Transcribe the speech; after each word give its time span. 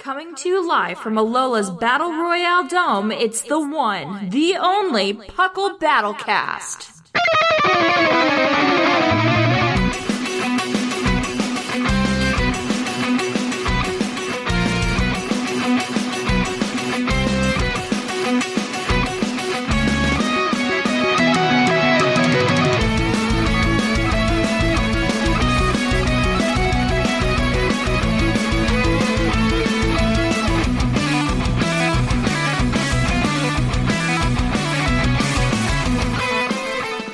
Coming 0.00 0.34
to 0.36 0.48
you 0.48 0.66
live 0.66 0.98
from 0.98 1.18
Alola's 1.18 1.70
Battle 1.70 2.10
Royale 2.10 2.66
Dome, 2.66 3.12
it's 3.12 3.42
the 3.42 3.60
one, 3.60 4.30
the 4.30 4.56
only 4.56 5.12
Puckle 5.12 5.78
Battlecast. 5.78 6.88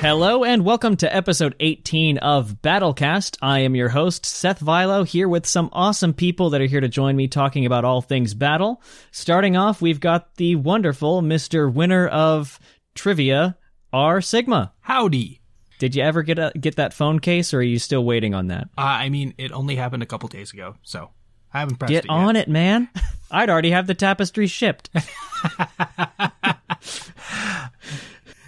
Hello 0.07 0.45
and 0.45 0.63
welcome 0.63 0.95
to 0.95 1.13
episode 1.13 1.53
18 1.59 2.19
of 2.19 2.61
Battlecast. 2.61 3.37
I 3.41 3.59
am 3.59 3.75
your 3.75 3.89
host, 3.89 4.25
Seth 4.25 4.61
Vilo, 4.61 5.05
here 5.05 5.27
with 5.27 5.45
some 5.45 5.69
awesome 5.73 6.13
people 6.13 6.51
that 6.51 6.61
are 6.61 6.65
here 6.65 6.79
to 6.79 6.87
join 6.87 7.17
me 7.17 7.27
talking 7.27 7.65
about 7.65 7.83
all 7.83 8.01
things 8.01 8.33
battle. 8.33 8.81
Starting 9.11 9.57
off, 9.57 9.81
we've 9.81 9.99
got 9.99 10.35
the 10.35 10.55
wonderful 10.55 11.21
Mr. 11.21 11.71
Winner 11.71 12.07
of 12.07 12.57
Trivia, 12.95 13.57
R 13.91 14.21
Sigma. 14.21 14.71
Howdy. 14.79 15.41
Did 15.77 15.93
you 15.93 16.03
ever 16.03 16.23
get 16.23 16.39
a, 16.39 16.53
get 16.57 16.77
that 16.77 16.93
phone 16.93 17.19
case 17.19 17.53
or 17.53 17.57
are 17.57 17.61
you 17.61 17.77
still 17.77 18.05
waiting 18.05 18.33
on 18.33 18.47
that? 18.47 18.69
Uh, 18.77 18.83
I 18.83 19.09
mean, 19.09 19.33
it 19.37 19.51
only 19.51 19.75
happened 19.75 20.03
a 20.03 20.07
couple 20.07 20.29
days 20.29 20.53
ago, 20.53 20.77
so 20.83 21.09
I 21.53 21.59
haven't 21.59 21.79
pressed 21.79 21.91
Get 21.91 22.05
it 22.05 22.09
on 22.09 22.37
it, 22.37 22.47
man. 22.47 22.87
I'd 23.29 23.49
already 23.49 23.71
have 23.71 23.87
the 23.87 23.93
tapestry 23.93 24.47
shipped. 24.47 24.89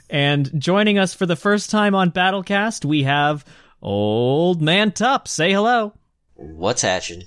and 0.10 0.50
joining 0.60 0.98
us 0.98 1.14
for 1.14 1.26
the 1.26 1.36
first 1.36 1.70
time 1.70 1.96
on 1.96 2.12
Battlecast, 2.12 2.86
we 2.86 3.04
have 3.04 3.46
Old 3.82 4.62
Man 4.62 4.92
Tup. 4.92 5.28
Say 5.28 5.52
hello. 5.52 5.94
What's 6.36 6.82
hatching? 6.82 7.24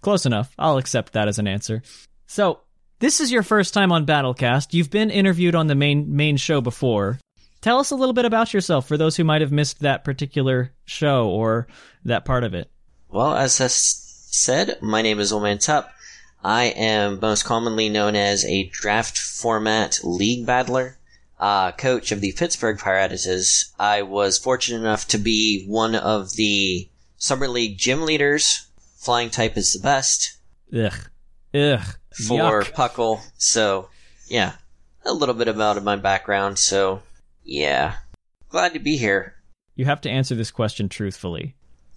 Close 0.00 0.26
enough. 0.26 0.52
I'll 0.58 0.78
accept 0.78 1.12
that 1.12 1.28
as 1.28 1.38
an 1.38 1.46
answer. 1.46 1.82
So, 2.26 2.60
this 2.98 3.20
is 3.20 3.32
your 3.32 3.42
first 3.42 3.74
time 3.74 3.90
on 3.92 4.06
Battlecast. 4.06 4.72
You've 4.74 4.90
been 4.90 5.10
interviewed 5.10 5.54
on 5.54 5.66
the 5.66 5.74
main 5.74 6.14
main 6.16 6.36
show 6.36 6.60
before. 6.60 7.18
Tell 7.60 7.78
us 7.78 7.90
a 7.92 7.96
little 7.96 8.12
bit 8.12 8.24
about 8.24 8.52
yourself 8.52 8.88
for 8.88 8.96
those 8.96 9.16
who 9.16 9.24
might 9.24 9.40
have 9.40 9.52
missed 9.52 9.80
that 9.80 10.02
particular 10.04 10.72
show 10.84 11.28
or 11.28 11.68
that 12.04 12.24
part 12.24 12.42
of 12.44 12.54
it. 12.54 12.70
Well, 13.08 13.34
as 13.36 13.60
I 13.60 13.66
s- 13.66 14.26
said, 14.30 14.78
my 14.82 15.02
name 15.02 15.20
is 15.20 15.32
Old 15.32 15.42
Man 15.44 15.58
Tup. 15.58 15.92
I 16.42 16.64
am 16.64 17.20
most 17.20 17.44
commonly 17.44 17.88
known 17.88 18.16
as 18.16 18.44
a 18.44 18.64
draft 18.68 19.16
format 19.16 20.00
league 20.02 20.44
battler, 20.44 20.98
uh, 21.42 21.72
coach 21.72 22.12
of 22.12 22.20
the 22.20 22.32
Pittsburgh 22.32 22.78
Pirates. 22.78 23.74
I 23.76 24.02
was 24.02 24.38
fortunate 24.38 24.78
enough 24.78 25.08
to 25.08 25.18
be 25.18 25.66
one 25.66 25.96
of 25.96 26.34
the 26.34 26.88
summer 27.16 27.48
league 27.48 27.76
gym 27.76 28.02
leaders. 28.02 28.68
Flying 28.96 29.28
type 29.28 29.56
is 29.56 29.72
the 29.72 29.80
best 29.80 30.36
Ugh. 30.72 30.94
Ugh. 31.52 31.80
for 32.12 32.62
Yuck. 32.62 32.72
Puckle. 32.72 33.20
So, 33.38 33.88
yeah, 34.28 34.52
a 35.04 35.12
little 35.12 35.34
bit 35.34 35.48
about 35.48 35.82
my 35.82 35.96
background. 35.96 36.60
So, 36.60 37.02
yeah, 37.42 37.96
glad 38.48 38.74
to 38.74 38.78
be 38.78 38.96
here. 38.96 39.34
You 39.74 39.86
have 39.86 40.00
to 40.02 40.10
answer 40.10 40.36
this 40.36 40.52
question 40.52 40.88
truthfully. 40.88 41.56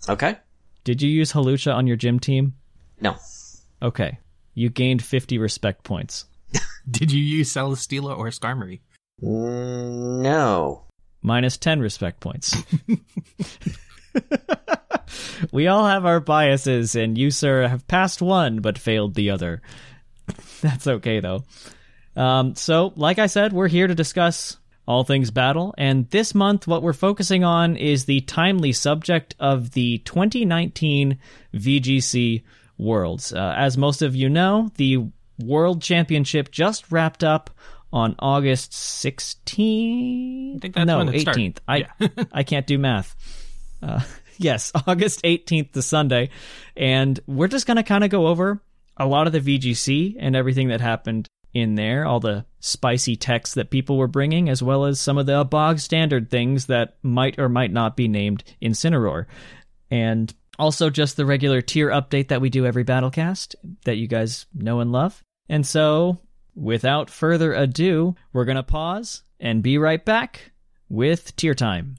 Okay. 0.09 0.37
Did 0.83 1.03
you 1.03 1.09
use 1.09 1.33
Hawlucha 1.33 1.71
on 1.71 1.85
your 1.85 1.97
gym 1.97 2.19
team? 2.19 2.55
No. 2.99 3.15
Okay. 3.79 4.17
You 4.55 4.69
gained 4.69 5.03
50 5.03 5.37
respect 5.37 5.83
points. 5.83 6.25
Did 6.89 7.11
you 7.11 7.21
use 7.21 7.53
Celesteela 7.53 8.17
or 8.17 8.29
Skarmory? 8.29 8.79
Mm, 9.21 10.21
No. 10.21 10.83
Minus 11.21 11.57
10 11.57 11.79
respect 11.79 12.19
points. 12.19 12.55
we 15.51 15.67
all 15.67 15.87
have 15.87 16.05
our 16.05 16.19
biases, 16.19 16.95
and 16.95 17.17
you, 17.17 17.31
sir, 17.31 17.67
have 17.67 17.87
passed 17.87 18.21
one 18.21 18.59
but 18.59 18.77
failed 18.77 19.15
the 19.15 19.31
other. 19.31 19.63
That's 20.61 20.85
okay, 20.85 21.19
though. 21.19 21.43
Um, 22.15 22.53
so, 22.55 22.93
like 22.95 23.17
I 23.17 23.25
said, 23.25 23.53
we're 23.53 23.67
here 23.67 23.87
to 23.87 23.95
discuss 23.95 24.57
all 24.87 25.03
things 25.03 25.31
battle, 25.31 25.73
and 25.79 26.07
this 26.11 26.35
month, 26.35 26.67
what 26.67 26.83
we're 26.83 26.93
focusing 26.93 27.43
on 27.43 27.75
is 27.75 28.05
the 28.05 28.21
timely 28.21 28.71
subject 28.71 29.33
of 29.39 29.71
the 29.71 29.97
2019 29.99 31.17
VGC 31.55 32.43
Worlds. 32.77 33.33
Uh, 33.33 33.53
as 33.57 33.79
most 33.79 34.03
of 34.03 34.15
you 34.15 34.29
know, 34.29 34.69
the 34.75 35.07
World 35.39 35.81
Championship 35.81 36.51
just 36.51 36.91
wrapped 36.91 37.23
up 37.23 37.49
on 37.91 38.15
August 38.19 38.71
16th. 38.71 40.55
I 40.55 40.59
think 40.59 40.75
that's 40.75 40.87
no, 40.87 40.99
when 40.99 41.09
it 41.09 41.25
18th. 41.25 41.57
I 41.67 41.77
Yeah. 41.77 42.07
I 42.31 42.43
can't 42.43 42.67
do 42.67 42.77
math. 42.77 43.15
Uh, 43.81 44.01
yes, 44.37 44.71
August 44.87 45.23
18th 45.23 45.73
to 45.73 45.81
Sunday. 45.81 46.29
And 46.75 47.19
we're 47.27 47.47
just 47.47 47.67
going 47.67 47.77
to 47.77 47.83
kind 47.83 48.03
of 48.03 48.09
go 48.09 48.27
over 48.27 48.61
a 48.97 49.05
lot 49.05 49.27
of 49.27 49.33
the 49.33 49.39
VGC 49.39 50.15
and 50.19 50.35
everything 50.35 50.69
that 50.69 50.81
happened 50.81 51.27
in 51.53 51.75
there, 51.75 52.05
all 52.05 52.19
the 52.19 52.45
spicy 52.59 53.15
texts 53.15 53.55
that 53.55 53.69
people 53.69 53.97
were 53.97 54.07
bringing, 54.07 54.49
as 54.49 54.61
well 54.61 54.85
as 54.85 54.99
some 54.99 55.17
of 55.17 55.25
the 55.25 55.43
bog 55.45 55.79
standard 55.79 56.29
things 56.29 56.65
that 56.65 56.97
might 57.01 57.39
or 57.39 57.47
might 57.47 57.71
not 57.71 57.95
be 57.95 58.09
named 58.09 58.43
Incineroar. 58.61 59.25
And 59.89 60.33
also 60.59 60.89
just 60.89 61.15
the 61.15 61.25
regular 61.25 61.61
tier 61.61 61.89
update 61.89 62.29
that 62.29 62.41
we 62.41 62.49
do 62.49 62.65
every 62.65 62.83
Battlecast 62.83 63.55
that 63.85 63.95
you 63.95 64.07
guys 64.07 64.45
know 64.53 64.81
and 64.81 64.91
love. 64.91 65.21
And 65.47 65.65
so, 65.65 66.19
without 66.55 67.09
further 67.09 67.53
ado, 67.53 68.15
we're 68.33 68.45
going 68.45 68.55
to 68.55 68.63
pause 68.63 69.23
and 69.39 69.61
be 69.61 69.77
right 69.77 70.03
back 70.03 70.53
with 70.89 71.35
tier 71.35 71.53
time. 71.53 71.97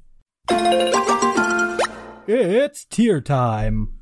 It's 2.26 2.84
tier 2.86 3.20
time. 3.20 3.92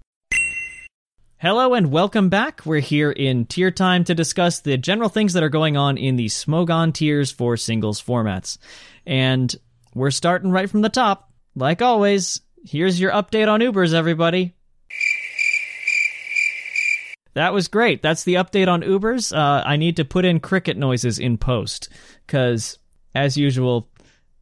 Hello 1.37 1.75
and 1.75 1.90
welcome 1.90 2.31
back. 2.31 2.64
We're 2.64 2.81
here 2.81 3.11
in 3.11 3.44
tier 3.44 3.70
time 3.70 4.05
to 4.05 4.14
discuss 4.14 4.61
the 4.61 4.78
general 4.78 5.11
things 5.11 5.34
that 5.34 5.43
are 5.43 5.50
going 5.50 5.76
on 5.76 5.99
in 5.99 6.17
the 6.17 6.26
Smogon 6.26 6.94
tiers 6.94 7.31
for 7.31 7.58
singles 7.58 8.00
formats. 8.00 8.56
And 9.05 9.55
we're 9.94 10.11
starting 10.11 10.50
right 10.50 10.70
from 10.70 10.81
the 10.81 10.88
top. 10.88 11.31
Like 11.55 11.82
always, 11.82 12.40
here's 12.64 12.99
your 12.99 13.12
update 13.12 13.49
on 13.49 13.61
Ubers, 13.61 13.93
everybody. 13.93 14.53
That 17.34 17.52
was 17.52 17.69
great. 17.69 18.02
That's 18.02 18.25
the 18.25 18.34
update 18.34 18.69
on 18.69 18.82
Ubers. 18.82 19.36
Uh, 19.36 19.62
I 19.66 19.76
need 19.76 19.96
to 19.96 20.04
put 20.04 20.25
in 20.25 20.40
cricket 20.40 20.76
noises 20.76 21.19
in 21.19 21.36
post 21.36 21.88
because, 22.26 22.78
as 23.14 23.36
usual, 23.36 23.90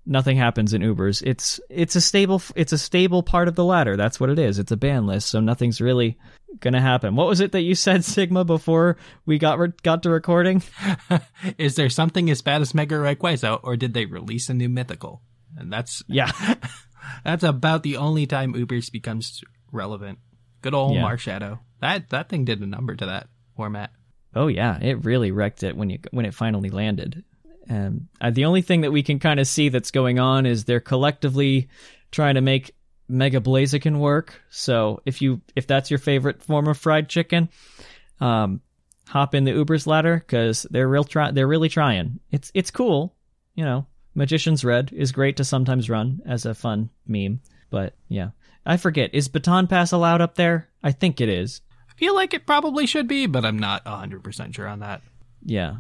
nothing 0.05 0.37
happens 0.37 0.75
in 0.75 0.83
Ubers. 0.83 1.23
It's 1.25 1.61
it's 1.71 1.97
a 1.97 2.01
stable 2.01 2.43
it's 2.55 2.73
a 2.73 2.79
stable 2.79 3.23
part 3.23 3.49
of 3.49 3.55
the 3.55 3.65
ladder. 3.65 3.97
That's 3.97 4.21
what 4.21 4.31
it 4.31 4.39
is. 4.39 4.59
It's 4.59 4.73
a 4.73 4.77
ban 4.77 5.07
list, 5.07 5.29
so 5.29 5.41
nothing's 5.41 5.81
really 5.81 6.19
gonna 6.61 6.81
happen. 6.81 7.17
What 7.17 7.29
was 7.29 7.41
it 7.41 7.53
that 7.53 7.63
you 7.63 7.75
said, 7.75 8.05
Sigma, 8.05 8.45
before 8.45 8.99
we 9.25 9.39
got 9.39 9.59
re- 9.59 9.73
got 9.83 10.03
to 10.03 10.11
recording? 10.11 10.63
Is 11.59 11.77
there 11.77 11.91
something 11.91 12.31
as 12.31 12.43
bad 12.43 12.61
as 12.61 12.75
Mega 12.75 12.97
Rayquaza, 12.97 13.61
or 13.63 13.77
did 13.77 13.95
they 13.95 14.07
release 14.07 14.49
a 14.49 14.55
new 14.55 14.69
mythical? 14.69 15.23
And 15.57 15.73
that's 15.73 16.03
Yeah, 16.09 16.31
That's 17.25 17.45
about 17.45 17.83
the 17.83 17.97
only 17.97 18.27
time 18.27 18.55
Ubers 18.55 18.91
becomes 18.91 19.43
relevant. 19.71 20.19
Good 20.63 20.75
old 20.75 20.95
Yeah. 20.95 21.03
Marshadow. 21.03 21.59
That 21.81 22.11
that 22.11 22.29
thing 22.29 22.45
did 22.45 22.61
a 22.61 22.67
number 22.67 22.95
to 22.95 23.07
that 23.07 23.29
format. 23.57 23.91
Oh 24.35 24.47
yeah, 24.47 24.79
it 24.81 25.05
really 25.05 25.31
wrecked 25.31 25.63
it 25.63 25.77
when 25.77 25.91
you 25.91 25.99
when 26.11 26.25
it 26.25 26.35
finally 26.35 26.71
landed. 26.71 27.25
Um, 27.69 28.09
uh, 28.21 28.31
the 28.31 28.47
only 28.47 28.63
thing 28.63 28.81
that 28.81 28.91
we 28.93 29.03
can 29.03 29.19
kind 29.19 29.39
of 29.39 29.47
see 29.47 29.69
that's 29.69 29.91
going 29.91 30.19
on 30.19 30.47
is 30.47 30.65
they're 30.65 30.81
collectively 30.81 31.69
trying 32.11 32.35
to 32.35 32.41
make 32.41 32.75
Mega 33.09 33.41
Blaziken 33.41 33.99
work. 33.99 34.41
So 34.51 35.03
if 35.05 35.21
you 35.21 35.41
if 35.55 35.67
that's 35.67 35.91
your 35.91 35.99
favorite 35.99 36.43
form 36.43 36.67
of 36.69 36.79
fried 36.79 37.09
chicken, 37.09 37.49
um, 38.21 38.61
hop 39.07 39.35
in 39.35 39.45
the 39.45 39.53
Uber's 39.53 39.87
ladder 39.87 40.17
because 40.17 40.67
they're 40.71 40.89
real 40.89 41.05
try 41.05 41.31
they're 41.31 41.49
really 41.49 41.69
trying. 41.69 42.21
It's 42.31 42.51
it's 42.55 42.71
cool, 42.71 43.15
you 43.55 43.65
know. 43.65 43.87
Magician's 44.15 44.63
Red 44.63 44.93
is 44.93 45.11
great 45.11 45.39
to 45.39 45.45
sometimes 45.45 45.89
run 45.89 46.21
as 46.27 46.45
a 46.45 46.55
fun 46.55 46.91
meme, 47.07 47.41
but 47.71 47.95
yeah, 48.09 48.31
I 48.65 48.77
forget 48.77 49.15
is 49.15 49.29
Baton 49.29 49.67
Pass 49.67 49.93
allowed 49.93 50.21
up 50.21 50.37
there? 50.37 50.69
I 50.83 50.93
think 50.93 51.21
it 51.21 51.29
is. 51.29 51.61
I 51.89 51.95
feel 51.95 52.15
like 52.15 52.35
it 52.35 52.47
probably 52.47 52.87
should 52.87 53.07
be, 53.09 53.27
but 53.27 53.45
I'm 53.45 53.59
not 53.59 53.85
100% 53.85 54.55
sure 54.55 54.67
on 54.67 54.81
that. 54.81 55.03
Yeah, 55.45 55.77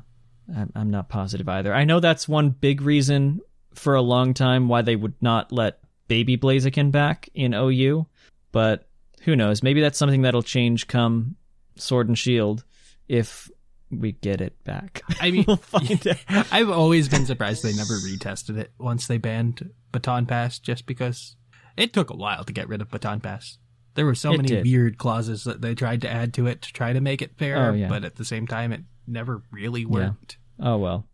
I'm, 0.74 0.90
not 0.90 1.08
positive 1.08 1.48
either. 1.48 1.72
I 1.72 1.84
know 1.84 2.00
that's 2.00 2.28
one 2.28 2.50
big 2.50 2.82
reason 2.82 3.40
for 3.74 3.94
a 3.94 4.02
long 4.02 4.34
time 4.34 4.68
why 4.68 4.82
they 4.82 4.96
would 4.96 5.14
not 5.20 5.52
let 5.52 5.78
Baby 6.08 6.36
Blaziken 6.36 6.90
back 6.90 7.28
in 7.34 7.54
OU, 7.54 8.06
but 8.50 8.88
who 9.22 9.36
knows? 9.36 9.62
Maybe 9.62 9.80
that's 9.80 9.98
something 9.98 10.22
that'll 10.22 10.42
change 10.42 10.88
come 10.88 11.36
Sword 11.76 12.08
and 12.08 12.18
Shield 12.18 12.64
if 13.08 13.50
we 13.90 14.12
get 14.12 14.40
it 14.40 14.62
back. 14.64 15.02
I 15.20 15.30
mean, 15.30 15.44
we'll. 15.46 15.60
I've 16.28 16.70
always 16.70 17.08
been 17.08 17.26
surprised 17.26 17.62
they 17.62 17.72
never 17.72 17.94
retested 17.94 18.58
it 18.58 18.72
once 18.78 19.06
they 19.06 19.18
banned 19.18 19.70
Baton 19.92 20.26
Pass 20.26 20.58
just 20.58 20.86
because 20.86 21.36
it 21.76 21.92
took 21.92 22.10
a 22.10 22.16
while 22.16 22.44
to 22.44 22.52
get 22.52 22.68
rid 22.68 22.80
of 22.80 22.90
Baton 22.90 23.20
Pass. 23.20 23.58
There 23.94 24.06
were 24.06 24.14
so 24.14 24.32
It 24.32 24.38
many 24.38 24.48
did. 24.48 24.64
weird 24.64 24.96
clauses 24.98 25.44
that 25.44 25.60
they 25.60 25.74
tried 25.74 26.00
to 26.02 26.10
add 26.10 26.32
to 26.34 26.46
it 26.46 26.62
to 26.62 26.72
try 26.72 26.92
to 26.92 27.00
make 27.00 27.20
it 27.22 27.36
fair, 27.38 27.70
Oh, 27.70 27.72
yeah. 27.74 27.88
but 27.88 28.04
at 28.04 28.16
the 28.16 28.24
same 28.24 28.46
time, 28.46 28.72
it 28.72 28.82
never 29.06 29.42
really 29.50 29.84
worked. 29.84 30.38
Oh 30.58 30.78
well. 30.78 31.06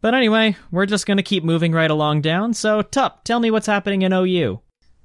But 0.00 0.14
anyway, 0.14 0.56
we're 0.70 0.86
just 0.86 1.06
gonna 1.06 1.22
keep 1.22 1.42
moving 1.44 1.72
right 1.72 1.90
along 1.90 2.20
down. 2.22 2.54
So, 2.54 2.82
Tup, 2.82 3.24
tell 3.24 3.40
me 3.40 3.50
what's 3.50 3.66
happening 3.66 4.02
in 4.02 4.12
OU. 4.12 4.60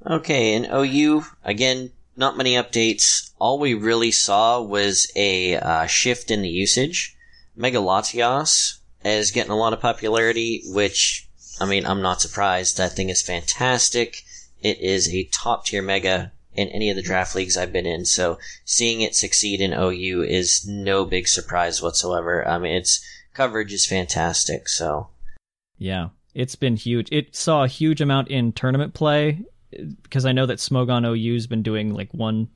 Okay, 0.06 0.54
in 0.54 0.66
OU, 0.72 1.24
again, 1.44 1.92
not 2.16 2.38
many 2.38 2.54
updates. 2.54 3.32
All 3.40 3.60
we 3.60 3.74
really 3.74 4.12
saw 4.12 4.62
was 4.62 5.12
a 5.16 5.56
uh, 5.58 5.86
shift 5.88 6.30
in 6.32 6.42
the 6.42 6.50
usage. 6.50 7.16
Mega 7.56 7.78
Latios 7.80 8.80
is 9.04 9.32
getting 9.32 9.52
a 9.52 9.58
lot 9.58 9.74
of 9.74 9.80
popularity, 9.80 10.62
which, 10.68 11.28
I 11.60 11.66
mean, 11.66 11.86
I'm 11.86 12.02
not 12.02 12.22
surprised. 12.22 12.78
That 12.78 12.94
thing 12.94 13.10
is 13.10 13.22
fantastic. 13.24 14.24
It 14.62 14.80
is 14.80 15.14
a 15.14 15.26
top 15.26 15.66
tier 15.66 15.82
mega 15.82 16.32
in 16.54 16.68
any 16.70 16.90
of 16.90 16.96
the 16.96 17.04
draft 17.04 17.36
leagues 17.36 17.56
I've 17.56 17.72
been 17.72 17.86
in, 17.86 18.06
so 18.06 18.40
seeing 18.66 19.02
it 19.02 19.16
succeed 19.16 19.62
in 19.62 19.74
OU 19.74 20.24
is 20.24 20.66
no 20.68 21.06
big 21.06 21.28
surprise 21.28 21.82
whatsoever. 21.82 22.48
I 22.48 22.58
mean, 22.58 22.76
its 22.76 23.06
coverage 23.34 23.72
is 23.72 23.86
fantastic, 23.86 24.68
so. 24.68 25.10
Yeah, 25.78 26.10
it's 26.34 26.56
been 26.56 26.76
huge. 26.76 27.10
It 27.12 27.36
saw 27.36 27.64
a 27.64 27.68
huge 27.68 28.02
amount 28.02 28.30
in 28.30 28.52
tournament 28.54 28.96
play 28.96 29.44
because 30.02 30.26
I 30.26 30.32
know 30.32 30.48
that 30.48 30.58
Smogon 30.58 31.06
OU's 31.06 31.46
been 31.46 31.62
doing 31.62 31.94
like 31.94 32.12
one 32.14 32.48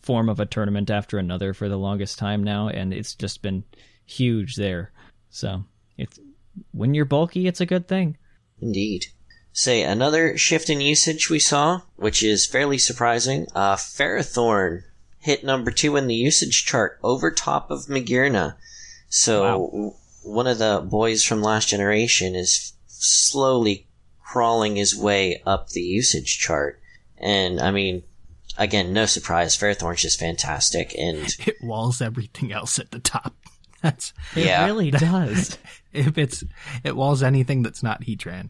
form 0.00 0.28
of 0.28 0.40
a 0.40 0.46
tournament 0.46 0.90
after 0.90 1.18
another 1.18 1.52
for 1.52 1.68
the 1.68 1.78
longest 1.78 2.18
time 2.18 2.42
now, 2.42 2.68
and 2.68 2.94
it's 2.94 3.14
just 3.14 3.42
been 3.42 3.64
huge 4.06 4.56
there. 4.56 4.92
So 5.28 5.64
it's 5.98 6.18
when 6.72 6.94
you're 6.94 7.04
bulky, 7.04 7.46
it's 7.46 7.60
a 7.60 7.66
good 7.66 7.86
thing. 7.86 8.16
Indeed. 8.60 9.06
Say, 9.54 9.82
another 9.82 10.38
shift 10.38 10.70
in 10.70 10.80
usage 10.80 11.28
we 11.28 11.38
saw, 11.38 11.82
which 11.96 12.22
is 12.22 12.46
fairly 12.46 12.78
surprising, 12.78 13.46
uh, 13.54 13.76
Ferrothorn 13.76 14.82
hit 15.18 15.44
number 15.44 15.70
two 15.70 15.96
in 15.96 16.06
the 16.06 16.14
usage 16.14 16.64
chart 16.64 16.98
over 17.02 17.30
top 17.30 17.70
of 17.70 17.86
Magearna. 17.86 18.56
So, 19.08 19.42
w- 19.70 19.92
one 20.22 20.46
of 20.46 20.58
the 20.58 20.80
boys 20.88 21.22
from 21.22 21.42
last 21.42 21.68
generation 21.68 22.34
is 22.34 22.72
slowly 22.86 23.86
crawling 24.24 24.76
his 24.76 24.96
way 24.96 25.42
up 25.44 25.68
the 25.68 25.82
usage 25.82 26.38
chart. 26.38 26.80
And, 27.18 27.60
I 27.60 27.70
mean, 27.72 28.04
again, 28.56 28.92
no 28.94 29.04
surprise, 29.04 29.56
Ferrothorn's 29.56 30.00
just 30.02 30.18
fantastic, 30.18 30.94
and 30.98 31.26
It 31.46 31.56
walls 31.62 32.00
everything 32.00 32.52
else 32.52 32.78
at 32.78 32.90
the 32.90 32.98
top. 33.00 33.34
That's 33.82 34.14
It 34.34 34.46
Yeah. 34.46 34.64
really 34.64 34.90
does. 34.90 35.58
if 35.92 36.16
it's 36.16 36.42
it 36.84 36.96
walls 36.96 37.22
anything 37.22 37.62
that's 37.62 37.82
not 37.82 38.02
Heatran. 38.02 38.48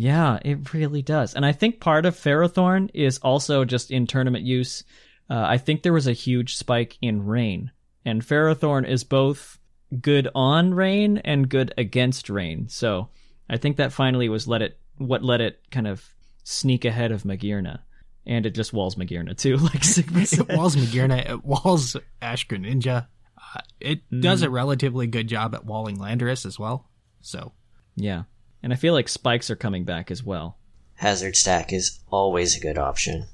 Yeah, 0.00 0.38
it 0.42 0.72
really 0.72 1.02
does. 1.02 1.34
And 1.34 1.44
I 1.44 1.52
think 1.52 1.78
part 1.78 2.06
of 2.06 2.16
Ferrothorn 2.16 2.88
is 2.94 3.18
also 3.18 3.66
just 3.66 3.90
in 3.90 4.06
tournament 4.06 4.46
use. 4.46 4.82
Uh, 5.28 5.44
I 5.46 5.58
think 5.58 5.82
there 5.82 5.92
was 5.92 6.06
a 6.06 6.14
huge 6.14 6.56
spike 6.56 6.96
in 7.02 7.26
rain, 7.26 7.70
and 8.02 8.22
Ferrothorn 8.22 8.88
is 8.88 9.04
both 9.04 9.58
good 10.00 10.26
on 10.34 10.72
rain 10.72 11.18
and 11.18 11.50
good 11.50 11.74
against 11.76 12.30
rain. 12.30 12.66
So 12.70 13.10
I 13.50 13.58
think 13.58 13.76
that 13.76 13.92
finally 13.92 14.30
was 14.30 14.48
let 14.48 14.62
it 14.62 14.78
what 14.96 15.22
let 15.22 15.42
it 15.42 15.60
kind 15.70 15.86
of 15.86 16.02
sneak 16.44 16.86
ahead 16.86 17.12
of 17.12 17.24
Magearna, 17.24 17.80
and 18.24 18.46
it 18.46 18.54
just 18.54 18.72
walls 18.72 18.94
Magearna 18.94 19.36
too, 19.36 19.56
like 19.58 19.84
Sigma 19.84 20.20
It 20.22 20.48
walls 20.48 20.76
Magearna, 20.76 21.28
it 21.28 21.44
walls 21.44 21.94
Ash 22.22 22.48
Greninja. 22.48 23.06
Uh, 23.36 23.60
it 23.78 24.00
does 24.18 24.40
a 24.40 24.48
relatively 24.48 25.06
good 25.06 25.28
job 25.28 25.54
at 25.54 25.66
walling 25.66 25.98
Landorus 25.98 26.46
as 26.46 26.58
well. 26.58 26.88
So 27.20 27.52
Yeah, 27.96 28.22
and 28.62 28.72
I 28.72 28.76
feel 28.76 28.94
like 28.94 29.08
spikes 29.08 29.50
are 29.50 29.56
coming 29.56 29.84
back 29.84 30.10
as 30.10 30.22
well. 30.22 30.56
Hazard 30.96 31.36
Stack 31.36 31.72
is 31.72 32.00
always 32.10 32.56
a 32.56 32.60
good 32.60 32.76
option. 32.78 33.26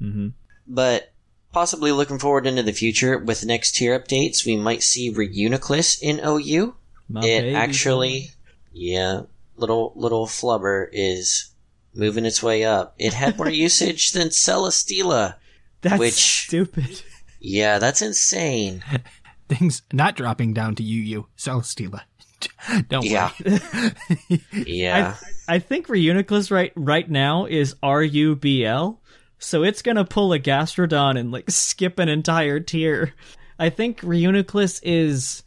Mm-hmm. 0.00 0.28
But 0.66 1.12
possibly 1.52 1.92
looking 1.92 2.18
forward 2.18 2.46
into 2.46 2.62
the 2.62 2.72
future 2.72 3.18
with 3.18 3.44
next 3.44 3.72
tier 3.72 3.98
updates, 3.98 4.46
we 4.46 4.56
might 4.56 4.82
see 4.82 5.12
Reuniclus 5.12 6.00
in 6.00 6.20
OU. 6.24 6.74
My 7.08 7.20
it 7.20 7.42
baby 7.42 7.54
actually, 7.56 8.30
yeah, 8.72 9.22
little 9.56 9.92
little 9.96 10.26
flubber 10.26 10.88
is 10.92 11.50
moving 11.92 12.24
its 12.24 12.42
way 12.42 12.64
up. 12.64 12.94
It 12.98 13.14
had 13.14 13.36
more 13.36 13.50
usage 13.50 14.12
than 14.12 14.28
Celesteela. 14.28 15.34
That's 15.82 15.98
which- 15.98 16.12
stupid. 16.14 17.02
Yeah, 17.40 17.78
that's 17.78 18.02
insane. 18.02 18.84
things 19.48 19.82
not 19.92 20.14
dropping 20.14 20.52
down 20.52 20.74
to 20.76 20.82
UU 20.84 21.26
Celesteela. 21.36 22.02
Don't 22.88 23.04
Yeah. 23.04 23.30
Yeah. 24.52 25.16
I, 25.48 25.54
I 25.56 25.58
think 25.58 25.88
Reuniclus 25.88 26.50
right 26.50 26.72
right 26.76 27.08
now 27.08 27.46
is 27.46 27.74
R 27.82 28.02
U 28.02 28.36
B 28.36 28.64
L, 28.64 29.00
so 29.38 29.62
it's 29.62 29.82
gonna 29.82 30.04
pull 30.04 30.32
a 30.32 30.38
Gastrodon 30.38 31.18
and 31.18 31.32
like 31.32 31.50
skip 31.50 31.98
an 31.98 32.08
entire 32.08 32.60
tier. 32.60 33.14
I 33.58 33.70
think 33.70 34.00
Reuniclus 34.00 34.80
is 34.82 35.42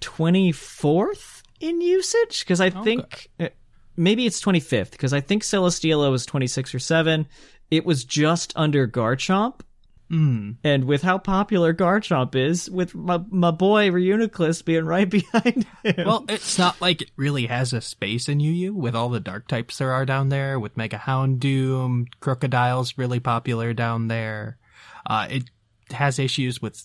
twenty 0.00 0.52
fourth 0.52 1.42
in 1.60 1.80
usage 1.80 2.40
because 2.40 2.60
I 2.60 2.70
think 2.70 3.28
uh, 3.40 3.48
maybe 3.96 4.26
it's 4.26 4.40
twenty 4.40 4.60
fifth 4.60 4.92
because 4.92 5.12
I 5.12 5.20
think 5.20 5.42
Celesteela 5.42 6.10
was 6.10 6.26
twenty 6.26 6.46
six 6.46 6.74
or 6.74 6.78
seven. 6.78 7.26
It 7.70 7.84
was 7.84 8.04
just 8.04 8.52
under 8.56 8.86
Garchomp. 8.86 9.60
Hmm. 10.08 10.52
And 10.62 10.84
with 10.84 11.02
how 11.02 11.18
popular 11.18 11.74
Garchomp 11.74 12.34
is, 12.34 12.70
with 12.70 12.94
my, 12.94 13.20
my 13.28 13.50
boy 13.50 13.90
Reuniclus 13.90 14.64
being 14.64 14.84
right 14.84 15.08
behind 15.10 15.66
him. 15.82 16.06
Well, 16.06 16.24
it's 16.28 16.58
not 16.58 16.80
like 16.80 17.02
it 17.02 17.10
really 17.16 17.46
has 17.46 17.72
a 17.72 17.80
space 17.80 18.28
in 18.28 18.40
UU 18.40 18.72
with 18.74 18.94
all 18.94 19.08
the 19.08 19.20
dark 19.20 19.48
types 19.48 19.78
there 19.78 19.92
are 19.92 20.06
down 20.06 20.28
there, 20.28 20.60
with 20.60 20.76
Mega 20.76 20.98
Houndoom, 20.98 22.06
Krookodile's 22.20 22.96
really 22.96 23.20
popular 23.20 23.72
down 23.74 24.08
there. 24.08 24.58
Uh, 25.04 25.26
it 25.30 25.44
has 25.90 26.18
issues 26.18 26.62
with 26.62 26.82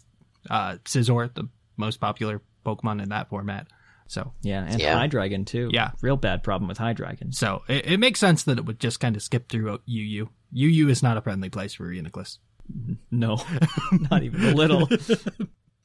uh, 0.50 0.78
Scizor, 0.86 1.34
the 1.34 1.48
most 1.78 2.00
popular 2.00 2.42
Pokemon 2.66 3.02
in 3.02 3.10
that 3.10 3.30
format. 3.30 3.68
So, 4.08 4.34
yeah, 4.42 4.66
and 4.68 4.80
Yeah. 4.80 4.96
Hydreigon 4.96 5.46
too. 5.46 5.70
Yeah. 5.72 5.92
real 6.02 6.18
bad 6.18 6.44
problem 6.44 6.68
with 6.68 6.78
Hydreigon. 6.78 7.34
so 7.34 7.64
it, 7.70 7.86
it 7.94 7.98
makes 7.98 8.20
sense 8.20 8.44
that 8.44 8.58
it 8.58 8.66
would 8.66 8.80
just 8.80 9.00
kind 9.00 9.16
of 9.16 9.24
skip 9.24 9.48
through 9.48 9.80
UU. 9.88 10.28
UU 10.54 10.90
is 10.90 11.02
not 11.02 11.16
a 11.16 11.22
friendly 11.22 11.50
place 11.50 11.74
for 11.74 11.88
Reuniclus. 11.88 12.38
No, 13.10 13.44
not 14.12 14.24
even 14.24 14.44
a 14.46 14.54
little. 14.56 14.88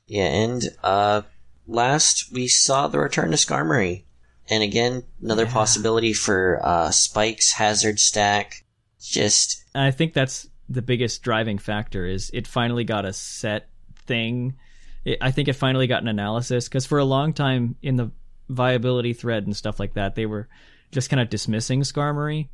Yeah, 0.09 0.27
and 0.27 0.63
uh 0.85 1.23
last 1.67 2.33
we 2.33 2.47
saw 2.47 2.87
the 2.87 3.01
return 3.01 3.33
to 3.33 3.37
Skarmory. 3.37 4.05
And 4.49 4.63
again, 4.63 5.03
another 5.21 5.47
possibility 5.47 6.13
for 6.13 6.61
uh 6.63 6.93
Spike's 6.93 7.53
Hazard 7.53 7.99
Stack. 7.99 8.65
Just 9.01 9.65
I 9.75 9.91
think 9.91 10.15
that's 10.15 10.49
the 10.69 10.83
biggest 10.83 11.23
driving 11.23 11.59
factor 11.59 12.07
is 12.07 12.31
it 12.33 12.47
finally 12.47 12.85
got 12.85 13.05
a 13.05 13.13
set 13.13 13.69
thing. 14.07 14.57
It, 15.05 15.19
I 15.21 15.33
think 15.33 15.49
it 15.49 15.55
finally 15.55 15.89
got 15.89 16.03
an 16.03 16.09
analysis 16.09 16.69
because 16.69 16.87
for 16.87 16.99
a 16.99 17.05
long 17.05 17.33
time 17.33 17.75
in 17.83 17.97
the 17.97 18.11
viability 18.49 19.13
thread 19.13 19.45
and 19.45 19.57
stuff 19.57 19.81
like 19.81 19.95
that, 19.95 20.15
they 20.15 20.27
were 20.27 20.49
just 20.93 21.11
kind 21.11 21.21
of 21.21 21.31
dismissing 21.31 21.83
Skarmory. 21.83 22.49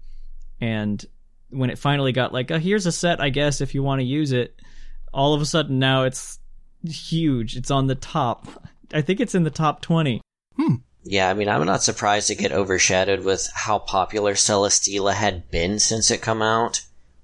And 0.60 1.04
when 1.52 1.70
it 1.70 1.78
finally 1.78 2.12
got 2.12 2.32
like, 2.32 2.50
oh, 2.50 2.58
here's 2.58 2.86
a 2.86 2.92
set, 2.92 3.20
I 3.20 3.28
guess, 3.28 3.60
if 3.60 3.74
you 3.74 3.82
want 3.82 4.00
to 4.00 4.06
use 4.06 4.32
it, 4.32 4.60
all 5.12 5.34
of 5.34 5.40
a 5.40 5.46
sudden 5.46 5.78
now 5.78 6.04
it's 6.04 6.38
huge. 6.88 7.56
It's 7.56 7.70
on 7.70 7.86
the 7.86 7.94
top. 7.94 8.46
I 8.92 9.02
think 9.02 9.20
it's 9.20 9.34
in 9.34 9.44
the 9.44 9.50
top 9.50 9.82
20. 9.82 10.20
Yeah, 11.04 11.28
I 11.28 11.34
mean, 11.34 11.48
I'm 11.48 11.66
not 11.66 11.82
surprised 11.82 12.28
to 12.28 12.34
get 12.34 12.52
overshadowed 12.52 13.24
with 13.24 13.50
how 13.54 13.78
popular 13.80 14.34
Celesteela 14.34 15.14
had 15.14 15.50
been 15.50 15.78
since 15.78 16.10
it 16.10 16.22
come 16.22 16.42
out. 16.42 16.82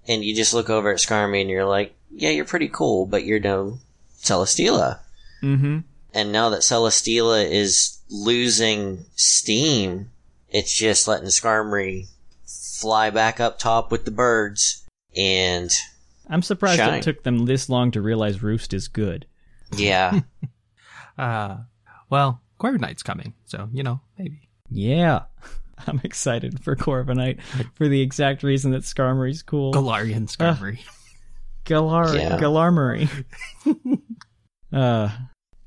and 0.09 0.25
you 0.25 0.35
just 0.35 0.55
look 0.55 0.71
over 0.71 0.91
at 0.91 0.99
Skarmy 0.99 1.43
and 1.43 1.51
you're 1.51 1.67
like, 1.67 1.95
yeah, 2.11 2.31
you're 2.31 2.47
pretty 2.47 2.69
cool, 2.69 3.07
but 3.07 3.25
you're 3.25 3.39
no 3.39 3.79
Celesteela. 4.21 5.01
Mm-hmm. 5.43 5.81
And 6.15 6.33
now 6.33 6.49
that 6.49 6.63
Celesteela 6.63 7.49
is 7.49 7.99
losing 8.11 9.05
steam, 9.15 10.11
it's 10.49 10.75
just 10.75 11.07
letting 11.07 11.29
Skarmory 11.29 12.07
fly 12.81 13.11
back 13.11 13.41
up 13.41 13.59
top 13.59 13.91
with 13.91 14.05
the 14.05 14.11
birds. 14.11 14.85
And 15.17 15.71
I'm 16.29 16.43
surprised 16.43 16.79
Shine. 16.79 16.99
it 16.99 17.03
took 17.03 17.23
them 17.23 17.47
this 17.47 17.69
long 17.69 17.91
to 17.93 18.01
realize 18.03 18.43
Roost 18.43 18.73
is 18.75 18.89
good. 18.89 19.27
yeah, 19.77 20.21
Uh, 21.19 21.57
well, 22.11 22.41
Corviknight's 22.61 23.03
coming, 23.03 23.35
so, 23.47 23.69
you 23.73 23.83
know, 23.83 24.01
maybe. 24.19 24.49
Yeah. 24.71 25.23
I'm 25.87 26.01
excited 26.05 26.63
for 26.63 26.77
Corviknight 26.77 27.41
for 27.75 27.89
the 27.89 28.01
exact 28.01 28.43
reason 28.45 28.71
that 28.73 28.83
Skarmory's 28.83 29.43
cool. 29.43 29.73
Galarian 29.73 30.29
Skarmory. 30.29 30.79
Galar 31.65 32.17
Yeah. 32.17 32.39
Galarmory. 32.39 33.09
uh 34.73 35.09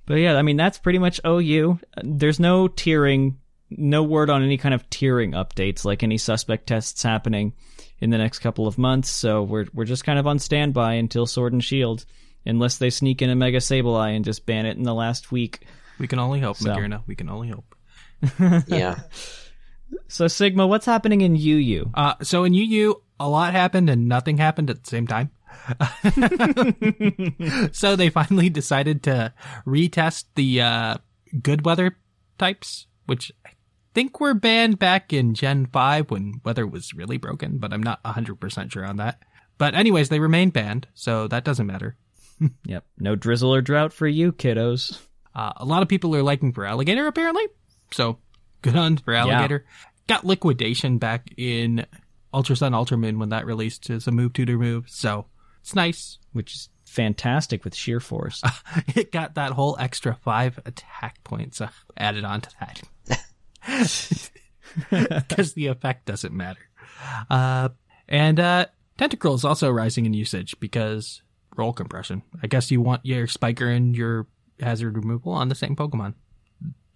but 0.06 0.16
yeah, 0.16 0.36
I 0.36 0.42
mean 0.42 0.58
that's 0.58 0.78
pretty 0.78 1.00
much 1.00 1.20
OU. 1.26 1.80
There's 2.04 2.40
no 2.40 2.68
tiering, 2.68 3.36
no 3.72 4.04
word 4.04 4.30
on 4.30 4.44
any 4.44 4.58
kind 4.58 4.76
of 4.76 4.88
tiering 4.90 5.32
updates 5.34 5.86
like 5.86 6.04
any 6.04 6.18
suspect 6.18 6.68
tests 6.68 7.04
happening 7.04 7.54
in 8.00 8.10
the 8.10 8.18
next 8.18 8.40
couple 8.40 8.68
of 8.68 8.78
months, 8.78 9.10
so 9.10 9.44
we're 9.44 9.68
we're 9.74 9.86
just 9.86 10.04
kind 10.04 10.20
of 10.20 10.28
on 10.28 10.40
standby 10.40 10.94
until 10.94 11.26
Sword 11.26 11.54
and 11.54 11.64
Shield 11.64 12.06
unless 12.46 12.78
they 12.78 12.90
sneak 12.90 13.22
in 13.22 13.30
a 13.30 13.36
Mega 13.36 13.60
Sableye 13.60 14.16
and 14.16 14.26
just 14.26 14.46
ban 14.46 14.66
it 14.66 14.78
in 14.78 14.84
the 14.84 14.94
last 14.94 15.32
week. 15.32 15.66
we 16.00 16.08
can 16.08 16.20
only 16.20 16.40
hope, 16.40 16.58
So. 16.58 16.70
Moderna. 16.70 17.04
We 17.06 17.16
can 17.16 17.30
only 17.30 17.50
hope. 17.50 17.76
yeah. 18.68 19.02
So 20.08 20.28
Sigma, 20.28 20.68
what's 20.68 20.86
happening 20.86 21.22
in 21.22 21.36
UU? 21.36 21.92
Uh, 21.94 22.16
so 22.24 22.44
in 22.44 22.54
UU, 22.54 22.96
a 23.20 23.30
lot 23.30 23.54
happened 23.54 23.90
and 23.90 24.08
nothing 24.08 24.38
happened 24.38 24.70
at 24.70 24.84
the 24.84 24.90
same 24.90 25.06
time. 25.06 25.32
so 27.72 27.96
they 27.96 28.10
finally 28.10 28.50
decided 28.50 29.04
to 29.04 29.34
retest 29.68 30.26
the 30.36 30.62
uh, 30.62 30.96
good 31.42 31.66
weather 31.66 31.98
types, 32.40 32.88
which 33.06 33.32
I 33.46 33.50
think 33.94 34.20
were 34.20 34.34
banned 34.34 34.80
back 34.80 35.14
in 35.14 35.34
Gen 35.34 35.66
5 35.68 36.12
when 36.12 36.42
weather 36.44 36.66
was 36.66 36.94
really 36.94 37.18
broken, 37.18 37.58
but 37.58 37.74
I'm 37.74 37.84
not 37.84 38.04
100% 38.04 38.72
sure 38.72 38.86
on 38.86 38.98
that. 38.98 39.22
But 39.58 39.76
anyways, 39.76 40.10
they 40.10 40.20
remain 40.20 40.50
banned, 40.50 40.88
so 40.94 41.28
that 41.28 41.44
doesn't 41.44 41.68
matter. 41.68 41.96
Yep, 42.66 42.86
no 42.98 43.16
drizzle 43.16 43.54
or 43.54 43.62
drought 43.62 43.94
for 43.94 44.08
you, 44.08 44.32
kiddos. 44.32 45.00
Uh, 45.36 45.54
a 45.58 45.66
lot 45.66 45.84
of 45.84 45.88
people 45.88 46.16
are 46.16 46.24
liking 46.24 46.52
Feraligatr 46.52 47.08
apparently, 47.08 47.44
so 47.92 48.18
good 48.64 48.76
on 48.76 48.98
Feraligatr. 48.98 49.62
Got 50.08 50.26
liquidation 50.26 50.98
back 50.98 51.32
in 51.38 51.86
Ultra 52.34 52.56
Sun 52.56 52.74
Ultra 52.74 52.98
Moon 52.98 53.20
when 53.20 53.30
that 53.30 53.46
released 53.46 53.92
as 53.92 54.08
a 54.08 54.12
move 54.12 54.34
tutor 54.34 54.58
move, 54.58 54.90
so 54.90 55.28
it's 55.62 55.76
nice. 55.76 56.18
which 56.34 56.56
is 56.56 56.70
fantastic 56.84 57.64
with 57.64 57.76
sheer 57.76 58.00
force. 58.00 58.42
It 58.96 59.12
got 59.12 59.36
that 59.36 59.52
whole 59.52 59.78
extra 59.80 60.16
five 60.24 60.60
attack 60.66 61.24
points 61.24 61.62
uh, 61.62 61.70
added 61.96 62.26
onto 62.26 62.50
that 62.60 62.82
because 64.90 65.54
the 65.54 65.68
effect 65.68 66.06
doesn't 66.06 66.34
matter. 66.34 66.62
Uh, 67.30 67.70
and 68.08 68.40
uh, 68.40 68.66
Tentacruel 68.98 69.36
is 69.36 69.46
also 69.46 69.70
rising 69.70 70.06
in 70.06 70.14
usage 70.14 70.60
because 70.60 71.22
role 71.58 71.74
compression. 71.74 72.22
I 72.42 72.48
guess 72.48 72.72
you 72.72 72.82
want 72.82 73.06
your 73.06 73.28
Spiker 73.28 73.68
and 73.68 73.96
your 73.96 74.28
Hazard 74.60 74.96
removal 74.96 75.34
on 75.34 75.50
the 75.50 75.56
same 75.56 75.76
Pokemon. 75.76 76.14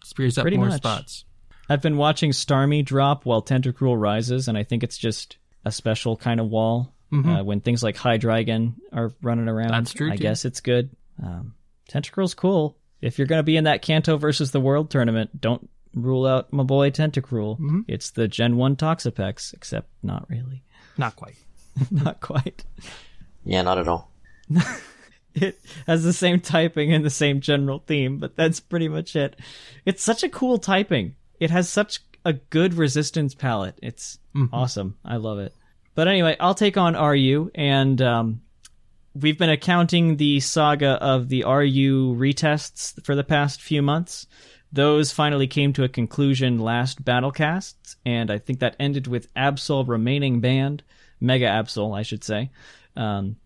Spears 0.03 0.37
up 0.37 0.43
Pretty 0.43 0.57
more 0.57 0.67
much. 0.67 0.77
spots. 0.77 1.25
I've 1.67 1.81
been 1.81 1.97
watching 1.97 2.29
Starmie 2.31 2.85
drop 2.85 3.25
while 3.25 3.41
Tentacruel 3.41 3.99
rises, 3.99 4.47
and 4.47 4.55
I 4.57 4.63
think 4.63 4.83
it's 4.83 4.97
just 4.97 5.37
a 5.63 5.71
special 5.71 6.15
kind 6.15 6.39
of 6.39 6.47
wall. 6.47 6.91
Uh, 7.13 7.41
when 7.45 7.61
things 7.61 7.81
like 7.81 7.95
Hydreigon 7.95 8.73
are 8.91 9.09
running 9.21 9.47
around, 9.47 9.69
Mm-hmm. 9.69 9.77
That's 9.79 9.93
true, 9.93 10.11
I 10.11 10.17
too. 10.17 10.23
guess 10.23 10.43
it's 10.43 10.59
good. 10.59 10.89
Um, 11.23 11.53
Tentacruel's 11.89 12.33
cool. 12.33 12.77
If 12.99 13.17
you're 13.17 13.27
going 13.27 13.39
to 13.39 13.43
be 13.43 13.55
in 13.55 13.63
that 13.65 13.81
Kanto 13.81 14.17
versus 14.17 14.51
the 14.51 14.59
World 14.59 14.91
tournament, 14.91 15.39
don't 15.39 15.69
rule 15.95 16.25
out 16.25 16.51
my 16.53 16.63
boy 16.63 16.91
Tentacruel. 16.91 17.59
Mm-hmm. 17.59 17.81
It's 17.87 18.11
the 18.11 18.27
Gen 18.27 18.57
1 18.57 18.75
Toxapex, 18.75 19.53
except 19.53 19.89
not 20.03 20.29
really. 20.29 20.63
Not 20.97 21.15
quite. 21.15 21.37
not 21.91 22.21
quite. 22.21 22.63
Yeah, 23.43 23.61
not 23.63 23.77
at 23.77 23.87
all. 23.87 24.11
it 25.33 25.59
has 25.87 26.03
the 26.03 26.13
same 26.13 26.39
typing 26.39 26.93
and 26.93 27.03
the 27.03 27.09
same 27.09 27.41
general 27.41 27.79
theme, 27.79 28.17
but 28.17 28.35
that's 28.35 28.59
pretty 28.59 28.87
much 28.87 29.15
it. 29.15 29.35
It's 29.85 30.03
such 30.03 30.23
a 30.23 30.29
cool 30.29 30.57
typing. 30.57 31.15
It 31.39 31.49
has 31.51 31.69
such 31.69 31.99
a 32.23 32.33
good 32.33 32.73
resistance 32.73 33.33
palette. 33.33 33.77
It's 33.81 34.19
awesome. 34.51 34.97
I 35.03 35.17
love 35.17 35.39
it. 35.39 35.53
But 35.93 36.07
anyway, 36.07 36.35
I'll 36.39 36.55
take 36.55 36.75
on 36.75 36.93
RU, 36.93 37.51
and 37.55 38.01
um, 38.01 38.41
we've 39.13 39.37
been 39.37 39.49
accounting 39.49 40.17
the 40.17 40.41
saga 40.41 40.91
of 41.01 41.29
the 41.29 41.43
RU 41.43 42.15
retests 42.17 43.03
for 43.05 43.15
the 43.15 43.23
past 43.23 43.61
few 43.61 43.81
months. 43.81 44.27
Those 44.75 45.13
finally 45.13 45.47
came 45.47 45.71
to 45.71 45.85
a 45.85 45.89
conclusion 45.89 46.59
last 46.59 47.05
Battlecast, 47.05 47.95
and 48.05 48.29
I 48.29 48.39
think 48.39 48.59
that 48.59 48.75
ended 48.77 49.07
with 49.07 49.33
Absol 49.33 49.87
remaining 49.87 50.41
banned. 50.41 50.83
Mega 51.21 51.47
Absol, 51.47 51.97
I 51.97 52.01
should 52.01 52.25
say. 52.25 52.51
Um, 52.97 53.37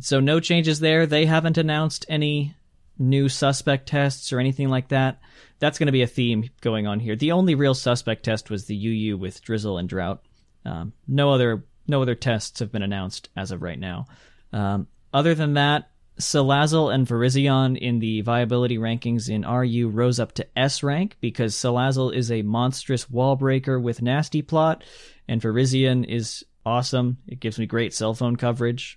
so 0.00 0.18
no 0.18 0.40
changes 0.40 0.80
there. 0.80 1.04
They 1.04 1.26
haven't 1.26 1.58
announced 1.58 2.06
any 2.08 2.54
new 2.98 3.28
suspect 3.28 3.86
tests 3.86 4.32
or 4.32 4.40
anything 4.40 4.70
like 4.70 4.88
that. 4.88 5.20
That's 5.58 5.78
going 5.78 5.88
to 5.88 5.92
be 5.92 6.00
a 6.00 6.06
theme 6.06 6.48
going 6.62 6.86
on 6.86 7.00
here. 7.00 7.16
The 7.16 7.32
only 7.32 7.54
real 7.54 7.74
suspect 7.74 8.24
test 8.24 8.48
was 8.48 8.64
the 8.64 8.88
UU 8.88 9.18
with 9.18 9.42
Drizzle 9.42 9.76
and 9.76 9.90
Drought. 9.90 10.24
Um, 10.64 10.94
no 11.06 11.30
other 11.30 11.64
no 11.86 12.00
other 12.00 12.14
tests 12.14 12.60
have 12.60 12.72
been 12.72 12.82
announced 12.82 13.28
as 13.36 13.50
of 13.50 13.60
right 13.60 13.78
now. 13.78 14.06
Um, 14.54 14.88
other 15.12 15.34
than 15.34 15.52
that, 15.54 15.90
Salazzle 16.20 16.92
and 16.92 17.06
Virizion 17.06 17.76
in 17.78 18.00
the 18.00 18.22
viability 18.22 18.76
rankings 18.78 19.28
in 19.28 19.46
RU 19.46 19.88
rose 19.88 20.18
up 20.18 20.32
to 20.32 20.46
S 20.58 20.82
rank 20.82 21.16
because 21.20 21.54
Salazzle 21.54 22.12
is 22.14 22.30
a 22.32 22.42
monstrous 22.42 23.08
wall 23.10 23.36
breaker 23.36 23.78
with 23.78 24.02
nasty 24.02 24.42
plot, 24.42 24.82
and 25.28 25.40
Virizion 25.40 26.04
is 26.04 26.44
awesome. 26.66 27.18
It 27.26 27.40
gives 27.40 27.58
me 27.58 27.66
great 27.66 27.94
cell 27.94 28.14
phone 28.14 28.36
coverage. 28.36 28.96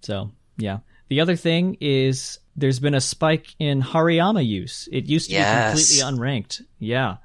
So, 0.00 0.30
yeah. 0.56 0.78
The 1.08 1.20
other 1.20 1.36
thing 1.36 1.76
is 1.80 2.38
there's 2.56 2.80
been 2.80 2.94
a 2.94 3.00
spike 3.00 3.54
in 3.58 3.82
Hariyama 3.82 4.44
use. 4.44 4.88
It 4.90 5.06
used 5.06 5.28
to 5.28 5.34
Yes. 5.36 5.94
be 5.94 6.00
completely 6.00 6.18
unranked. 6.18 6.62
Yeah. 6.78 7.16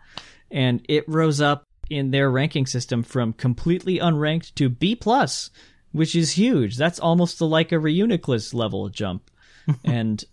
And 0.51 0.85
it 0.89 1.07
rose 1.07 1.41
up 1.41 1.63
in 1.89 2.11
their 2.11 2.29
ranking 2.29 2.65
system 2.65 3.03
from 3.03 3.33
completely 3.33 3.97
unranked 4.00 4.53
to 4.55 4.69
B 4.69 4.95
plus, 4.95 5.50
which 5.91 6.15
is 6.15 6.31
huge. 6.31 6.77
That's 6.77 7.00
almost 7.00 7.39
the 7.39 7.48
like 7.48 7.71
a 7.71 7.75
Reuniclus 7.75 8.53
level 8.53 8.89
jump. 8.89 9.29
and 9.83 10.24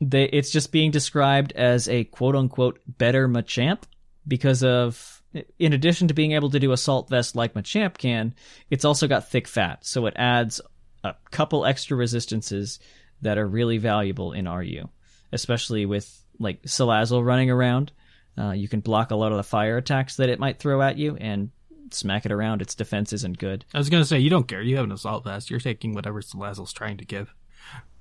they 0.00 0.24
it's 0.24 0.50
just 0.50 0.72
being 0.72 0.90
described 0.90 1.52
as 1.52 1.88
a 1.88 2.04
quote 2.04 2.36
unquote 2.36 2.80
better 2.86 3.28
Machamp 3.28 3.82
because 4.26 4.62
of 4.62 5.22
in 5.58 5.72
addition 5.72 6.08
to 6.08 6.14
being 6.14 6.32
able 6.32 6.50
to 6.50 6.60
do 6.60 6.72
assault 6.72 7.08
vest 7.08 7.36
like 7.36 7.54
Machamp 7.54 7.98
can, 7.98 8.34
it's 8.70 8.84
also 8.84 9.06
got 9.06 9.28
thick 9.28 9.46
fat, 9.46 9.84
so 9.84 10.06
it 10.06 10.14
adds 10.16 10.60
a 11.04 11.14
couple 11.30 11.64
extra 11.64 11.96
resistances 11.96 12.78
that 13.22 13.38
are 13.38 13.46
really 13.46 13.78
valuable 13.78 14.32
in 14.32 14.48
RU, 14.48 14.88
especially 15.32 15.86
with 15.86 16.24
like 16.38 16.62
Salazzle 16.62 17.24
running 17.24 17.50
around. 17.50 17.92
Uh, 18.38 18.52
you 18.52 18.68
can 18.68 18.80
block 18.80 19.10
a 19.10 19.16
lot 19.16 19.32
of 19.32 19.36
the 19.36 19.42
fire 19.42 19.76
attacks 19.76 20.16
that 20.16 20.28
it 20.28 20.38
might 20.38 20.58
throw 20.58 20.80
at 20.80 20.96
you 20.96 21.16
and 21.16 21.50
smack 21.94 22.26
it 22.26 22.32
around. 22.32 22.62
Its 22.62 22.74
defense 22.74 23.12
isn't 23.12 23.38
good. 23.38 23.64
I 23.74 23.78
was 23.78 23.90
gonna 23.90 24.04
say 24.04 24.18
you 24.18 24.30
don't 24.30 24.48
care. 24.48 24.62
You 24.62 24.76
have 24.76 24.84
an 24.84 24.92
assault 24.92 25.24
vest. 25.24 25.50
You're 25.50 25.60
taking 25.60 25.94
whatever 25.94 26.20
Salazzle's 26.20 26.72
trying 26.72 26.96
to 26.98 27.04
give. 27.04 27.34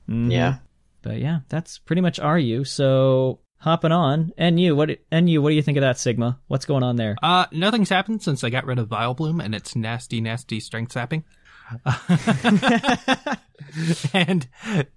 Yeah. 0.08 0.58
But 1.01 1.20
yeah, 1.20 1.39
that's 1.50 1.77
pretty 1.79 2.01
much 2.01 2.20
RU. 2.20 2.63
So 2.63 3.39
hopping 3.60 3.91
on, 3.91 4.32
NU, 4.38 4.75
what 4.75 4.89
NU, 5.12 5.41
what 5.41 5.50
do 5.50 5.56
you 5.56 5.62
think 5.62 5.77
of 5.77 5.82
that 5.82 5.98
Sigma? 5.98 6.39
What's 6.48 6.65
going 6.65 6.84
on 6.84 6.96
there? 6.96 7.15
Uh, 7.22 7.46
nothing's 7.51 7.89
happened 7.89 8.22
since 8.22 8.44
I 8.44 8.50
got 8.50 8.65
rid 8.65 8.79
of 8.79 8.89
Vileplume 8.89 9.44
and 9.44 9.56
its 9.56 9.75
nasty, 9.75 10.22
nasty 10.22 10.60
strength 10.60 10.91
sapping. 10.91 11.24
and 14.13 14.48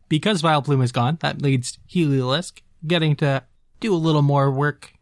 because 0.09 0.43
Vileplume 0.43 0.85
is 0.85 0.93
gone, 0.93 1.19
that 1.21 1.43
leads 1.43 1.79
Heliolisk 1.89 2.61
getting 2.87 3.17
to 3.17 3.43
do 3.81 3.95
a 3.95 3.97
little 3.97 4.23
more 4.23 4.51
work. 4.51 4.93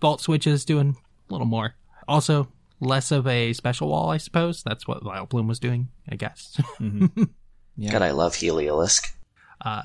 Volt 0.00 0.20
switches 0.20 0.64
doing 0.64 0.96
a 1.28 1.32
little 1.32 1.46
more. 1.46 1.74
Also, 2.06 2.48
less 2.80 3.10
of 3.12 3.26
a 3.26 3.52
special 3.52 3.88
wall, 3.88 4.10
I 4.10 4.16
suppose. 4.18 4.62
That's 4.62 4.86
what 4.86 5.02
Vileplume 5.02 5.48
was 5.48 5.58
doing, 5.58 5.88
I 6.08 6.16
guess. 6.16 6.60
Yeah. 7.76 7.90
God, 7.90 8.02
I 8.02 8.12
love 8.12 8.34
Heliolisk. 8.34 9.10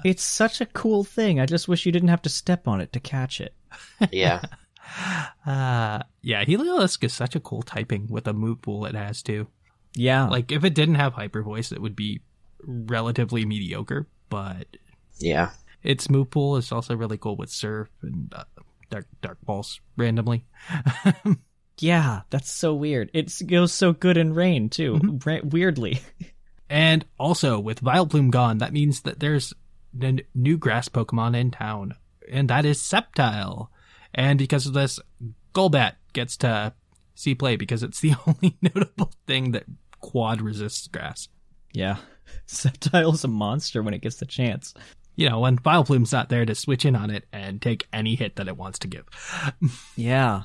It's 0.06 0.22
such 0.22 0.62
a 0.62 0.68
cool 0.68 1.04
thing. 1.04 1.40
I 1.40 1.48
just 1.48 1.68
wish 1.68 1.88
you 1.88 1.92
didn't 1.92 2.10
have 2.10 2.22
to 2.22 2.30
step 2.30 2.68
on 2.68 2.82
it 2.82 2.94
to 2.94 3.00
catch 3.00 3.42
it. 3.42 3.56
Yeah. 4.12 4.42
uh, 5.48 6.04
yeah, 6.22 6.44
Heliolisk 6.46 7.04
is 7.04 7.14
such 7.14 7.36
a 7.36 7.40
cool 7.40 7.64
typing 7.64 8.06
with 8.08 8.28
a 8.28 8.34
move 8.34 8.62
pool 8.62 8.86
it 8.86 8.94
has 8.94 9.24
too. 9.24 9.48
Yeah. 9.96 10.28
Like, 10.28 10.52
if 10.52 10.64
it 10.64 10.76
didn't 10.76 10.96
have 10.96 11.14
Hyper 11.14 11.42
Voice, 11.42 11.72
it 11.72 11.82
would 11.82 11.96
be 11.96 12.22
relatively 12.64 13.44
mediocre, 13.44 14.08
but 14.30 14.68
Yeah. 15.18 15.50
its 15.82 16.12
move 16.12 16.30
pool 16.30 16.58
is 16.58 16.72
also 16.72 16.96
really 16.96 17.18
cool 17.18 17.38
with 17.38 17.50
Surf 17.50 17.90
and 18.04 18.32
uh, 18.36 18.44
Dark 18.92 19.08
Dark 19.24 19.40
Pulse 19.48 19.80
randomly. 19.98 20.46
Yeah, 21.80 22.22
that's 22.30 22.52
so 22.52 22.74
weird. 22.74 23.10
It 23.14 23.34
goes 23.48 23.74
so 23.74 23.94
good 23.94 24.18
in 24.18 24.34
rain 24.34 24.70
too. 24.70 24.94
Mm-hmm. 24.96 25.30
Ra- 25.30 25.40
weirdly, 25.44 26.02
And 26.70 27.06
also, 27.18 27.60
with 27.60 27.82
Vileplume 27.82 28.32
gone, 28.32 28.60
that 28.60 28.74
means 28.74 29.02
that 29.02 29.20
there's 29.20 29.54
a 30.02 30.20
new 30.36 30.58
grass 30.58 30.88
Pokemon 30.90 31.36
in 31.38 31.52
town, 31.52 31.96
and 32.32 32.50
that 32.50 32.66
is 32.66 32.80
Sceptile. 32.82 33.70
And 34.14 34.38
because 34.38 34.66
of 34.68 34.74
this, 34.74 35.00
Golbat 35.54 35.94
gets 36.14 36.38
to 36.38 36.74
see 37.16 37.36
play 37.36 37.56
because 37.56 37.82
it's 37.84 38.00
the 38.02 38.14
only 38.28 38.58
notable 38.62 39.12
thing 39.26 39.52
that 39.52 39.64
quad 40.00 40.42
resists 40.42 40.88
grass. 40.88 41.28
Yeah. 41.74 41.98
Sceptile's 42.46 43.24
a 43.24 43.28
monster 43.28 43.82
when 43.82 43.94
it 43.94 44.02
gets 44.02 44.18
the 44.18 44.26
chance. 44.26 44.74
You 45.16 45.30
know, 45.30 45.40
when 45.42 45.58
Vileplume's 45.58 46.12
not 46.12 46.30
there 46.30 46.46
to 46.46 46.56
switch 46.56 46.86
in 46.86 46.96
on 46.96 47.10
it 47.10 47.26
and 47.34 47.62
take 47.62 47.88
any 47.92 48.16
hit 48.16 48.38
that 48.38 48.48
it 48.48 48.58
wants 48.58 48.80
to 48.80 48.88
give. 48.88 49.06
Yeah. 49.96 50.44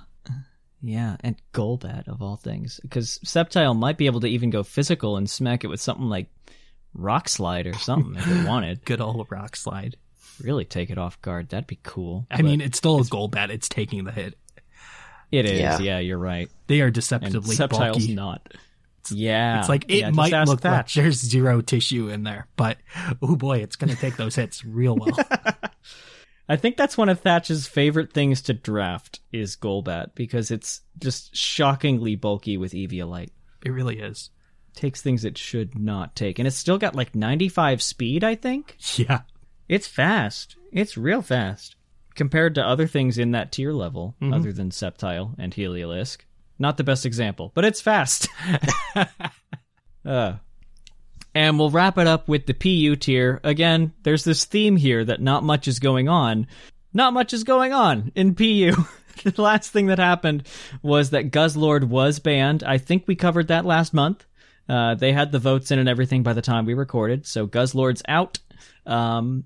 Yeah, 0.87 1.17
and 1.21 1.37
Golbat 1.55 2.09
of 2.09 2.21
all 2.21 2.37
things. 2.37 2.79
Because 2.83 3.19
Sceptile 3.25 3.75
might 3.79 3.97
be 3.97 4.05
able 4.07 4.21
to 4.21 4.27
even 4.27 4.51
go 4.51 4.63
physical 4.63 5.17
and 5.17 5.29
smack 5.31 5.65
it 5.65 5.69
with 5.69 5.81
something 5.81 6.11
like 6.11 6.27
Rock 6.93 7.29
Slide 7.29 7.67
or 7.67 7.73
something 7.75 8.17
if 8.17 8.27
it 8.29 8.47
wanted. 8.49 8.85
Good 8.85 9.01
old 9.01 9.27
Rock 9.31 9.57
Slide. 9.57 9.97
Really 10.43 10.65
take 10.67 10.91
it 10.91 10.99
off 10.99 11.21
guard. 11.23 11.49
That'd 11.49 11.67
be 11.69 11.79
cool. 11.83 12.27
I 12.31 12.43
mean, 12.43 12.61
it's 12.61 12.77
still 12.77 12.99
a 12.99 13.03
Golbat. 13.03 13.49
It's 13.51 13.69
taking 13.69 14.05
the 14.05 14.13
hit. 14.13 14.37
It 15.33 15.47
is. 15.47 15.59
Yeah, 15.61 15.79
Yeah. 15.79 15.99
you're 16.01 16.19
right. 16.19 16.51
They 16.67 16.81
are 16.83 16.87
And 16.87 16.95
deceptively 16.95 17.57
Sceptile's 17.57 17.99
bulky. 17.99 18.15
not. 18.15 18.47
Yeah. 19.11 19.61
It's 19.61 19.69
like 19.69 19.85
it 19.89 20.01
Yeah, 20.01 20.11
might 20.11 20.33
ask 20.33 20.49
look 20.49 20.63
like 20.65 20.73
Thatch. 20.73 20.95
there's 20.95 21.21
zero 21.21 21.61
tissue 21.61 22.09
in 22.09 22.25
there, 22.25 22.47
but 22.57 22.79
oh 23.23 23.37
boy, 23.37 23.59
it's 23.59 23.77
going 23.77 23.91
to 23.91 23.97
take 23.97 24.17
those 24.17 24.35
hits 24.35 24.65
real 24.65 24.97
well. 24.97 25.17
I 26.49 26.57
think 26.57 26.77
that's 26.77 26.99
one 26.99 27.09
of 27.09 27.21
Thatch's 27.21 27.67
favorite 27.67 28.13
things 28.13 28.43
to 28.43 28.55
draft 28.55 29.21
is 29.33 29.57
Golbat 29.57 30.15
because 30.15 30.51
it's 30.51 30.83
just 30.99 31.35
shockingly 31.35 32.17
bulky 32.17 32.57
with 32.57 32.73
Eviolite. 32.73 33.31
it 33.65 33.71
really 33.71 33.99
is. 33.99 34.31
Takes 34.75 35.01
things 35.01 35.25
it 35.25 35.39
should 35.39 35.79
not 35.79 36.15
take. 36.17 36.39
And 36.39 36.47
it's 36.49 36.57
still 36.57 36.79
got 36.79 36.97
like 36.97 37.15
95 37.15 37.81
speed, 37.81 38.25
I 38.25 38.35
think. 38.35 38.77
Yeah. 38.97 39.23
It's 39.69 39.87
fast. 39.87 40.57
It's 40.73 40.99
real 40.99 41.23
fast 41.23 41.77
compared 42.15 42.55
to 42.57 42.67
other 42.67 42.87
things 42.87 43.17
in 43.17 43.31
that 43.31 43.53
tier 43.53 43.73
level 43.73 44.15
other 44.21 44.53
than 44.53 44.71
Sceptile 44.71 45.35
and 45.39 45.53
Heliolisk. 45.53 46.19
Not 46.59 46.77
the 46.77 46.85
best 46.85 47.07
example, 47.07 47.53
but 47.55 47.65
it's 47.65 47.81
fast. 47.81 48.29
uh, 50.05 50.35
and 51.35 51.59
we'll 51.59 51.71
wrap 51.71 51.99
it 51.99 52.07
up 52.07 52.29
with 52.29 52.47
the 52.47 52.55
PU 52.55 52.97
tier. 52.97 53.41
Again, 53.43 53.93
there's 54.03 54.25
this 54.25 54.45
theme 54.45 54.77
here 54.77 55.05
that 55.05 55.21
not 55.21 55.43
much 55.43 55.67
is 55.67 55.79
going 55.79 56.09
on. 56.09 56.47
Not 56.93 57.13
much 57.13 57.33
is 57.33 57.45
going 57.45 57.73
on 57.73 58.13
in 58.15 58.35
PU. 58.35 58.73
the 59.25 59.43
last 59.43 59.73
thing 59.73 59.87
that 59.87 59.99
happened 59.99 60.47
was 60.83 61.11
that 61.11 61.33
Guzzlord 61.33 61.85
was 61.85 62.21
banned. 62.21 62.63
I 62.63 62.79
think 62.79 63.05
we 63.07 63.17
covered 63.17 63.49
that 63.49 63.65
last 63.65 63.93
month. 63.93 64.25
Uh, 64.69 64.95
they 64.95 65.13
had 65.13 65.33
the 65.33 65.39
votes 65.39 65.71
in 65.71 65.79
and 65.79 65.89
everything 65.89 66.23
by 66.23 66.33
the 66.33 66.41
time 66.41 66.65
we 66.65 66.75
recorded, 66.75 67.27
so 67.27 67.47
Guzzlord's 67.47 68.03
out. 68.09 68.39
Um, 68.87 69.45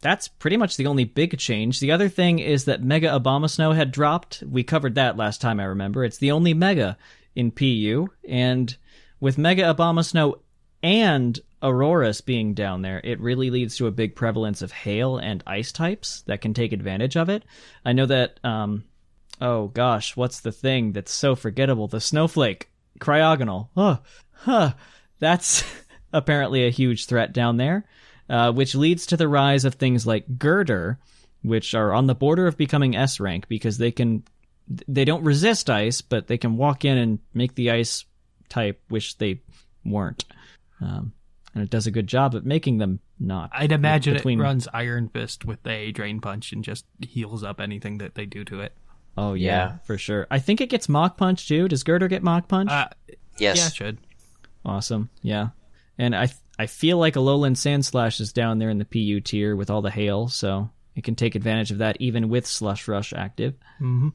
that's 0.00 0.28
pretty 0.28 0.56
much 0.56 0.76
the 0.76 0.86
only 0.86 1.04
big 1.04 1.36
change. 1.38 1.80
The 1.80 1.92
other 1.92 2.08
thing 2.08 2.38
is 2.38 2.64
that 2.64 2.82
Mega 2.82 3.08
Abomasnow 3.08 3.74
had 3.74 3.90
dropped. 3.90 4.42
We 4.48 4.62
covered 4.62 4.94
that 4.94 5.16
last 5.16 5.40
time, 5.40 5.60
I 5.60 5.64
remember. 5.64 6.04
It's 6.04 6.18
the 6.18 6.30
only 6.30 6.54
Mega 6.54 6.96
in 7.34 7.50
PU, 7.50 8.08
and 8.26 8.74
with 9.20 9.36
Mega 9.36 9.62
Abomasnow 9.74 10.38
and 10.82 11.38
Aurorus 11.62 12.20
being 12.20 12.54
down 12.54 12.82
there, 12.82 13.00
it 13.02 13.20
really 13.20 13.50
leads 13.50 13.76
to 13.76 13.86
a 13.86 13.92
big 13.92 14.14
prevalence 14.14 14.62
of 14.62 14.70
hail 14.70 15.16
and 15.16 15.42
ice 15.46 15.72
types 15.72 16.22
that 16.22 16.40
can 16.40 16.54
take 16.54 16.72
advantage 16.72 17.16
of 17.16 17.28
it. 17.28 17.44
I 17.84 17.92
know 17.92 18.06
that, 18.06 18.38
um, 18.44 18.84
oh 19.40 19.68
gosh, 19.68 20.16
what's 20.16 20.40
the 20.40 20.52
thing 20.52 20.92
that's 20.92 21.12
so 21.12 21.34
forgettable? 21.34 21.88
The 21.88 22.00
snowflake, 22.00 22.70
cryogonal. 23.00 23.68
Oh, 23.76 23.98
huh. 24.32 24.74
That's 25.18 25.64
apparently 26.12 26.64
a 26.66 26.70
huge 26.70 27.06
threat 27.06 27.32
down 27.32 27.56
there, 27.56 27.84
uh, 28.30 28.52
which 28.52 28.76
leads 28.76 29.06
to 29.06 29.16
the 29.16 29.28
rise 29.28 29.64
of 29.64 29.74
things 29.74 30.06
like 30.06 30.38
Gurdurr, 30.38 30.98
which 31.42 31.74
are 31.74 31.92
on 31.92 32.06
the 32.06 32.14
border 32.14 32.46
of 32.46 32.56
becoming 32.56 32.94
S 32.94 33.18
rank 33.18 33.48
because 33.48 33.78
they 33.78 33.90
can, 33.90 34.22
they 34.86 35.04
don't 35.04 35.24
resist 35.24 35.70
ice, 35.70 36.02
but 36.02 36.28
they 36.28 36.38
can 36.38 36.56
walk 36.56 36.84
in 36.84 36.98
and 36.98 37.18
make 37.34 37.56
the 37.56 37.72
ice 37.72 38.04
type, 38.48 38.80
which 38.88 39.18
they 39.18 39.40
weren't. 39.84 40.24
Um, 40.80 41.12
and 41.54 41.62
it 41.64 41.70
does 41.70 41.86
a 41.86 41.90
good 41.90 42.06
job 42.06 42.34
at 42.34 42.44
making 42.44 42.78
them 42.78 43.00
not. 43.18 43.50
I'd 43.52 43.72
imagine 43.72 44.14
Between- 44.14 44.38
it 44.38 44.42
runs 44.42 44.68
Iron 44.72 45.08
Fist 45.08 45.44
with 45.44 45.66
a 45.66 45.90
Drain 45.92 46.20
Punch 46.20 46.52
and 46.52 46.62
just 46.62 46.84
heals 47.00 47.42
up 47.42 47.60
anything 47.60 47.98
that 47.98 48.14
they 48.14 48.26
do 48.26 48.44
to 48.44 48.60
it. 48.60 48.72
Oh 49.16 49.34
yeah, 49.34 49.46
Yeah. 49.72 49.78
for 49.78 49.98
sure. 49.98 50.26
I 50.30 50.38
think 50.38 50.60
it 50.60 50.68
gets 50.70 50.88
Mach 50.88 51.16
Punch 51.16 51.48
too. 51.48 51.66
Does 51.66 51.82
Gurdurr 51.82 52.08
get 52.08 52.22
Mach 52.22 52.46
Punch? 52.48 52.70
Uh, 52.70 52.88
Yes. 53.38 53.56
yeah, 53.58 53.66
it 53.66 53.74
should. 53.74 53.98
Awesome. 54.64 55.08
Yeah. 55.22 55.48
And 55.96 56.14
I 56.14 56.28
I 56.60 56.66
feel 56.66 56.98
like 56.98 57.14
Alolan 57.14 57.54
Sandslash 57.56 58.20
is 58.20 58.32
down 58.32 58.58
there 58.58 58.70
in 58.70 58.78
the 58.78 58.84
PU 58.84 59.20
tier 59.20 59.54
with 59.56 59.70
all 59.70 59.80
the 59.82 59.90
hail, 59.92 60.28
so 60.28 60.70
it 60.96 61.04
can 61.04 61.14
take 61.14 61.34
advantage 61.36 61.70
of 61.70 61.78
that 61.78 61.96
even 62.00 62.28
with 62.28 62.46
Slush 62.46 62.86
Rush 62.88 63.12
active. 63.12 63.54
Mhm. 63.80 64.12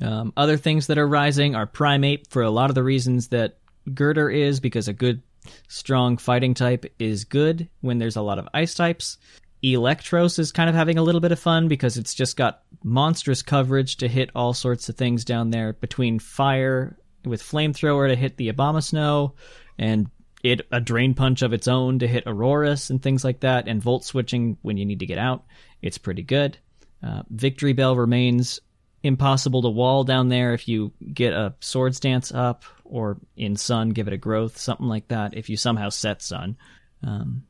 Um, 0.00 0.32
other 0.36 0.56
things 0.58 0.86
that 0.86 0.98
are 0.98 1.08
rising 1.08 1.54
are 1.56 1.66
Primeape 1.66 2.28
for 2.28 2.42
a 2.42 2.50
lot 2.50 2.70
of 2.70 2.74
the 2.74 2.82
reasons 2.84 3.28
that 3.28 3.58
Gurdurr 3.88 4.32
is, 4.34 4.60
because 4.60 4.86
a 4.86 4.92
good, 4.92 5.22
strong 5.68 6.16
fighting 6.16 6.54
type 6.54 6.86
is 6.98 7.24
good 7.24 7.68
when 7.80 7.98
there's 7.98 8.16
a 8.16 8.22
lot 8.22 8.38
of 8.38 8.48
ice 8.54 8.74
types. 8.74 9.18
Eelektross 9.62 10.38
is 10.38 10.52
kind 10.52 10.70
of 10.70 10.76
having 10.76 10.98
a 10.98 11.02
little 11.02 11.20
bit 11.20 11.32
of 11.32 11.38
fun 11.38 11.68
because 11.68 11.96
it's 11.96 12.14
just 12.14 12.36
got 12.36 12.62
monstrous 12.84 13.42
coverage 13.42 13.96
to 13.96 14.08
hit 14.08 14.30
all 14.34 14.54
sorts 14.54 14.88
of 14.88 14.96
things 14.96 15.24
down 15.24 15.50
there 15.50 15.72
between 15.72 16.18
fire 16.18 16.96
with 17.24 17.42
flamethrower 17.42 18.08
to 18.08 18.14
hit 18.14 18.36
the 18.36 18.52
Abomasnow 18.52 19.32
and 19.78 20.08
it 20.42 20.66
a 20.70 20.80
drain 20.80 21.14
punch 21.14 21.42
of 21.42 21.52
its 21.52 21.68
own 21.68 21.98
to 21.98 22.06
hit 22.06 22.26
Aurorus 22.26 22.90
and 22.90 23.02
things 23.02 23.24
like 23.24 23.40
that, 23.40 23.66
and 23.66 23.82
volt 23.82 24.04
switching 24.04 24.56
when 24.62 24.76
you 24.76 24.84
need 24.84 25.00
to 25.00 25.06
get 25.06 25.18
out. 25.18 25.44
It's 25.82 25.98
pretty 25.98 26.22
good. 26.22 26.58
Uh, 27.02 27.22
Victreebel 27.34 27.96
remains 27.96 28.60
impossible 29.02 29.62
to 29.62 29.68
wall 29.68 30.04
down 30.04 30.28
there 30.28 30.54
if 30.54 30.68
you 30.68 30.92
get 31.12 31.32
a 31.32 31.54
Swords 31.60 32.00
Dance 32.00 32.32
up, 32.32 32.64
or 32.84 33.18
in 33.36 33.56
Sun, 33.56 33.90
give 33.90 34.08
it 34.08 34.14
a 34.14 34.18
growth, 34.18 34.58
something 34.58 34.86
like 34.86 35.08
that, 35.08 35.36
if 35.36 35.48
you 35.48 35.56
somehow 35.56 35.88
set 35.88 36.22
Sun. 36.22 36.56
Um, 37.02 37.44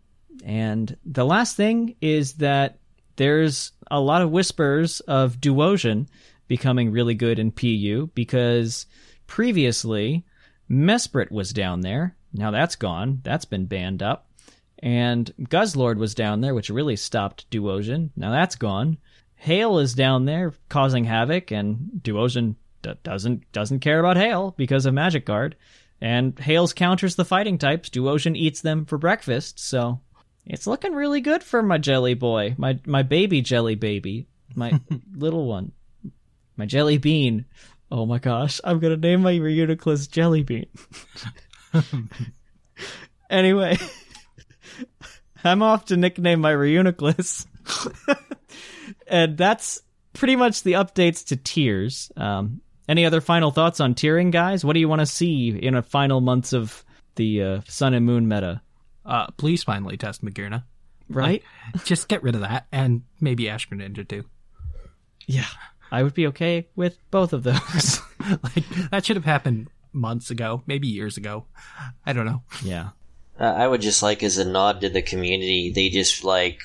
and 0.45 0.97
the 1.05 1.25
last 1.25 1.57
thing 1.57 1.97
is 2.01 2.35
that 2.35 2.79
there's 3.17 3.73
a 3.91 4.01
lot 4.01 4.23
of 4.23 4.31
whispers 4.31 5.01
of 5.01 5.41
Duosion 5.41 6.07
becoming 6.47 6.91
really 6.91 7.15
good 7.15 7.39
in 7.39 7.51
PU 7.51 8.11
because 8.15 8.87
previously 9.27 10.25
Mesprit 10.71 11.31
was 11.31 11.53
down 11.53 11.81
there. 11.81 12.17
Now 12.33 12.51
that's 12.51 12.77
gone. 12.77 13.21
That's 13.23 13.45
been 13.45 13.67
banned 13.67 14.03
up. 14.03 14.31
And 14.81 15.33
Guzzlord 15.41 15.97
was 15.97 16.15
down 16.15 16.41
there, 16.41 16.55
which 16.55 16.71
really 16.71 16.97
stopped 16.97 17.51
Duosion. 17.51 18.11
Now 18.17 18.31
that's 18.31 18.55
gone. 18.55 18.99
Hail 19.39 19.79
is 19.79 19.95
down 19.95 20.25
there 20.25 20.53
causing 20.69 21.05
havoc, 21.05 21.51
and 21.51 21.91
Duosion 22.03 22.57
d- 22.83 22.93
doesn't 23.03 23.51
doesn't 23.53 23.81
care 23.81 24.01
about 24.01 24.17
hail 24.17 24.55
because 24.57 24.87
of 24.87 24.95
Magic 24.95 25.25
Guard. 25.25 25.57
And 26.01 26.39
Hail's 26.39 26.73
counters 26.73 27.17
the 27.17 27.25
fighting 27.25 27.59
types. 27.59 27.89
Duosion 27.89 28.37
eats 28.37 28.61
them 28.61 28.85
for 28.85 28.99
breakfast, 28.99 29.59
so 29.59 30.01
it's 30.47 30.67
looking 30.67 30.93
really 30.95 31.21
good 31.21 31.43
for 31.43 31.63
my 31.63 31.79
jelly 31.79 32.15
boy, 32.15 32.55
my 32.59 32.79
my 32.87 33.03
baby 33.03 33.41
jelly 33.43 33.75
baby, 33.75 34.27
my 34.55 34.81
little 35.15 35.47
one, 35.47 35.73
my 36.57 36.67
jelly 36.67 36.99
bean. 36.99 37.45
Oh 37.91 38.07
my 38.07 38.19
gosh, 38.19 38.61
I'm 38.65 38.81
gonna 38.81 38.97
name 38.97 39.23
my 39.23 39.35
Reuniclus 39.35 40.11
Jelly 40.11 40.43
Bean. 40.43 40.67
anyway, 43.31 43.79
I'm 45.45 45.63
off 45.63 45.87
to 45.87 45.97
nickname 45.97 46.41
my 46.41 46.53
Reuniclus, 46.53 47.47
and 49.07 49.37
that's 49.37 49.83
pretty 50.13 50.37
much 50.37 50.63
the 50.63 50.73
updates 50.73 51.27
to 51.27 51.37
tiers. 51.37 52.11
Um, 52.17 52.61
any 52.89 53.05
other 53.05 53.21
final 53.21 53.51
thoughts 53.51 53.81
on 53.81 53.95
tiering, 53.95 54.31
guys? 54.31 54.65
What 54.65 54.73
do 54.73 54.81
you 54.81 54.89
want 54.89 55.01
to 55.01 55.07
see 55.07 55.51
in 55.51 55.75
a 55.75 55.83
final 55.83 56.21
months 56.21 56.53
of 56.53 56.85
the 57.17 57.43
uh, 57.43 57.61
Sun 57.69 57.95
and 57.95 58.07
Moon 58.07 58.29
meta? 58.29 58.63
Uh, 59.05 59.27
please 59.37 59.63
finally 59.63 59.97
test 59.97 60.25
Magearna. 60.25 60.65
Right? 61.11 61.43
Just 61.85 62.09
get 62.09 62.23
rid 62.23 62.35
of 62.35 62.43
that, 62.43 62.67
and 62.71 63.03
maybe 63.21 63.49
Ash 63.49 63.69
Greninja 63.69 64.07
too. 64.07 64.25
Yeah, 65.27 65.47
I 65.91 66.03
would 66.03 66.15
be 66.15 66.27
okay 66.29 66.69
with 66.77 66.99
both 67.11 67.33
of 67.33 67.43
those. 67.45 68.01
like 68.43 68.69
that 68.91 69.07
should 69.07 69.17
have 69.17 69.25
happened 69.25 69.71
months 69.93 70.31
ago, 70.31 70.63
maybe 70.67 70.89
years 70.89 71.17
ago. 71.17 71.47
I 72.05 72.13
don't 72.13 72.27
know. 72.27 72.43
yeah. 72.63 72.91
Uh, 73.41 73.45
I 73.45 73.69
would 73.69 73.81
just 73.81 74.03
like, 74.03 74.23
as 74.23 74.37
a 74.37 74.45
nod 74.45 74.81
to 74.81 74.89
the 74.89 75.01
community, 75.01 75.71
they 75.73 75.91
just 75.91 76.25
like 76.25 76.61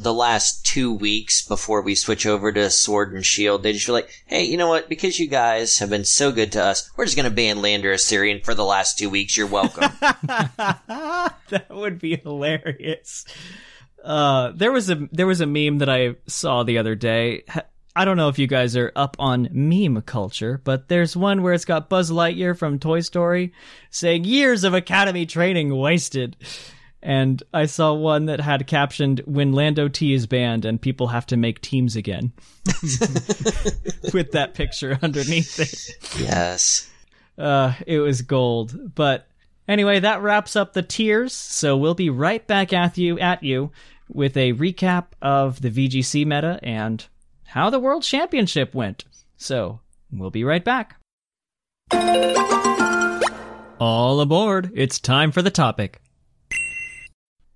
the 0.00 0.14
last 0.14 0.64
two 0.64 0.90
weeks 0.90 1.46
before 1.46 1.82
we 1.82 1.94
switch 1.94 2.24
over 2.24 2.50
to 2.50 2.70
Sword 2.70 3.12
and 3.12 3.24
Shield, 3.24 3.62
they 3.62 3.74
just 3.74 3.86
were 3.86 3.92
like, 3.92 4.08
hey, 4.24 4.44
you 4.44 4.56
know 4.56 4.68
what? 4.68 4.88
Because 4.88 5.20
you 5.20 5.28
guys 5.28 5.78
have 5.78 5.90
been 5.90 6.06
so 6.06 6.32
good 6.32 6.52
to 6.52 6.64
us, 6.64 6.90
we're 6.96 7.04
just 7.04 7.16
going 7.16 7.28
to 7.28 7.34
ban 7.34 7.58
Landorus-Therian 7.58 8.42
for 8.42 8.54
the 8.54 8.64
last 8.64 8.98
two 8.98 9.10
weeks. 9.10 9.36
You're 9.36 9.46
welcome. 9.46 9.92
that 10.00 11.66
would 11.68 11.98
be 11.98 12.16
hilarious. 12.16 13.26
Uh, 14.02 14.52
there 14.54 14.72
was 14.72 14.88
a 14.88 15.06
there 15.12 15.26
was 15.26 15.42
a 15.42 15.46
meme 15.46 15.78
that 15.78 15.90
I 15.90 16.14
saw 16.26 16.62
the 16.62 16.78
other 16.78 16.94
day. 16.94 17.44
I 17.94 18.06
don't 18.06 18.16
know 18.16 18.28
if 18.28 18.38
you 18.38 18.46
guys 18.46 18.76
are 18.78 18.92
up 18.96 19.16
on 19.18 19.50
meme 19.52 20.00
culture, 20.02 20.62
but 20.64 20.88
there's 20.88 21.14
one 21.14 21.42
where 21.42 21.52
it's 21.52 21.66
got 21.66 21.90
Buzz 21.90 22.10
Lightyear 22.10 22.56
from 22.56 22.78
Toy 22.78 23.00
Story 23.00 23.52
saying 23.90 24.24
years 24.24 24.64
of 24.64 24.72
academy 24.72 25.26
training 25.26 25.76
wasted. 25.76 26.36
And 27.02 27.42
I 27.54 27.66
saw 27.66 27.94
one 27.94 28.26
that 28.26 28.40
had 28.40 28.66
captioned 28.66 29.22
when 29.24 29.52
Lando 29.52 29.88
T 29.88 30.12
is 30.12 30.26
banned 30.26 30.64
and 30.64 30.80
people 30.80 31.08
have 31.08 31.26
to 31.26 31.36
make 31.36 31.60
teams 31.62 31.96
again. 31.96 32.32
With 34.12 34.32
that 34.32 34.52
picture 34.54 34.98
underneath 35.00 35.58
it. 35.58 36.20
Yes. 36.20 36.90
Uh, 37.38 37.72
it 37.86 38.00
was 38.00 38.20
gold. 38.20 38.94
But 38.94 39.26
anyway, 39.66 40.00
that 40.00 40.20
wraps 40.20 40.56
up 40.56 40.74
the 40.74 40.82
tiers. 40.82 41.32
So 41.32 41.76
we'll 41.76 41.94
be 41.94 42.10
right 42.10 42.46
back 42.46 42.72
at 42.72 42.98
you 42.98 43.18
at 43.18 43.42
you 43.42 43.70
with 44.12 44.36
a 44.36 44.52
recap 44.54 45.06
of 45.22 45.62
the 45.62 45.70
VGC 45.70 46.26
meta 46.26 46.58
and 46.62 47.06
how 47.46 47.70
the 47.70 47.80
World 47.80 48.02
Championship 48.02 48.74
went. 48.74 49.04
So, 49.36 49.80
we'll 50.12 50.30
be 50.30 50.44
right 50.44 50.64
back. 50.64 50.96
All 53.80 54.20
aboard. 54.20 54.70
It's 54.74 54.98
time 54.98 55.32
for 55.32 55.40
the 55.42 55.50
topic. 55.50 56.00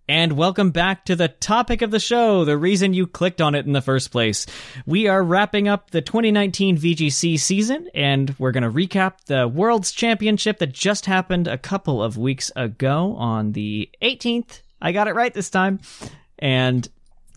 And 0.07 0.33
welcome 0.33 0.71
back 0.71 1.07
to 1.07 1.17
the 1.17 1.29
topic 1.29 1.81
of 1.81 1.91
the 1.91 1.99
show, 1.99 2.45
the 2.45 2.59
reason 2.59 2.93
you 2.93 3.07
clicked 3.07 3.41
on 3.41 3.55
it 3.55 3.65
in 3.65 3.73
the 3.73 3.81
first 3.81 4.11
place. 4.11 4.45
We 4.85 5.09
are 5.09 5.23
wrapping 5.23 5.67
up 5.67 5.93
the 5.93 6.03
2019 6.03 6.77
VGC 6.77 7.41
season, 7.41 7.89
and 7.95 8.35
we're 8.39 8.53
going 8.53 8.65
to 8.65 8.71
recap 8.71 9.25
the 9.25 9.49
World's 9.49 9.93
Championship 9.93 10.59
that 10.59 10.73
just 10.73 11.07
happened 11.07 11.49
a 11.49 11.57
couple 11.57 12.03
of 12.03 12.19
weeks 12.19 12.53
ago 12.55 13.15
on 13.17 13.53
the 13.53 13.89
18th. 14.03 14.61
I 14.79 14.93
got 14.93 15.09
it 15.09 15.15
right 15.15 15.33
this 15.33 15.49
time. 15.49 15.81
And 16.39 16.87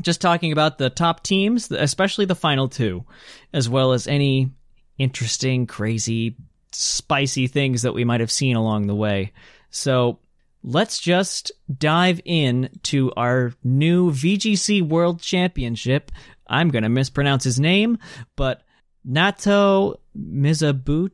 just 0.02 0.20
talking 0.20 0.52
about 0.52 0.78
the 0.78 0.90
top 0.90 1.24
teams, 1.24 1.72
especially 1.72 2.26
the 2.26 2.36
final 2.36 2.68
two, 2.68 3.06
as 3.54 3.70
well 3.70 3.94
as 3.94 4.08
any 4.08 4.52
interesting, 4.98 5.68
crazy, 5.68 6.36
spicy 6.74 7.48
things 7.48 7.84
that 7.84 7.94
we 7.94 8.04
might 8.04 8.20
have 8.20 8.30
seen 8.30 8.58
along 8.58 8.88
the 8.88 8.96
way. 8.96 9.32
So 9.70 10.20
let's 10.64 11.00
just 11.00 11.52
dive 11.78 12.22
in 12.26 12.70
to 12.84 13.12
our 13.16 13.54
new 13.64 14.12
VGC 14.12 14.88
World 14.88 15.22
Championship. 15.22 16.12
I'm 16.48 16.70
going 16.70 16.84
to 16.84 16.90
mispronounce 16.90 17.44
his 17.44 17.60
name, 17.60 17.98
but 18.36 18.64
Nato 19.04 20.00
Mizabuchi? 20.18 21.12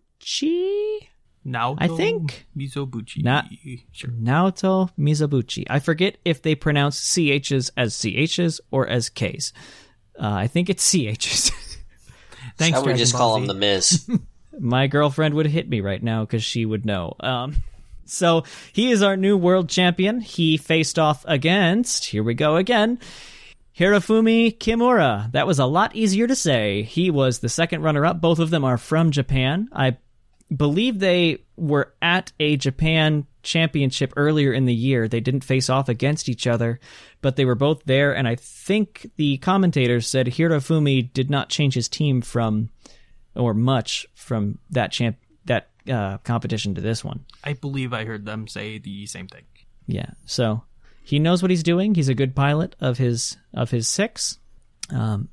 Naoto 1.45 1.77
I 1.79 1.87
think- 1.89 2.47
Mizobuchi. 2.57 3.23
Na- 3.23 3.43
sure. 3.91 4.11
Naoto 4.11 4.89
Mizabuchi. 4.97 5.65
I 5.69 5.79
forget 5.79 6.17
if 6.23 6.41
they 6.41 6.55
pronounce 6.55 7.01
CHs 7.01 7.71
as 7.75 7.95
CHs 7.95 8.61
or 8.71 8.87
as 8.87 9.09
Ks. 9.09 9.51
Uh, 10.17 10.29
I 10.29 10.47
think 10.47 10.69
it's 10.69 10.89
CHs. 10.89 11.51
Thanks, 12.57 12.77
I 12.77 12.81
would 12.81 12.97
just 12.97 13.13
Ball 13.13 13.19
call 13.19 13.37
him 13.37 13.47
the 13.47 13.53
Miz. 13.53 14.07
My 14.59 14.87
girlfriend 14.87 15.33
would 15.35 15.47
hit 15.47 15.67
me 15.67 15.81
right 15.81 16.01
now 16.01 16.23
because 16.23 16.43
she 16.43 16.65
would 16.65 16.85
know. 16.85 17.15
Um, 17.19 17.63
so 18.05 18.43
he 18.71 18.91
is 18.91 19.01
our 19.01 19.17
new 19.17 19.37
world 19.37 19.69
champion. 19.69 20.21
He 20.21 20.57
faced 20.57 20.99
off 20.99 21.23
against, 21.27 22.05
here 22.05 22.23
we 22.23 22.33
go 22.33 22.55
again, 22.55 22.99
Hirofumi 23.77 24.57
Kimura. 24.57 25.31
That 25.31 25.47
was 25.47 25.59
a 25.59 25.65
lot 25.65 25.95
easier 25.95 26.27
to 26.27 26.35
say. 26.35 26.83
He 26.83 27.09
was 27.09 27.39
the 27.39 27.49
second 27.49 27.81
runner 27.81 28.05
up. 28.05 28.21
Both 28.21 28.39
of 28.39 28.49
them 28.49 28.63
are 28.63 28.77
from 28.77 29.11
Japan. 29.11 29.67
I 29.71 29.97
believe 30.55 30.99
they 30.99 31.39
were 31.57 31.93
at 32.01 32.31
a 32.39 32.57
Japan 32.57 33.25
championship 33.41 34.13
earlier 34.15 34.53
in 34.53 34.65
the 34.65 34.73
year. 34.73 35.07
They 35.07 35.19
didn't 35.19 35.43
face 35.43 35.69
off 35.69 35.89
against 35.89 36.29
each 36.29 36.47
other, 36.47 36.79
but 37.21 37.35
they 37.35 37.45
were 37.45 37.55
both 37.55 37.83
there. 37.85 38.15
And 38.15 38.27
I 38.27 38.35
think 38.35 39.09
the 39.17 39.37
commentators 39.37 40.07
said 40.07 40.27
Hirofumi 40.27 41.11
did 41.11 41.29
not 41.29 41.49
change 41.49 41.73
his 41.73 41.89
team 41.89 42.21
from, 42.21 42.69
or 43.35 43.53
much 43.53 44.07
from 44.15 44.59
that 44.69 44.91
champ, 44.91 45.17
uh, 45.89 46.17
competition 46.19 46.75
to 46.75 46.81
this 46.81 47.03
one. 47.03 47.25
I 47.43 47.53
believe 47.53 47.93
I 47.93 48.05
heard 48.05 48.25
them 48.25 48.47
say 48.47 48.77
the 48.77 49.05
same 49.05 49.27
thing. 49.27 49.43
Yeah. 49.87 50.11
So 50.25 50.63
he 51.03 51.19
knows 51.19 51.41
what 51.41 51.51
he's 51.51 51.63
doing. 51.63 51.95
He's 51.95 52.09
a 52.09 52.15
good 52.15 52.35
pilot 52.35 52.75
of 52.79 52.97
his 52.97 53.37
of 53.53 53.71
his 53.71 53.87
six. 53.87 54.39
Um, 54.89 55.29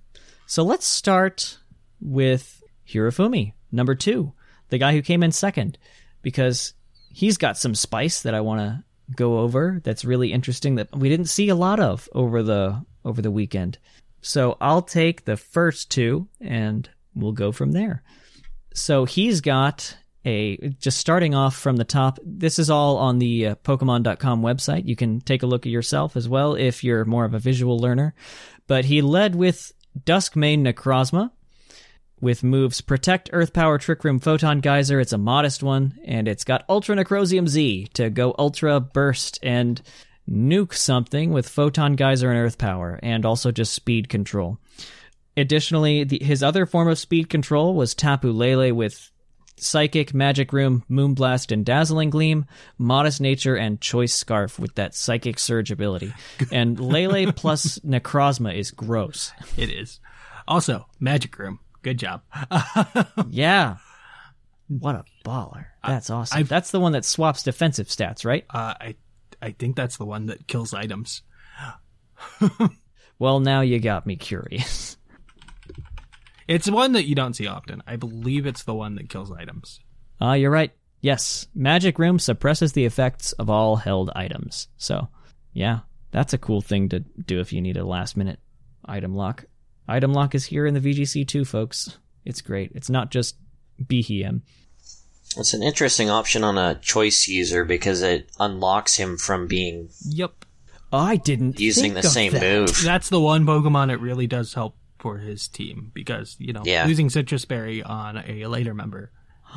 so 0.47 0.63
let's 0.63 0.87
start 0.87 1.59
with 2.01 2.63
Hirofumi, 2.89 3.53
number 3.71 3.95
two, 3.95 4.33
the 4.69 4.79
guy 4.79 4.93
who 4.93 5.03
came 5.03 5.23
in 5.23 5.33
second, 5.33 5.79
because 6.23 6.75
he's 7.13 7.37
got 7.37 7.57
some 7.57 7.75
spice 7.75 8.23
that 8.23 8.35
I 8.35 8.41
want 8.41 8.61
to 8.61 8.85
go 9.15 9.39
over. 9.39 9.81
That's 9.85 10.05
really 10.05 10.33
interesting 10.33 10.77
that 10.77 10.95
we 10.95 11.09
didn't 11.09 11.27
see 11.27 11.49
a 11.49 11.55
lot 11.55 11.81
of 11.81 12.09
over 12.13 12.43
the 12.43 12.85
over 13.05 13.23
the 13.23 13.31
weekend. 13.31 13.79
So 14.23 14.57
I'll 14.61 14.83
take 14.83 15.25
the 15.25 15.37
first 15.37 15.91
two 15.91 16.29
and 16.41 16.89
we'll 17.15 17.33
go 17.33 17.53
from 17.53 17.73
there. 17.73 18.03
So 18.75 19.05
he's 19.05 19.41
got 19.41 19.97
a 20.25 20.57
just 20.81 20.99
starting 20.99 21.35
off 21.35 21.57
from 21.57 21.77
the 21.77 21.85
top. 21.85 22.19
This 22.25 22.59
is 22.59 22.71
all 22.71 22.99
on 22.99 23.19
the 23.19 23.49
uh, 23.49 23.55
Pokemon.com 23.57 24.43
website. 24.43 24.87
You 24.87 24.97
can 24.97 25.21
take 25.21 25.43
a 25.43 25.47
look 25.47 25.67
at 25.67 25.73
yourself 25.73 26.17
as 26.17 26.29
well 26.29 26.55
if 26.55 26.85
you're 26.85 27.05
more 27.05 27.25
of 27.25 27.35
a 27.35 27.39
visual 27.39 27.79
learner. 27.79 28.15
But 28.67 28.85
he 28.85 29.03
led 29.03 29.35
with 29.35 29.73
Duskmane 30.05 30.61
Necrozma 30.61 31.31
with 32.21 32.43
moves 32.43 32.81
Protect, 32.81 33.31
Earth 33.33 33.53
Power, 33.53 33.79
Trick 33.79 34.05
Room, 34.05 34.19
Photon 34.19 34.61
Geyser. 34.61 35.01
It's 35.01 35.13
a 35.13 35.19
modest 35.19 35.63
one, 35.63 35.99
and 36.05 36.29
it's 36.29 36.45
got 36.45 36.69
Ultranecrozium 36.69 37.49
Z 37.49 37.89
to 37.95 38.11
go 38.11 38.35
Ultra 38.39 38.81
Burst 38.81 39.39
and 39.43 39.81
nuke 40.29 40.75
something 40.75 41.33
with 41.33 41.49
Photon 41.49 41.97
Geyser 41.97 42.31
and 42.31 42.39
Earth 42.39 42.59
Power, 42.59 43.01
and 43.03 43.25
also 43.25 43.51
just 43.51 43.73
speed 43.73 44.09
control. 44.09 44.59
Additionally, 45.37 46.05
the, 46.05 46.19
his 46.23 46.43
other 46.43 46.67
form 46.67 46.89
of 46.89 46.99
speed 46.99 47.31
control 47.31 47.75
was 47.75 47.95
Tapu 47.95 48.31
Lele 48.31 48.75
with 48.75 49.10
Psychic, 49.63 50.13
Magic 50.15 50.53
Room, 50.53 50.85
Moonblast, 50.91 51.53
and 51.53 51.65
Dazzling 51.65 52.11
Gleam, 52.11 52.47
Modest 52.79 53.21
Nature, 53.21 53.57
and 53.57 53.81
Choice 53.81 54.15
Scarf 54.15 54.59
with 54.59 54.75
that 54.77 54.95
Psychic 54.95 55.39
Surge 55.39 55.71
ability. 55.71 56.13
And 56.53 56.79
Lele 56.81 57.33
plus 57.33 57.79
Necrozma 57.81 58.55
is 58.57 58.71
gross. 58.71 59.33
It 59.57 59.71
is. 59.71 60.01
Also, 60.49 60.87
Magic 60.99 61.39
Room. 61.39 61.61
Good 61.83 61.99
job. 61.99 62.23
Yeah. 63.31 63.77
What 64.69 64.95
a 64.95 65.05
baller. 65.25 65.67
That's 65.87 66.11
awesome. 66.11 66.39
I've- 66.39 66.49
That's 66.49 66.71
the 66.71 66.81
one 66.81 66.93
that 66.93 67.05
swaps 67.05 67.43
defensive 67.43 67.89
stats, 67.89 68.25
right? 68.25 68.45
Uh, 68.51 68.75
I 68.81 68.95
I 69.43 69.51
think 69.53 69.75
that's 69.77 69.97
the 69.97 70.05
one 70.05 70.27
that 70.27 70.47
kills 70.47 70.73
items. 70.75 71.23
Well, 73.19 73.41
now 73.41 73.61
you 73.61 73.79
got 73.81 74.07
me 74.07 74.17
curious. 74.17 74.97
It's 76.51 76.69
one 76.69 76.93
that 76.93 77.07
you 77.07 77.15
don't 77.15 77.35
see 77.35 77.47
often. 77.47 77.81
I 77.87 77.95
believe 77.95 78.45
it's 78.45 78.65
the 78.65 78.75
one 78.75 78.97
that 78.97 79.09
kills 79.09 79.31
items. 79.31 79.79
Ah, 80.21 80.35
you're 80.35 80.51
right. 80.51 80.73
Yes, 81.01 81.47
Magic 81.55 81.97
Room 81.99 82.19
suppresses 82.19 82.73
the 82.73 82.85
effects 82.85 83.31
of 83.35 83.49
all 83.49 83.77
held 83.77 84.11
items. 84.17 84.67
So, 84.77 85.09
yeah, 85.53 85.81
that's 86.11 86.33
a 86.35 86.39
cool 86.39 86.61
thing 86.61 86.89
to 86.89 87.01
do 87.01 87.39
if 87.39 87.53
you 87.53 87.61
need 87.61 87.77
a 87.77 87.85
last 87.85 88.17
minute 88.17 88.41
item 88.85 89.15
lock. 89.15 89.45
Item 89.87 90.13
lock 90.13 90.35
is 90.35 90.45
here 90.45 90.67
in 90.67 90.75
the 90.75 90.81
VGC 90.81 91.27
too, 91.27 91.45
folks. 91.45 91.97
It's 92.25 92.43
great. 92.43 92.73
It's 92.75 92.91
not 92.91 93.13
just 93.13 93.37
BHM. 93.83 94.43
It's 95.37 95.55
an 95.55 95.63
interesting 95.63 96.11
option 96.11 96.43
on 96.43 96.59
a 96.59 96.75
choice 96.75 97.29
user 97.29 97.65
because 97.65 98.03
it 98.03 98.29
unlocks 98.41 98.97
him 98.97 99.17
from 99.17 99.47
being 99.47 99.89
Yep. 100.09 100.45
I 100.93 101.15
didn't 101.17 101.61
using 101.61 101.93
think 101.93 101.95
the 101.95 102.01
of 102.01 102.07
same 102.07 102.33
that. 102.33 102.43
move. 102.43 102.83
That's 102.83 103.09
the 103.09 103.21
one 103.21 103.47
Pokemon 103.47 103.93
it 103.93 104.01
really 104.01 104.27
does 104.27 104.55
help 104.55 104.75
for 105.01 105.19
his 105.19 105.49
team 105.49 105.91
because, 105.95 106.37
you 106.39 106.53
know, 106.53 106.63
Yeah. 106.65 106.87
losing 106.87 107.09
Sitrus 107.09 107.47
Berry 107.49 107.83
on 107.83 108.17
a 108.19 108.47
later 108.47 108.75
member. 108.75 109.11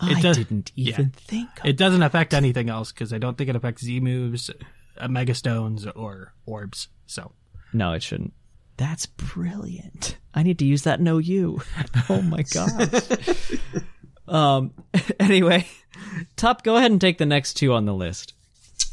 I 0.00 0.20
does- 0.20 0.36
didn't 0.38 0.72
yeah. 0.74 0.94
even 0.94 1.10
think. 1.10 1.48
Of 1.60 1.66
It 1.66 1.76
doesn't 1.76 2.02
affect 2.02 2.32
anything 2.34 2.68
else 2.70 2.92
because 2.92 3.12
I 3.12 3.18
don't 3.18 3.36
think 3.36 3.50
it 3.50 3.56
affects 3.56 3.82
Z 3.84 4.00
moves, 4.00 4.50
uh, 4.98 5.08
Mega 5.08 5.34
Stones, 5.34 5.86
or 5.86 6.34
orbs. 6.46 6.88
So 7.06 7.32
No, 7.72 7.92
it 7.92 8.02
shouldn't. 8.02 8.32
That's 8.76 9.06
brilliant. 9.06 10.16
I 10.34 10.42
need 10.44 10.58
to 10.60 10.64
use 10.64 10.82
that 10.84 11.00
no 11.00 11.18
you. 11.18 11.60
Oh 12.08 12.22
my 12.22 12.42
god. 12.42 13.02
um 14.28 14.72
anyway, 15.20 15.66
Tup, 16.36 16.62
go 16.62 16.76
ahead 16.76 16.90
and 16.92 17.00
take 17.00 17.18
the 17.18 17.26
next 17.26 17.54
two 17.54 17.72
on 17.72 17.84
the 17.84 17.94
list. 17.94 18.34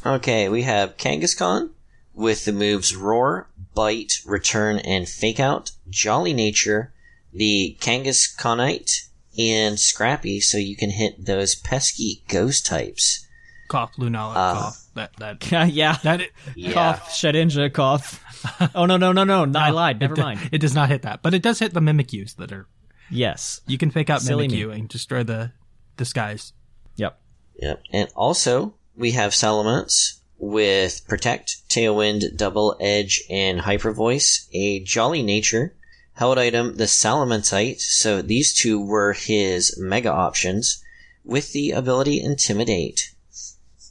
Okay, 0.05 0.49
we 0.49 0.63
have 0.63 0.97
Kangaskhan 0.97 1.69
with 2.15 2.45
the 2.45 2.51
moves 2.53 2.95
Roar, 2.95 3.49
Bite, 3.73 4.13
Return, 4.25 4.79
and 4.79 5.07
Fake 5.07 5.39
Out, 5.39 5.71
Jolly 5.89 6.33
Nature, 6.33 6.93
the 7.33 7.77
Kangaskhanite, 7.81 9.09
and 9.37 9.77
Scrappy, 9.79 10.39
so 10.39 10.57
you 10.57 10.75
can 10.77 10.91
hit 10.91 11.25
those 11.25 11.55
pesky 11.55 12.23
ghost 12.29 12.65
types. 12.65 13.27
cough, 13.67 13.91
Lunala, 13.97 14.31
Uh, 14.31 14.53
cough. 14.53 14.81
That 14.93 15.11
that 15.17 15.51
yeah. 15.73 15.97
that. 16.03 16.21
Yeah. 16.55 16.71
Cough, 16.71 17.09
Shedinja, 17.11 17.71
cough. 17.73 18.21
Oh 18.75 18.85
no, 18.85 18.95
no, 18.95 19.11
no, 19.11 19.23
no. 19.23 19.59
I 19.59 19.71
lied. 19.71 19.99
Never 19.99 20.13
it, 20.13 20.19
mind. 20.19 20.49
It 20.51 20.59
does 20.59 20.75
not 20.75 20.89
hit 20.89 21.01
that, 21.01 21.23
but 21.23 21.33
it 21.33 21.41
does 21.41 21.57
hit 21.57 21.73
the 21.73 21.79
Mimikyus 21.79 22.35
that 22.35 22.51
are. 22.51 22.67
Yes. 23.09 23.61
You 23.65 23.79
can 23.79 23.89
fake 23.89 24.09
out 24.11 24.21
Silly 24.21 24.47
me. 24.47 24.61
And 24.61 24.87
destroy 24.87 25.23
the 25.23 25.51
disguise. 25.97 26.53
Yep. 26.95 27.19
Yep. 27.59 27.81
And 27.91 28.09
also, 28.15 28.75
we 28.95 29.11
have 29.11 29.31
Salamence 29.31 30.19
with 30.37 31.07
Protect, 31.07 31.67
Tailwind, 31.69 32.35
Double 32.35 32.75
Edge, 32.79 33.23
and 33.29 33.61
Hyper 33.61 33.91
Voice, 33.91 34.47
a 34.53 34.79
Jolly 34.81 35.23
Nature, 35.23 35.73
Held 36.15 36.37
item, 36.37 36.77
the 36.77 36.85
Salamencite. 36.85 37.81
So 37.81 38.21
these 38.21 38.53
two 38.53 38.79
were 38.79 39.11
his 39.13 39.77
mega 39.77 40.11
options 40.11 40.81
with 41.25 41.51
the 41.51 41.71
ability 41.71 42.21
Intimidate. 42.21 43.13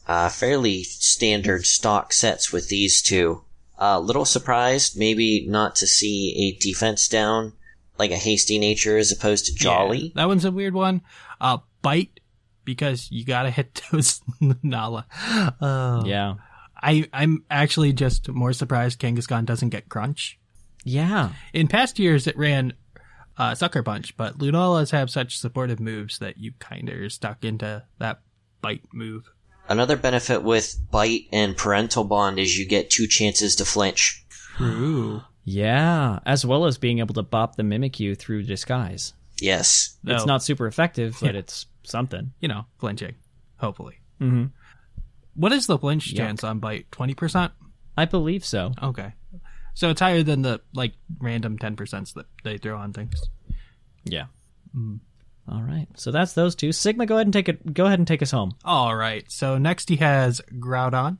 Uh, 0.07 0.28
fairly 0.30 0.83
standard 0.85 1.66
stock 1.66 2.12
sets 2.12 2.50
with 2.52 2.68
these 2.68 3.02
two. 3.02 3.42
A 3.78 3.85
uh, 3.85 3.98
little 3.98 4.24
surprised, 4.24 4.98
maybe 4.98 5.44
not 5.46 5.76
to 5.76 5.87
see 5.87 6.35
a 6.37 6.62
defense 6.62 7.09
down 7.09 7.52
like 7.98 8.11
a 8.11 8.16
hasty 8.16 8.59
nature 8.59 8.96
as 8.96 9.12
opposed 9.12 9.46
to 9.46 9.54
jolly. 9.54 9.98
Yeah, 9.98 10.12
that 10.16 10.28
one's 10.28 10.44
a 10.44 10.52
weird 10.52 10.74
one. 10.74 11.02
Uh, 11.40 11.59
bite 11.83 12.13
because 12.64 13.11
you 13.11 13.24
gotta 13.24 13.50
hit 13.50 13.81
those 13.92 14.20
Nala. 14.62 15.07
Uh, 15.61 16.03
Yeah. 16.07 16.35
I 16.77 17.09
I'm 17.12 17.44
actually 17.50 17.92
just 17.92 18.29
more 18.29 18.53
surprised 18.53 19.00
Kangaskhan 19.00 19.46
doesn't 19.46 19.70
get 19.70 19.88
crunch. 19.88 20.38
Yeah. 20.85 21.31
In 21.55 21.66
past 21.68 21.98
years, 21.98 22.27
it 22.27 22.37
ran 22.37 22.74
uh, 23.38 23.55
sucker 23.55 23.83
punch, 23.83 24.16
but 24.16 24.38
Lunalas 24.38 24.90
have 24.90 25.09
such 25.11 25.38
supportive 25.38 25.81
moves 25.81 26.18
that 26.18 26.37
you 26.37 26.53
kind 26.59 26.88
of 26.90 26.96
are 26.96 27.09
stuck 27.09 27.44
into 27.44 27.83
that 27.98 28.20
bite 28.61 28.83
move. 28.92 29.31
Another 29.66 29.96
benefit 29.96 30.42
with 30.42 30.79
bite 30.90 31.22
and 31.33 31.57
parental 31.57 32.05
bond 32.05 32.38
is 32.38 32.59
you 32.59 32.66
get 32.68 32.90
two 32.90 33.07
chances 33.07 33.57
to 33.57 33.64
flinch. 33.64 34.22
True. 34.57 35.22
Yeah. 35.44 36.18
As 36.27 36.44
well 36.44 36.66
as 36.66 36.77
being 36.77 36.98
able 36.98 37.14
to 37.14 37.22
bop 37.22 37.57
the 37.57 37.62
Mimikyu 37.62 38.18
through 38.18 38.42
disguise. 38.42 39.14
Yes. 39.40 39.96
It's 40.07 40.27
not 40.27 40.42
super 40.42 40.66
effective, 40.66 41.16
but 41.20 41.35
it's 41.35 41.66
something. 41.87 42.33
you 42.40 42.49
know, 42.49 42.66
flinching. 42.79 43.14
Hopefully. 43.59 43.99
Mhm. 44.20 44.51
What 45.35 45.53
is 45.53 45.66
the 45.66 45.79
flinch 45.79 46.12
Yuck. 46.12 46.16
chance 46.16 46.44
on 46.44 46.59
bite? 46.61 46.90
Twenty 46.92 47.14
percent. 47.14 47.53
I 47.97 48.05
believe 48.05 48.44
so. 48.44 48.73
Okay. 48.83 49.12
So 49.75 49.90
it's 49.90 50.01
higher 50.01 50.23
than 50.23 50.42
the 50.42 50.61
like 50.73 50.94
random 51.18 51.59
10% 51.59 52.14
that 52.14 52.27
they 52.44 52.59
throw 52.59 52.77
on 52.79 52.92
things. 52.92 53.20
Yeah. 54.05 54.27
All 55.49 55.62
right. 55.62 55.88
So 55.97 56.11
that's 56.12 56.33
those 56.33 56.55
two. 56.55 56.70
Sigma, 56.73 57.07
go 57.07 57.16
ahead 57.16 57.27
and 57.27 57.33
take 57.33 57.49
it. 57.49 57.75
Go 57.75 57.87
ahead 57.87 57.99
and 57.99 58.07
take 58.07 58.23
us 58.23 58.31
home. 58.31 58.53
All 58.64 58.94
right. 58.94 59.25
So 59.31 59.59
next 59.59 59.88
he 59.88 59.97
has 59.97 60.40
Groudon, 60.59 61.18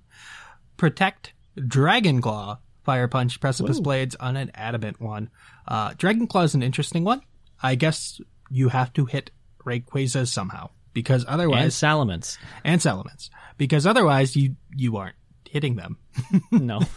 Protect, 0.77 1.33
Dragon 1.67 2.21
Claw, 2.21 2.59
Fire 2.85 3.09
Punch, 3.09 3.41
Precipice 3.41 3.81
Blades 3.81 4.15
on 4.17 4.37
an 4.37 4.51
Adamant 4.55 5.01
one. 5.01 5.31
Uh, 5.67 5.95
Dragon 5.99 6.27
Claw 6.27 6.43
is 6.43 6.55
an 6.55 6.63
interesting 6.63 7.05
one. 7.05 7.23
I 7.63 7.75
guess 7.75 8.21
you 8.51 8.69
have 8.69 8.93
to 8.95 9.05
hit 9.07 9.31
Rayquaza 9.65 10.27
somehow 10.27 10.71
because 10.93 11.25
And 11.25 11.35
otherwise, 11.35 11.75
Salamence. 11.75 12.39
and, 12.65 12.81
Salamence, 12.81 13.31
because 13.59 13.87
otherwise 13.87 14.37
you 14.37 14.57
you 14.75 14.97
aren't 14.97 15.17
hitting 15.49 15.77
them. 15.77 15.99
No. 16.51 16.81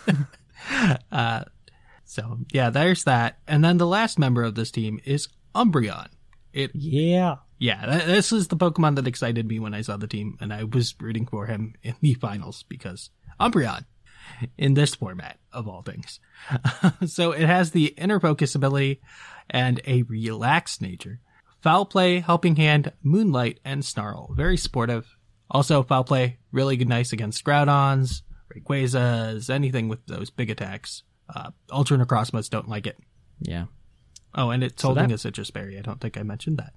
Uh, 1.12 1.44
so 2.04 2.40
yeah, 2.52 2.72
there's 2.72 3.04
that. 3.04 3.38
And 3.48 3.64
then 3.64 3.78
the 3.78 3.86
last 3.86 4.18
member 4.18 4.44
of 4.44 4.56
this 4.56 4.72
team 4.72 5.00
is 5.06 5.28
Umbreon. 5.54 6.08
It 6.52 6.72
yeah. 6.74 7.36
Yeah, 7.60 7.86
th- 7.86 8.06
this 8.06 8.32
is 8.32 8.48
the 8.48 8.58
Pokemon 8.58 8.96
that 8.96 9.08
excited 9.08 9.48
me 9.48 9.60
when 9.60 9.74
I 9.76 9.82
saw 9.82 9.98
the 9.98 10.08
team, 10.08 10.36
and 10.42 10.52
I 10.54 10.64
was 10.64 10.96
rooting 11.00 11.26
for 11.28 11.46
him 11.46 11.74
in 11.84 11.96
the 12.02 12.16
finals 12.16 12.64
because 12.68 13.12
Umbreon 13.40 13.86
in 14.58 14.74
this 14.74 14.96
format 14.96 15.38
of 15.54 15.68
all 15.68 15.82
things. 15.84 16.20
so 17.06 17.32
it 17.32 17.46
has 17.46 17.72
the 17.72 17.88
inner 17.98 18.20
focus 18.20 18.56
ability 18.56 19.00
and 19.50 19.80
a 19.86 20.02
relaxed 20.04 20.82
nature. 20.82 21.20
Foul 21.68 21.84
play, 21.86 22.20
helping 22.22 22.56
hand, 22.56 22.94
moonlight, 23.04 23.60
and 23.66 23.84
snarl. 23.84 24.34
Very 24.34 24.56
sportive. 24.56 25.18
Also, 25.52 25.84
foul 25.84 26.06
play, 26.06 26.38
really 26.54 26.78
good, 26.78 26.88
nice 26.88 27.12
against 27.12 27.44
Groudons, 27.44 28.22
Rayquazas, 28.56 29.50
anything 29.50 29.90
with 29.90 30.00
those 30.06 30.30
big 30.30 30.50
attacks. 30.50 31.04
Uh, 31.28 31.52
Ultra 31.70 31.98
Necrozmas 31.98 32.50
don't 32.50 32.70
like 32.70 32.88
it. 32.88 32.98
Yeah. 33.42 33.66
Oh, 34.34 34.52
and 34.52 34.64
it's 34.64 34.82
So 34.82 34.88
holding 34.88 35.10
that- 35.10 35.26
a 35.26 35.32
Sitrus 35.32 35.52
berry. 35.52 35.78
I 35.78 35.82
don't 35.82 36.00
think 36.00 36.18
I 36.18 36.24
mentioned 36.24 36.58
that. 36.60 36.74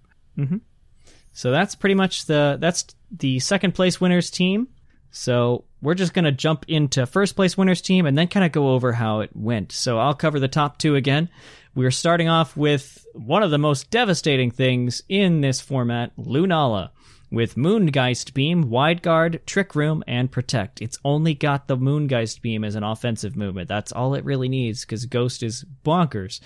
So 1.32 1.52
that's 1.52 1.76
pretty 1.76 1.94
much 1.94 2.26
the 2.26 2.58
that's 2.60 2.84
the 3.16 3.38
second 3.38 3.76
place 3.76 4.00
winners 4.00 4.28
team. 4.28 4.66
So 5.12 5.66
we're 5.80 5.94
just 5.94 6.14
gonna 6.14 6.32
jump 6.32 6.64
into 6.66 7.06
first 7.06 7.36
place 7.36 7.56
winners 7.56 7.80
team 7.80 8.06
and 8.06 8.18
then 8.18 8.26
kind 8.26 8.44
of 8.44 8.50
go 8.50 8.70
over 8.70 8.92
how 8.94 9.20
it 9.20 9.30
went. 9.36 9.70
So 9.70 9.98
I'll 9.98 10.14
cover 10.14 10.40
the 10.40 10.48
top 10.48 10.78
two 10.78 10.96
again. 10.96 11.28
We're 11.72 11.92
starting 11.92 12.28
off 12.28 12.56
with 12.56 13.06
one 13.14 13.44
of 13.44 13.52
the 13.52 13.58
most 13.58 13.90
devastating 13.90 14.50
things 14.50 15.04
in 15.08 15.40
this 15.40 15.60
format, 15.60 16.10
Lunala, 16.16 16.90
with 17.30 17.54
Moongeist 17.54 18.34
Beam, 18.34 18.70
Wide 18.70 19.02
Guard, 19.02 19.40
Trick 19.46 19.76
Room, 19.76 20.02
and 20.08 20.32
Protect. 20.32 20.82
It's 20.82 20.98
only 21.04 21.32
got 21.32 21.68
the 21.68 21.76
Moongeist 21.76 22.42
Beam 22.42 22.64
as 22.64 22.74
an 22.74 22.82
offensive 22.82 23.36
movement. 23.36 23.68
That's 23.68 23.92
all 23.92 24.14
it 24.14 24.24
really 24.24 24.48
needs 24.48 24.84
because 24.84 25.06
Ghost 25.06 25.44
is 25.44 25.64
bonkers. 25.84 26.40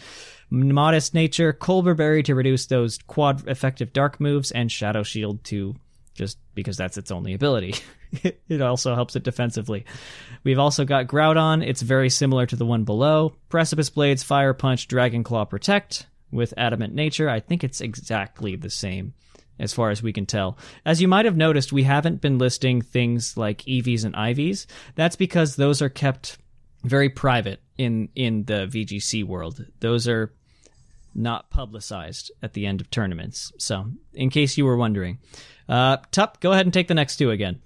Modest 0.50 1.14
Nature, 1.14 1.54
Colbur 1.54 1.96
Berry 1.96 2.22
to 2.24 2.34
reduce 2.34 2.66
those 2.66 2.98
quad 2.98 3.48
effective 3.48 3.94
dark 3.94 4.20
moves, 4.20 4.50
and 4.50 4.70
Shadow 4.70 5.02
Shield 5.02 5.42
to 5.44 5.74
just 6.14 6.38
because 6.54 6.76
that's 6.76 6.96
its 6.96 7.10
only 7.10 7.34
ability. 7.34 7.74
it 8.48 8.62
also 8.62 8.94
helps 8.94 9.16
it 9.16 9.22
defensively. 9.22 9.84
We've 10.44 10.58
also 10.58 10.84
got 10.84 11.06
Groudon. 11.06 11.66
It's 11.66 11.82
very 11.82 12.10
similar 12.10 12.46
to 12.46 12.56
the 12.56 12.66
one 12.66 12.84
below. 12.84 13.34
Precipice 13.48 13.90
Blades, 13.90 14.22
Fire 14.22 14.54
Punch, 14.54 14.88
Dragon 14.88 15.24
Claw 15.24 15.44
Protect 15.44 16.06
with 16.30 16.54
Adamant 16.56 16.94
Nature. 16.94 17.28
I 17.28 17.40
think 17.40 17.64
it's 17.64 17.80
exactly 17.80 18.56
the 18.56 18.70
same 18.70 19.14
as 19.58 19.72
far 19.72 19.90
as 19.90 20.02
we 20.02 20.12
can 20.12 20.26
tell. 20.26 20.58
As 20.84 21.00
you 21.00 21.08
might 21.08 21.24
have 21.24 21.36
noticed, 21.36 21.72
we 21.72 21.84
haven't 21.84 22.20
been 22.20 22.38
listing 22.38 22.82
things 22.82 23.36
like 23.36 23.62
EVs 23.62 24.04
and 24.04 24.14
IVs. 24.14 24.66
That's 24.94 25.16
because 25.16 25.56
those 25.56 25.80
are 25.80 25.88
kept 25.88 26.38
very 26.82 27.08
private 27.08 27.60
in 27.78 28.08
in 28.14 28.44
the 28.44 28.66
VGC 28.66 29.24
world. 29.24 29.64
Those 29.80 30.06
are 30.08 30.32
not 31.14 31.50
publicized 31.50 32.32
at 32.42 32.52
the 32.52 32.66
end 32.66 32.80
of 32.80 32.90
tournaments. 32.90 33.52
So, 33.58 33.86
in 34.12 34.30
case 34.30 34.58
you 34.58 34.64
were 34.64 34.76
wondering, 34.76 35.18
uh, 35.68 35.98
Tup, 36.10 36.40
go 36.40 36.52
ahead 36.52 36.66
and 36.66 36.72
take 36.72 36.88
the 36.88 36.94
next 36.94 37.16
two 37.16 37.30
again. 37.30 37.60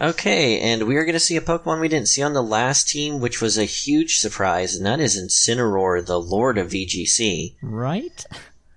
Okay, 0.00 0.60
and 0.60 0.84
we 0.84 0.96
are 0.96 1.04
going 1.04 1.14
to 1.14 1.20
see 1.20 1.36
a 1.36 1.40
Pokemon 1.40 1.80
we 1.80 1.88
didn't 1.88 2.06
see 2.06 2.22
on 2.22 2.32
the 2.32 2.42
last 2.42 2.88
team, 2.88 3.18
which 3.18 3.40
was 3.40 3.58
a 3.58 3.64
huge 3.64 4.18
surprise, 4.18 4.76
and 4.76 4.86
that 4.86 5.00
is 5.00 5.20
Incineroar, 5.20 6.06
the 6.06 6.20
Lord 6.20 6.56
of 6.56 6.68
VGC, 6.68 7.56
Right? 7.60 8.24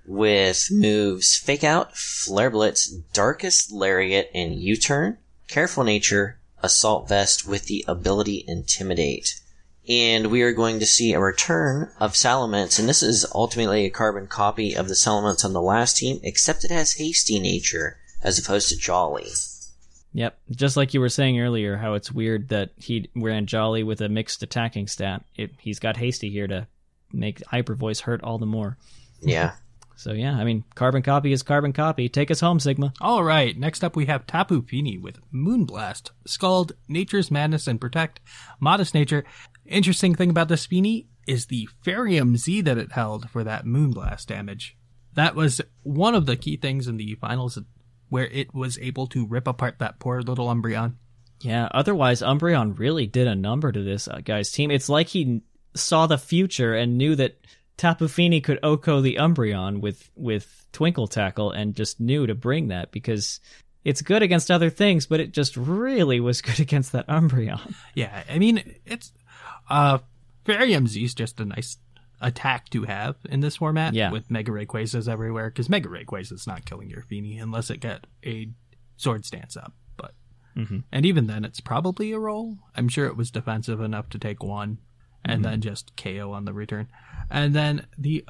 with 0.08 0.70
moves 0.72 1.38
Fake 1.38 1.64
Out, 1.64 1.96
Flare 1.96 2.50
Blitz, 2.50 2.88
Darkest 3.14 3.72
Lariat, 3.72 4.32
and 4.34 4.56
U-Turn, 4.56 5.20
Careful 5.48 5.84
Nature, 5.84 6.40
Assault 6.64 7.08
Vest 7.08 7.48
with 7.48 7.66
the 7.68 7.86
ability 7.88 8.44
Intimidate. 8.48 9.40
And 9.88 10.28
we 10.32 10.42
are 10.42 10.54
going 10.54 10.80
to 10.80 10.86
see 10.88 11.14
a 11.14 11.20
return 11.20 11.92
of 12.00 12.14
Salamence, 12.14 12.80
and 12.80 12.90
this 12.90 13.04
is 13.04 13.28
ultimately 13.36 13.86
a 13.86 13.92
carbon 13.92 14.26
copy 14.26 14.76
of 14.76 14.88
the 14.88 14.96
Salamence 14.96 15.46
on 15.46 15.54
the 15.54 15.62
last 15.62 15.98
team, 15.98 16.20
except 16.24 16.64
it 16.64 16.72
has 16.72 16.94
Hasty 16.94 17.40
Nature 17.40 18.00
as 18.24 18.40
opposed 18.40 18.70
to 18.70 18.78
Jolly. 18.78 19.28
Yep. 20.14 20.38
Just 20.52 20.78
like 20.78 20.94
you 20.94 21.00
were 21.00 21.10
saying 21.10 21.40
earlier, 21.40 21.78
how 21.78 21.94
it's 21.94 22.12
weird 22.12 22.50
that 22.50 22.72
he 22.78 23.10
ran 23.16 23.46
Jolly 23.46 23.84
with 23.84 24.02
a 24.02 24.10
mixed 24.10 24.44
attacking 24.44 24.88
stat. 24.88 25.24
It, 25.36 25.52
he's 25.60 25.80
got 25.80 25.98
Hasty 25.98 26.30
here 26.30 26.48
to 26.48 26.68
make 27.14 27.46
Hyper 27.46 27.76
Voice 27.76 28.02
hurt 28.02 28.22
all 28.24 28.38
the 28.38 28.46
more. 28.46 28.78
Yeah. 29.22 29.54
So 29.96 30.14
yeah, 30.14 30.36
I 30.36 30.44
mean, 30.44 30.64
carbon 30.74 31.04
copy 31.04 31.32
is 31.32 31.44
carbon 31.44 31.74
copy. 31.74 32.10
Take 32.10 32.32
us 32.32 32.40
home, 32.40 32.60
Sigma. 32.60 32.92
All 33.00 33.24
right, 33.24 33.56
next 33.56 33.84
up 33.84 33.96
we 33.96 34.08
have 34.08 34.26
Tapu 34.26 34.64
Fini 34.64 34.98
with 34.98 35.20
Moonblast, 35.32 36.10
Scald, 36.26 36.72
Nature's 36.88 37.30
Madness, 37.30 37.68
and 37.68 37.80
Protect, 37.80 38.20
Modest 38.60 38.96
Nature. 38.96 39.24
Interesting 39.64 40.16
thing 40.16 40.32
about 40.32 40.48
this 40.48 40.66
Fini 40.66 41.08
is 41.28 41.46
the 41.46 41.70
Fairium 41.84 42.36
Z 42.36 42.62
that 42.62 42.80
it 42.80 42.94
held 42.94 43.30
for 43.30 43.44
that 43.44 43.66
Moonblast 43.66 44.26
damage. 44.26 44.76
That 45.14 45.36
was 45.36 45.62
one 45.84 46.16
of 46.16 46.26
the 46.26 46.36
key 46.36 46.58
things 46.58 46.88
in 46.88 46.98
the 46.98 47.16
finals 47.22 47.60
where 48.12 48.28
it 48.28 48.54
was 48.54 48.78
able 48.80 49.08
to 49.08 49.26
rip 49.26 49.48
apart 49.48 49.80
that 49.80 49.98
poor 49.98 50.22
little 50.22 50.48
Umbreon. 50.48 50.96
Yeah. 51.40 51.70
Otherwise, 51.72 52.22
Umbreon 52.22 52.78
really 52.78 53.08
did 53.08 53.26
a 53.26 53.36
number 53.36 53.72
to 53.72 53.82
this 53.82 54.10
uh, 54.10 54.20
guy's 54.24 54.52
team. 54.52 54.70
It's 54.70 54.90
like 54.90 55.08
he 55.08 55.42
saw 55.76 56.08
the 56.08 56.18
future 56.18 56.76
and 56.76 56.98
knew 56.98 57.16
that 57.16 57.40
Tapu 57.78 58.10
Fini 58.10 58.42
could 58.42 58.60
OHKO 58.62 59.02
the 59.02 59.16
Umbreon 59.16 59.80
with 59.80 60.12
with 60.18 60.66
Twinkle 60.74 61.08
Tackle, 61.08 61.52
and 61.52 61.74
just 61.74 62.02
knew 62.02 62.28
to 62.28 62.36
bring 62.36 62.68
that 62.68 62.92
because 62.92 63.40
it's 63.86 64.02
good 64.02 64.22
against 64.22 64.52
other 64.52 64.70
things, 64.70 65.08
but 65.08 65.22
it 65.22 65.32
just 65.32 65.56
really 65.56 66.20
was 66.20 66.42
good 66.44 66.60
against 66.60 66.92
that 66.92 67.08
Umbreon. 67.08 67.74
Yeah, 67.96 68.24
I 68.30 68.40
mean, 68.40 68.76
it's, 68.86 69.14
uh, 69.70 70.00
Fairium 70.46 70.86
Z 70.86 71.02
is 71.02 71.14
just 71.14 71.40
a 71.40 71.46
nice 71.46 71.78
attack 72.22 72.70
to 72.70 72.84
have 72.84 73.16
in 73.30 73.40
this 73.40 73.58
format 73.58 73.94
Yeah. 73.94 74.12
with 74.12 74.30
Mega 74.32 74.52
Rayquazas 74.52 75.08
everywhere, 75.08 75.50
because 75.50 75.70
Mega 75.70 75.90
Rayquaza's 75.90 76.48
not 76.48 76.66
killing 76.66 76.90
your 76.90 77.02
Fini 77.02 77.38
unless 77.38 77.70
it 77.70 77.78
get 77.80 78.08
a 78.26 78.50
sword 78.98 79.24
dance 79.24 79.58
up. 79.58 79.74
But 79.98 80.14
mm-hmm. 80.56 80.80
and 80.92 81.06
even 81.06 81.28
then, 81.28 81.44
it's 81.44 81.60
probably 81.60 82.12
a 82.12 82.20
roll. 82.20 82.58
I'm 82.76 82.88
sure 82.88 83.08
it 83.08 83.18
was 83.18 83.32
defensive 83.32 83.82
enough 83.82 84.10
to 84.10 84.20
take 84.20 84.44
one, 84.44 84.78
and 85.26 85.42
mm-hmm. 85.42 85.52
then 85.52 85.62
just 85.62 85.96
KO 85.98 86.32
on 86.32 86.46
the 86.46 86.54
return. 86.54 86.88
And 87.30 87.54
then 87.54 87.88
the 87.98 88.26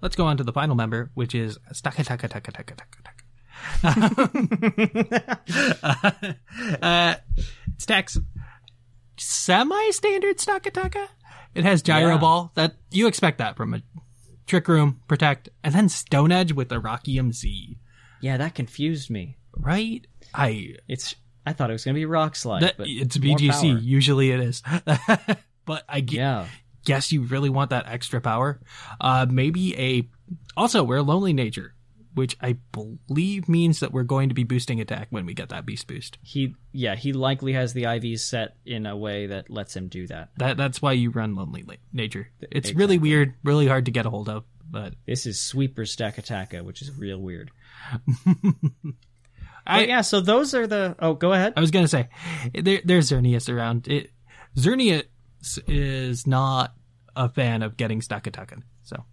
let's 0.00 0.16
go 0.16 0.26
on 0.26 0.36
to 0.38 0.44
the 0.44 0.52
final 0.52 0.74
member, 0.74 1.10
which 1.14 1.34
is 1.34 1.58
Staka 1.72 2.04
Taka 2.04 2.28
Taka 2.28 2.52
Taka 2.52 2.74
Taka 2.74 2.98
Taka. 3.02 3.10
Uh, 5.82 6.10
uh, 6.82 7.14
stacks 7.78 8.18
semi-standard 9.16 10.38
Stakataka. 10.38 11.08
It 11.54 11.64
has 11.64 11.82
gyro 11.82 12.12
Yeah. 12.14 12.18
ball. 12.18 12.52
That 12.54 12.74
you 12.90 13.06
expect 13.06 13.38
that 13.38 13.56
from 13.56 13.74
a 13.74 13.82
Trick 14.46 14.68
Room, 14.68 15.00
Protect, 15.08 15.48
and 15.62 15.74
then 15.74 15.88
Stone 15.88 16.32
Edge 16.32 16.52
with 16.52 16.68
the 16.68 16.80
Rockium 16.80 17.32
Z. 17.32 17.78
Yeah, 18.20 18.36
that 18.38 18.54
confused 18.54 19.10
me. 19.10 19.36
Right? 19.56 20.06
I 20.34 20.74
It's 20.88 21.14
I 21.46 21.52
thought 21.52 21.70
it 21.70 21.74
was 21.74 21.84
gonna 21.84 21.94
be 21.94 22.06
Rock 22.06 22.36
Slide, 22.36 22.62
that, 22.62 22.76
but 22.78 22.86
it's 22.88 23.16
VGC. 23.16 23.82
Usually 23.82 24.30
it 24.30 24.40
is. 24.40 24.62
but 25.66 25.84
I 25.88 26.00
ge- 26.00 26.14
Yeah, 26.14 26.46
guess 26.84 27.12
you 27.12 27.22
really 27.22 27.50
want 27.50 27.70
that 27.70 27.86
extra 27.86 28.20
power. 28.20 28.60
Uh, 29.00 29.26
maybe 29.30 29.78
a. 29.78 30.08
Also, 30.56 30.82
we're 30.82 31.02
Lonely 31.02 31.32
Nature, 31.32 31.74
which 32.14 32.36
I 32.40 32.56
believe 32.72 33.48
means 33.48 33.80
that 33.80 33.92
we're 33.92 34.02
going 34.04 34.28
to 34.28 34.34
be 34.34 34.44
boosting 34.44 34.80
attack 34.80 35.08
when 35.10 35.26
we 35.26 35.34
get 35.34 35.48
that 35.50 35.66
beast 35.66 35.86
boost. 35.86 36.18
he 36.22 36.54
yeah 36.72 36.94
he 36.94 37.12
likely 37.12 37.52
has 37.52 37.72
the 37.72 37.84
IVs 37.84 38.20
set 38.20 38.56
in 38.64 38.86
a 38.86 38.96
way 38.96 39.26
that 39.26 39.50
lets 39.50 39.76
him 39.76 39.88
do 39.88 40.06
that. 40.06 40.30
That 40.38 40.56
that's 40.56 40.80
why 40.80 40.92
you 40.92 41.10
run 41.10 41.34
Lonely 41.34 41.64
Nature. 41.92 42.28
It's 42.40 42.72
really 42.72 42.98
weird, 42.98 43.34
really 43.44 43.66
hard 43.66 43.84
to 43.86 43.90
get 43.90 44.06
a 44.06 44.10
hold 44.10 44.28
of, 44.28 44.44
but 44.68 44.94
This 45.06 45.26
is 45.26 45.40
Sweeper 45.40 45.82
Stakataka, 45.82 46.62
which 46.62 46.82
is 46.82 46.96
real 46.96 47.18
weird. 47.18 47.50
I 49.66 49.86
yeah, 49.86 50.02
so 50.02 50.20
those 50.20 50.54
are 50.54 50.66
the. 50.66 50.94
Oh, 50.98 51.14
go 51.14 51.32
ahead. 51.32 51.54
I 51.56 51.60
was 51.60 51.70
gonna 51.70 51.88
say 51.88 52.08
there, 52.54 52.80
there's 52.84 53.10
Xerneas 53.10 53.52
around. 53.52 53.88
It 53.88 54.10
Xerneas 54.56 55.04
is 55.66 56.26
not 56.26 56.74
a 57.16 57.28
fan 57.28 57.62
of 57.62 57.76
getting 57.76 58.02
stuck 58.02 58.26
attacking. 58.26 58.64
So 58.82 59.04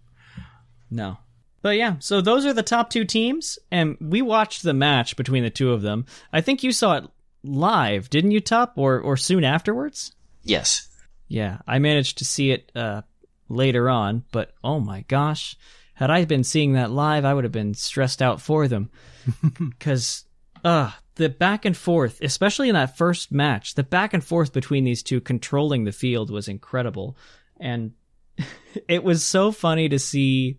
No. 0.90 1.18
But 1.62 1.78
yeah, 1.78 1.96
so 2.00 2.22
those 2.22 2.46
are 2.46 2.54
the 2.54 2.64
top 2.64 2.90
two 2.90 3.06
teams, 3.06 3.60
and 3.70 3.98
we 4.00 4.22
watched 4.22 4.64
the 4.64 4.74
match 4.74 5.16
between 5.16 5.44
the 5.44 5.50
two 5.50 5.72
of 5.72 5.82
them. 5.82 6.06
I 6.34 6.42
think 6.42 6.64
you 6.64 6.72
saw 6.72 6.98
it 6.98 7.04
live, 7.44 8.10
didn't 8.10 8.32
you, 8.32 8.42
Tup, 8.42 8.74
or 8.78 9.00
or 9.00 9.18
soon 9.18 9.44
afterwards? 9.44 10.14
Yes. 10.44 10.88
Yeah, 11.28 11.60
I 11.68 11.80
managed 11.80 12.18
to 12.18 12.26
see 12.26 12.52
it 12.52 12.72
uh, 12.76 13.04
later 13.48 13.90
on, 13.90 14.24
but 14.32 14.54
oh 14.64 14.80
my 14.80 15.02
gosh, 15.08 15.56
had 15.94 16.10
I 16.10 16.26
been 16.26 16.44
seeing 16.44 16.74
that 16.74 16.92
live, 16.92 17.26
I 17.26 17.34
would 17.34 17.44
have 17.44 17.54
been 17.54 17.74
stressed 17.74 18.22
out 18.22 18.42
for 18.42 18.68
them 18.68 18.90
because 19.70 20.26
uh 20.64 20.92
the 21.16 21.30
back 21.30 21.66
and 21.66 21.78
forth, 21.78 22.20
especially 22.22 22.70
in 22.70 22.76
that 22.76 22.98
first 22.98 23.32
match, 23.32 23.76
the 23.76 23.84
back 23.84 24.14
and 24.14 24.24
forth 24.24 24.54
between 24.54 24.84
these 24.84 25.04
two 25.04 25.22
controlling 25.22 25.84
the 25.84 25.92
field 25.92 26.32
was 26.32 26.48
incredible, 26.48 27.16
and 27.60 27.92
it 28.88 29.04
was 29.04 29.24
so 29.24 29.52
funny 29.52 29.90
to 29.90 30.00
see 30.00 30.58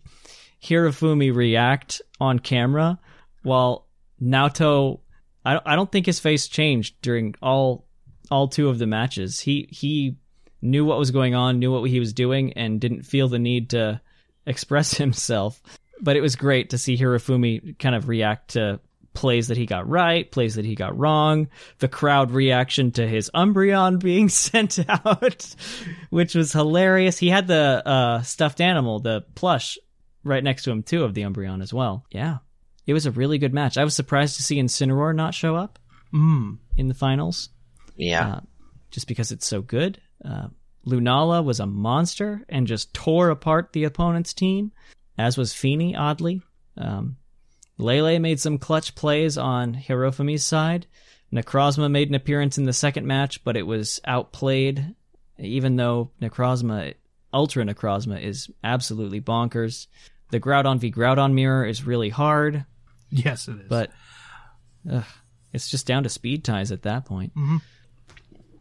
Hirofumi 0.62 1.34
react 1.34 2.02
on 2.20 2.38
camera 2.38 2.98
while 3.42 3.86
Naoto. 4.20 5.00
I 5.44 5.60
I 5.64 5.76
don't 5.76 5.90
think 5.90 6.06
his 6.06 6.20
face 6.20 6.48
changed 6.48 6.94
during 7.02 7.34
all 7.42 7.86
all 8.30 8.48
two 8.48 8.68
of 8.68 8.78
the 8.78 8.86
matches. 8.86 9.40
He 9.40 9.68
he 9.70 10.16
knew 10.60 10.84
what 10.84 10.98
was 10.98 11.10
going 11.10 11.34
on, 11.34 11.58
knew 11.58 11.72
what 11.72 11.90
he 11.90 11.98
was 11.98 12.12
doing, 12.12 12.52
and 12.52 12.80
didn't 12.80 13.02
feel 13.02 13.28
the 13.28 13.38
need 13.38 13.70
to 13.70 14.00
express 14.46 14.94
himself. 14.98 15.60
But 16.00 16.16
it 16.16 16.20
was 16.20 16.36
great 16.36 16.70
to 16.70 16.78
see 16.78 16.96
Hirofumi 16.96 17.78
kind 17.78 17.94
of 17.94 18.08
react 18.08 18.52
to 18.52 18.80
plays 19.14 19.48
that 19.48 19.56
he 19.56 19.66
got 19.66 19.88
right, 19.88 20.30
plays 20.30 20.54
that 20.54 20.64
he 20.64 20.74
got 20.74 20.98
wrong, 20.98 21.48
the 21.78 21.88
crowd 21.88 22.30
reaction 22.30 22.90
to 22.92 23.06
his 23.06 23.30
Umbreon 23.34 23.98
being 23.98 24.28
sent 24.30 24.78
out, 24.88 25.54
which 26.10 26.34
was 26.34 26.52
hilarious. 26.52 27.18
He 27.18 27.28
had 27.28 27.46
the 27.46 27.82
uh, 27.84 28.22
stuffed 28.22 28.60
animal, 28.60 29.00
the 29.00 29.24
plush, 29.34 29.78
right 30.24 30.42
next 30.42 30.64
to 30.64 30.70
him 30.70 30.82
too 30.82 31.04
of 31.04 31.14
the 31.14 31.22
Umbreon 31.22 31.62
as 31.62 31.72
well. 31.72 32.04
Yeah. 32.10 32.38
It 32.86 32.94
was 32.94 33.06
a 33.06 33.12
really 33.12 33.38
good 33.38 33.54
match. 33.54 33.78
I 33.78 33.84
was 33.84 33.94
surprised 33.94 34.36
to 34.36 34.42
see 34.42 34.60
Incineroar 34.60 35.14
not 35.14 35.34
show 35.34 35.54
up 35.54 35.78
mm, 36.12 36.58
in 36.76 36.88
the 36.88 36.94
finals 36.94 37.48
Yeah. 37.96 38.26
Uh, 38.26 38.40
just 38.90 39.06
because 39.06 39.32
it's 39.32 39.46
so 39.46 39.62
good. 39.62 40.00
Uh, 40.24 40.48
Lunala 40.86 41.44
was 41.44 41.60
a 41.60 41.66
monster 41.66 42.42
and 42.48 42.66
just 42.66 42.92
tore 42.92 43.30
apart 43.30 43.72
the 43.72 43.84
opponent's 43.84 44.34
team, 44.34 44.72
as 45.16 45.36
was 45.36 45.54
Fini, 45.54 45.94
oddly. 45.96 46.42
Um, 46.76 47.16
Lele 47.78 48.18
made 48.18 48.40
some 48.40 48.58
clutch 48.58 48.94
plays 48.94 49.38
on 49.38 49.74
Hirofumi's 49.74 50.44
side. 50.44 50.86
Necrozma 51.32 51.90
made 51.90 52.08
an 52.08 52.14
appearance 52.14 52.58
in 52.58 52.64
the 52.64 52.72
second 52.72 53.06
match, 53.06 53.42
but 53.44 53.56
it 53.56 53.66
was 53.66 54.00
outplayed, 54.04 54.94
even 55.38 55.76
though 55.76 56.10
Necrozma, 56.20 56.94
Ultra 57.32 57.64
Necrozma, 57.64 58.20
is 58.20 58.50
absolutely 58.62 59.20
bonkers. 59.20 59.86
The 60.32 60.40
Groudon 60.40 60.78
v 60.78 60.90
Groudon 60.90 61.34
mirror 61.34 61.64
is 61.66 61.84
really 61.86 62.08
hard, 62.08 62.64
yes, 63.10 63.48
it 63.48 63.52
is. 63.60 63.68
but 63.68 63.92
ugh, 64.90 65.04
it's 65.52 65.70
just 65.70 65.86
down 65.86 66.04
to 66.04 66.08
speed 66.08 66.42
ties 66.42 66.72
at 66.72 66.82
that 66.82 67.04
point. 67.04 67.34
Mhm. 67.36 67.60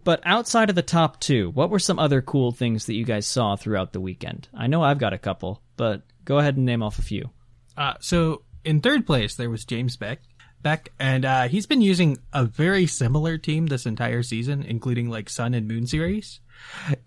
But 0.03 0.21
outside 0.25 0.69
of 0.69 0.75
the 0.75 0.81
top 0.81 1.19
two, 1.21 1.49
what 1.51 1.69
were 1.69 1.79
some 1.79 1.97
other 1.97 2.21
cool 2.21 2.51
things 2.51 2.87
that 2.87 2.95
you 2.95 3.05
guys 3.05 3.25
saw 3.25 3.55
throughout 3.55 3.93
the 3.93 4.01
weekend? 4.01 4.49
I 4.53 4.67
know 4.67 4.83
I've 4.83 4.97
got 4.97 5.13
a 5.13 5.17
couple, 5.17 5.61
but 5.77 6.03
go 6.25 6.39
ahead 6.39 6.57
and 6.57 6.65
name 6.65 6.83
off 6.83 6.99
a 6.99 7.03
few. 7.03 7.29
Uh, 7.77 7.93
so 8.01 8.41
in 8.65 8.81
third 8.81 9.07
place 9.07 9.35
there 9.35 9.49
was 9.49 9.63
James 9.63 9.95
Baek. 9.95 10.17
Baek, 10.65 10.89
and 10.99 11.23
uh, 11.23 11.47
he's 11.47 11.67
been 11.67 11.81
using 11.81 12.17
a 12.33 12.43
very 12.45 12.85
similar 12.85 13.37
team 13.37 13.67
this 13.67 13.85
entire 13.85 14.23
season, 14.23 14.61
including 14.63 15.09
like 15.09 15.29
Sun 15.29 15.53
and 15.53 15.67
Moon 15.69 15.87
series, 15.87 16.41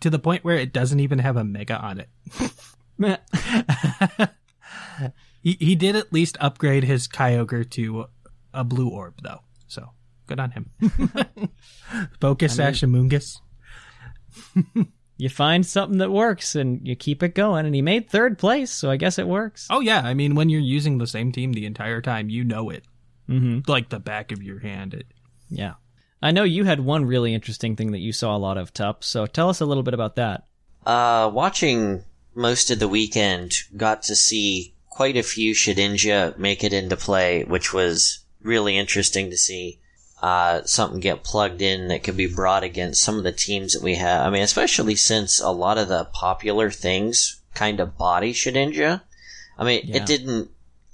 to 0.00 0.08
the 0.08 0.18
point 0.18 0.42
where 0.42 0.56
it 0.56 0.72
doesn't 0.72 1.00
even 1.00 1.18
have 1.18 1.36
a 1.36 1.44
mega 1.44 1.78
on 1.78 2.00
it. 2.00 2.08
Meh. 5.00 5.08
He 5.42 5.56
he 5.60 5.74
did 5.76 5.96
at 5.96 6.12
least 6.12 6.36
upgrade 6.40 6.84
his 6.84 7.06
Kyogre 7.08 7.68
to 7.70 8.06
a 8.52 8.64
blue 8.64 8.88
orb 8.88 9.14
though, 9.22 9.40
so 9.66 9.90
good 10.26 10.40
on 10.40 10.50
him. 10.52 10.70
Focus 12.20 12.58
I 12.58 12.62
mean- 12.62 12.68
Ash 12.68 12.80
Amoonguss. 12.82 13.36
you 15.16 15.28
find 15.28 15.64
something 15.64 15.98
that 15.98 16.10
works 16.10 16.54
and 16.56 16.86
you 16.86 16.96
keep 16.96 17.22
it 17.22 17.34
going, 17.34 17.66
and 17.66 17.74
he 17.74 17.82
made 17.82 18.08
third 18.10 18.38
place, 18.38 18.70
so 18.70 18.90
I 18.90 18.96
guess 18.96 19.18
it 19.18 19.28
works. 19.28 19.66
Oh 19.70 19.80
yeah, 19.80 20.00
I 20.02 20.14
mean 20.14 20.34
when 20.34 20.48
you're 20.48 20.60
using 20.60 20.98
the 20.98 21.06
same 21.06 21.32
team 21.32 21.52
the 21.52 21.66
entire 21.66 22.00
time, 22.00 22.28
you 22.30 22.44
know 22.44 22.70
it 22.70 22.84
Mm-hmm. 23.28 23.70
like 23.70 23.88
the 23.88 24.00
back 24.00 24.32
of 24.32 24.42
your 24.42 24.58
hand. 24.60 24.92
It, 24.92 25.06
Yeah. 25.48 25.74
I 26.22 26.30
know 26.30 26.42
you 26.44 26.64
had 26.64 26.80
one 26.80 27.04
really 27.06 27.32
interesting 27.34 27.74
thing 27.76 27.92
that 27.92 27.98
you 28.00 28.12
saw 28.12 28.36
a 28.36 28.38
lot 28.38 28.58
of, 28.58 28.72
Tup, 28.74 29.02
so 29.04 29.24
tell 29.26 29.48
us 29.48 29.60
a 29.60 29.66
little 29.66 29.82
bit 29.82 29.94
about 29.94 30.16
that. 30.16 30.44
Uh, 30.84 31.30
watching 31.32 32.02
most 32.34 32.70
of 32.70 32.78
the 32.78 32.88
weekend, 32.88 33.54
got 33.76 34.02
to 34.04 34.16
see 34.16 34.73
quite 34.94 35.16
a 35.16 35.22
few 35.24 35.54
Shedinja 35.54 36.38
make 36.38 36.62
it 36.62 36.72
into 36.72 36.96
play, 36.96 37.42
which 37.42 37.72
was 37.72 38.20
really 38.40 38.78
interesting 38.78 39.28
to 39.30 39.36
see. 39.36 39.80
Uh, 40.22 40.62
something 40.64 41.00
get 41.00 41.24
plugged 41.24 41.60
in 41.60 41.88
that 41.88 42.04
could 42.04 42.16
be 42.16 42.32
brought 42.32 42.62
against 42.62 43.02
some 43.02 43.18
of 43.18 43.24
the 43.24 43.32
teams 43.32 43.72
that 43.72 43.82
we 43.82 43.96
have. 43.96 44.24
I 44.24 44.30
mean, 44.30 44.42
especially 44.42 44.94
since 44.94 45.40
a 45.40 45.50
lot 45.50 45.78
of 45.78 45.88
the 45.88 46.04
popular 46.12 46.70
things 46.70 47.42
kind 47.54 47.80
of 47.80 47.98
body 47.98 48.32
Shedinja. 48.32 49.02
I 49.58 49.64
mean, 49.64 49.82
Yeah. 49.84 49.96
it 49.96 50.06
didn't 50.06 50.50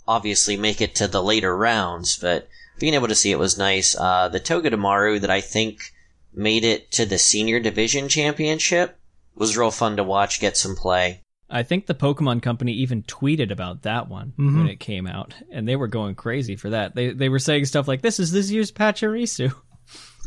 obviously 0.08 0.56
make 0.56 0.80
it 0.80 0.94
to 0.96 1.06
the 1.06 1.22
later 1.22 1.54
rounds, 1.56 2.16
but 2.16 2.48
being 2.78 2.94
able 2.94 3.08
to 3.08 3.14
see 3.14 3.30
it 3.30 3.38
was 3.38 3.58
nice. 3.58 3.94
Uh, 3.94 4.28
the 4.28 4.40
Togedemaru 4.40 5.20
that 5.20 5.30
I 5.30 5.42
think 5.42 5.92
made 6.32 6.64
it 6.64 6.90
to 6.92 7.04
the 7.04 7.18
senior 7.18 7.60
division 7.60 8.08
championship 8.08 8.98
was 9.34 9.56
real 9.58 9.70
fun 9.70 9.96
to 9.96 10.02
watch 10.04 10.40
get 10.40 10.56
some 10.56 10.74
play. 10.74 11.20
I 11.50 11.62
think 11.64 11.86
the 11.86 11.94
Pokemon 11.94 12.42
Company 12.42 12.72
even 12.74 13.02
tweeted 13.02 13.50
about 13.50 13.82
that 13.82 14.08
one 14.08 14.32
Mhm. 14.38 14.56
when 14.58 14.68
it 14.68 14.78
came 14.80 15.06
out, 15.06 15.34
and 15.50 15.66
they 15.66 15.74
were 15.76 15.88
going 15.88 16.14
crazy 16.14 16.54
for 16.56 16.70
that. 16.70 16.94
They 16.94 17.12
they 17.12 17.28
were 17.28 17.38
saying 17.40 17.64
stuff 17.66 17.88
like, 17.88 18.02
"This 18.02 18.20
is 18.20 18.30
this 18.32 18.50
year's 18.50 18.72
Pachirisu." 18.72 19.52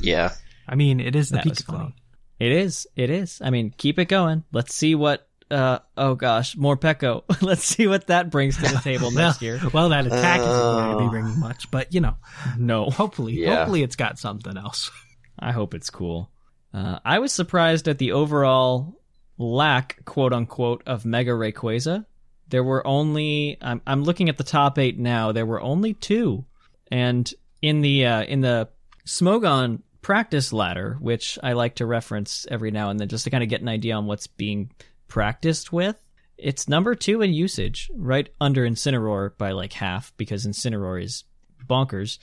Yeah. 0.01 0.31
I 0.67 0.75
mean, 0.75 0.99
it 0.99 1.15
is 1.15 1.29
the 1.29 1.38
That 1.38 1.45
was 1.45 1.59
Pika 1.59 1.65
clone. 1.67 1.93
It 2.39 2.51
is. 2.51 2.88
It 2.95 3.09
is. 3.09 3.39
I 3.43 3.51
mean, 3.51 3.73
keep 3.77 3.99
it 3.99 4.05
going. 4.05 4.43
Let's 4.51 4.73
see 4.75 4.95
what. 4.95 5.27
Uh 5.51 5.79
oh 5.95 6.15
gosh, 6.15 6.55
Morpeko. 6.55 7.23
Let's 7.41 7.63
see 7.63 7.86
what 7.86 8.07
that 8.07 8.31
brings 8.31 8.55
to 8.57 8.63
the 8.63 8.79
table 8.83 9.12
next 9.23 9.41
year. 9.41 9.62
Well, 9.71 9.89
that 9.89 10.07
attack 10.07 10.39
isn't 10.39 10.49
going 10.51 10.89
to 10.89 10.95
Uh. 10.95 10.99
be 11.05 11.09
bringing 11.09 11.39
much, 11.39 11.69
but 11.69 11.93
you 11.93 12.01
know, 12.01 12.17
No, 12.57 12.89
hopefully, 12.89 13.33
Yeah. 13.33 13.57
hopefully 13.57 13.83
it's 13.83 13.95
got 13.95 14.17
something 14.17 14.57
else. 14.57 14.89
I 15.38 15.51
hope 15.51 15.73
it's 15.75 15.89
cool. 15.91 16.31
Uh, 16.73 16.97
I 17.05 17.19
was 17.19 17.31
surprised 17.31 17.88
at 17.88 17.99
the 17.99 18.13
overall 18.13 18.99
lack, 19.38 20.04
quote 20.06 20.34
unquote, 20.34 20.84
of 20.86 21.06
Mega 21.06 21.32
Rayquaza. 21.32 22.06
There 22.50 22.63
were 22.63 22.86
only. 22.86 23.58
I'm 23.62 23.82
I'm 23.88 24.04
looking 24.04 24.30
at 24.30 24.38
the 24.38 24.43
top 24.43 24.78
eight 24.78 25.00
now. 25.00 25.32
There 25.32 25.46
were 25.46 25.62
only 25.62 25.93
two, 25.93 26.46
and 26.91 27.32
in 27.62 27.81
the 27.81 28.06
uh, 28.06 28.23
in 28.23 28.42
the 28.42 28.69
Smogon 29.06 29.81
practice 30.02 30.54
ladder, 30.54 30.98
which 31.00 31.40
I 31.42 31.54
like 31.54 31.75
to 31.75 31.86
reference 31.86 32.46
every 32.52 32.71
now 32.71 32.90
and 32.90 33.00
then, 33.00 33.08
just 33.08 33.23
to 33.23 33.29
kind 33.29 33.44
of 33.44 33.50
get 33.50 33.62
an 33.62 33.69
idea 33.69 33.96
on 33.96 34.06
what's 34.06 34.27
being 34.27 34.71
practiced 35.08 35.73
with. 35.73 35.96
It's 36.38 36.67
number 36.67 36.94
two 36.94 37.21
in 37.21 37.34
usage, 37.34 37.90
right 37.96 38.27
under 38.42 38.67
Incineroar 38.67 39.38
by 39.38 39.52
like 39.52 39.73
half, 39.73 40.13
because 40.17 40.46
Incineroar 40.46 41.02
is 41.02 41.23
bonkers. 41.67 42.19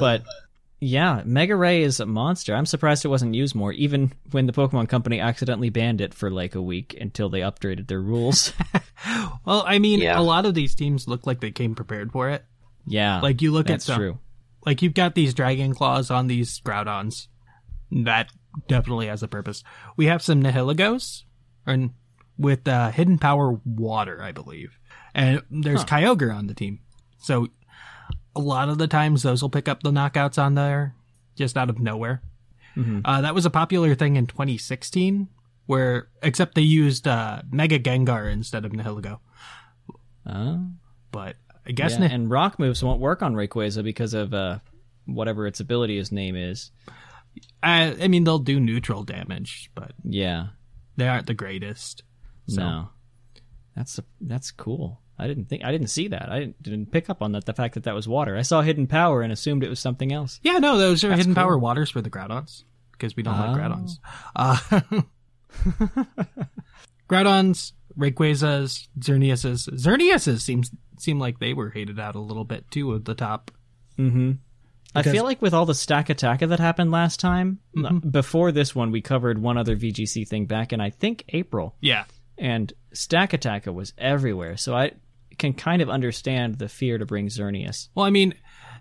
But 0.00 0.24
yeah, 0.86 1.22
Mega 1.24 1.56
Ray 1.56 1.82
is 1.82 1.98
a 2.00 2.06
monster. 2.06 2.54
I'm 2.54 2.66
surprised 2.66 3.04
it 3.04 3.08
wasn't 3.08 3.34
used 3.34 3.54
more, 3.54 3.72
even 3.72 4.12
when 4.30 4.46
the 4.46 4.52
Pokemon 4.52 4.88
Company 4.88 5.18
accidentally 5.20 5.70
banned 5.70 6.00
it 6.00 6.14
for 6.14 6.30
like 6.30 6.54
a 6.54 6.62
week 6.62 6.96
until 7.00 7.28
they 7.28 7.40
updated 7.40 7.88
their 7.88 8.00
rules. 8.00 8.52
Well, 9.44 9.62
I 9.66 9.78
mean, 9.78 10.00
Yeah. 10.00 10.18
a 10.18 10.22
lot 10.22 10.46
of 10.46 10.54
these 10.54 10.74
teams 10.74 11.06
look 11.06 11.26
like 11.26 11.40
they 11.40 11.50
came 11.52 11.74
prepared 11.74 12.10
for 12.12 12.30
it. 12.30 12.44
yeah, 12.86 13.20
Like 13.20 13.42
you 13.42 13.52
look 13.52 13.66
that's 13.68 13.84
at 13.88 13.92
some, 13.94 13.98
true. 14.00 14.18
like 14.64 14.80
you've 14.82 14.94
got 14.94 15.14
these 15.14 15.34
Dragon 15.34 15.74
Claws 15.74 16.10
on 16.10 16.26
these 16.26 16.60
Groudons. 16.60 17.28
That 17.92 18.30
definitely 18.68 19.06
has 19.06 19.22
a 19.22 19.28
purpose. 19.28 19.62
We 19.96 20.06
have 20.06 20.22
some 20.22 20.40
Nihilegos, 20.42 21.24
or 21.66 21.90
with 22.38 22.66
uh, 22.66 22.90
Hidden 22.90 23.18
Power 23.18 23.60
Water, 23.64 24.20
I 24.22 24.32
believe. 24.32 24.78
And 25.14 25.42
there's 25.50 25.84
Kyogre 25.84 26.34
on 26.34 26.46
the 26.48 26.54
team. 26.54 26.80
So 27.18 27.48
a 28.36 28.40
lot 28.40 28.68
of 28.68 28.78
the 28.78 28.86
times 28.86 29.22
those 29.22 29.42
will 29.42 29.50
pick 29.50 29.68
up 29.68 29.82
the 29.82 29.90
knockouts 29.90 30.40
on 30.40 30.54
there 30.54 30.94
just 31.34 31.56
out 31.56 31.70
of 31.70 31.78
nowhere. 31.80 32.22
Uh, 33.06 33.22
that 33.22 33.34
was 33.34 33.46
a 33.46 33.50
popular 33.50 33.94
thing 33.94 34.16
in 34.16 34.26
2016 34.26 35.28
where, 35.64 36.08
except 36.22 36.54
they 36.54 36.60
used 36.60 37.08
uh, 37.08 37.40
Mega 37.50 37.78
Gengar 37.78 38.30
instead 38.30 38.66
of 38.66 38.72
Nihilego. 38.72 39.18
Oh. 40.26 40.66
But 41.10 41.36
I 41.66 41.72
guess 41.72 41.92
Yeah, 41.92 42.08
Nih- 42.08 42.12
and 42.14 42.30
rock 42.30 42.58
moves 42.58 42.82
won't 42.84 43.00
work 43.00 43.22
on 43.22 43.34
Rayquaza 43.34 43.82
because 43.82 44.12
of 44.12 44.34
uh, 44.34 44.58
whatever 45.06 45.46
its 45.46 45.60
ability 45.60 45.96
his 45.96 46.12
name 46.12 46.36
is. 46.36 46.70
I, 47.62 47.96
I 47.98 48.08
mean, 48.08 48.24
they'll 48.24 48.38
do 48.38 48.60
neutral 48.60 49.04
damage, 49.04 49.70
but 49.74 49.92
Yeah. 50.04 50.48
they 50.96 51.08
aren't 51.08 51.26
the 51.26 51.34
greatest. 51.34 52.02
So. 52.48 52.60
No. 52.60 52.88
That's 53.74 53.98
that's 54.20 54.50
cool. 54.50 55.00
I 55.18 55.26
didn't 55.26 55.46
think 55.46 55.64
I 55.64 55.72
didn't 55.72 55.88
see 55.88 56.08
that. 56.08 56.30
I 56.30 56.40
didn't, 56.40 56.62
didn't 56.62 56.92
pick 56.92 57.08
up 57.08 57.22
on 57.22 57.32
that. 57.32 57.44
The 57.46 57.54
fact 57.54 57.74
that 57.74 57.84
that 57.84 57.94
was 57.94 58.06
water. 58.06 58.36
I 58.36 58.42
saw 58.42 58.60
hidden 58.62 58.86
power 58.86 59.22
and 59.22 59.32
assumed 59.32 59.64
it 59.64 59.70
was 59.70 59.80
something 59.80 60.12
else. 60.12 60.40
Yeah, 60.42 60.58
no, 60.58 60.76
those 60.78 61.02
are 61.04 61.08
That's 61.08 61.20
hidden 61.20 61.34
cool. 61.34 61.42
power 61.44 61.58
waters 61.58 61.90
for 61.90 62.02
the 62.02 62.10
Groudons 62.10 62.64
because 62.92 63.16
we 63.16 63.22
don't 63.22 63.38
like 63.38 63.50
Oh. 63.50 63.54
Groudons. 63.54 63.98
Uh, 64.36 64.90
Groudons, 67.08 67.72
Rayquazas, 67.98 68.88
Xerneases. 68.98 69.68
Xerneases 69.70 70.40
seems 70.40 70.70
seem 70.98 71.18
like 71.18 71.38
they 71.38 71.52
were 71.54 71.70
hated 71.70 72.00
out 72.00 72.14
a 72.14 72.20
little 72.20 72.44
bit 72.44 72.70
too 72.70 72.94
at 72.94 73.04
the 73.04 73.14
top. 73.14 73.50
Mm-hmm. 73.98 74.32
I 74.94 75.02
feel 75.02 75.24
like 75.24 75.42
with 75.42 75.52
all 75.52 75.66
the 75.66 75.74
stakataka 75.74 76.48
that 76.48 76.58
happened 76.60 76.90
last 76.90 77.20
time, 77.20 77.58
Mm-hmm. 77.76 78.08
before 78.08 78.50
this 78.50 78.74
one, 78.74 78.90
we 78.90 79.02
covered 79.02 79.38
one 79.38 79.58
other 79.58 79.76
VGC 79.76 80.26
thing 80.26 80.46
back 80.46 80.72
in 80.72 80.80
I 80.80 80.88
think 80.90 81.24
April, 81.28 81.74
Yeah, 81.80 82.04
and 82.38 82.72
stakataka 82.94 83.72
was 83.74 83.92
everywhere. 83.98 84.56
So 84.56 84.74
I 84.74 84.92
can 85.38 85.52
kind 85.54 85.82
of 85.82 85.88
understand 85.90 86.56
the 86.58 86.68
fear 86.68 86.98
to 86.98 87.06
bring 87.06 87.28
Xerneas. 87.28 87.88
well, 87.94 88.06
I 88.06 88.10
mean, 88.10 88.34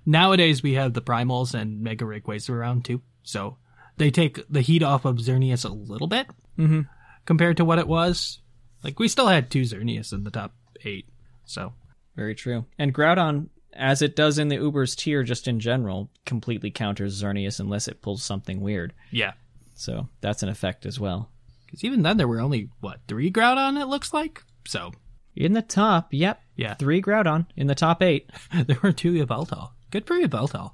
nowadays 0.06 0.64
we 0.64 0.74
have 0.74 0.94
the 0.94 1.02
Primals 1.02 1.54
and 1.54 1.82
Mega 1.82 2.06
Rayquaza 2.06 2.50
around 2.52 2.86
too, 2.86 3.02
so 3.24 3.58
they 3.98 4.12
take 4.12 4.40
the 4.50 4.62
heat 4.62 4.84
off 4.84 5.06
of 5.06 5.18
Xerneas 5.18 5.66
a 5.66 5.74
little 5.74 6.08
bit 6.08 6.28
Mm-hmm. 6.58 6.82
compared 7.26 7.58
to 7.58 7.66
what 7.66 7.80
it 7.80 7.88
was. 7.88 8.40
Like 8.84 9.00
we 9.00 9.08
still 9.08 9.28
had 9.28 9.50
two 9.52 9.62
Xerneas 9.64 10.14
in 10.14 10.24
the 10.24 10.32
top 10.32 10.54
eight, 10.86 11.08
so 11.44 11.74
Very 12.16 12.34
true. 12.36 12.66
And 12.80 12.94
Groudon, 12.94 13.50
as 13.74 14.02
it 14.02 14.16
does 14.16 14.38
in 14.40 14.48
the 14.48 14.56
Uber's 14.56 14.96
tier 14.96 15.24
just 15.24 15.48
in 15.50 15.60
general, 15.60 16.10
completely 16.26 16.72
counters 16.72 17.22
Xerneas 17.22 17.60
unless 17.60 17.88
it 17.90 18.02
pulls 18.02 18.24
something 18.24 18.62
weird. 18.62 18.94
yeah. 19.12 19.34
So 19.78 20.08
that's 20.22 20.42
an 20.44 20.48
effect 20.48 20.86
as 20.86 20.98
well. 21.02 21.30
Because 21.66 21.84
even 21.84 22.02
then 22.04 22.16
there 22.16 22.30
were 22.30 22.40
only 22.40 22.70
what 22.80 23.02
three 23.10 23.30
Groudon 23.30 23.78
it 23.82 23.88
looks 23.88 24.14
like. 24.14 24.42
So 24.66 24.94
In 25.36 25.54
the 25.54 25.62
top, 25.62 26.14
yep. 26.14 26.42
Yeah. 26.56 26.76
Three 26.76 27.02
Groudon 27.02 27.46
in 27.58 27.68
the 27.68 27.76
top 27.76 28.02
eight. 28.02 28.30
there 28.68 28.80
were 28.82 28.92
two 28.94 29.14
Yveltal. 29.14 29.72
Good 29.92 30.08
for 30.08 30.16
Yveltal. 30.16 30.72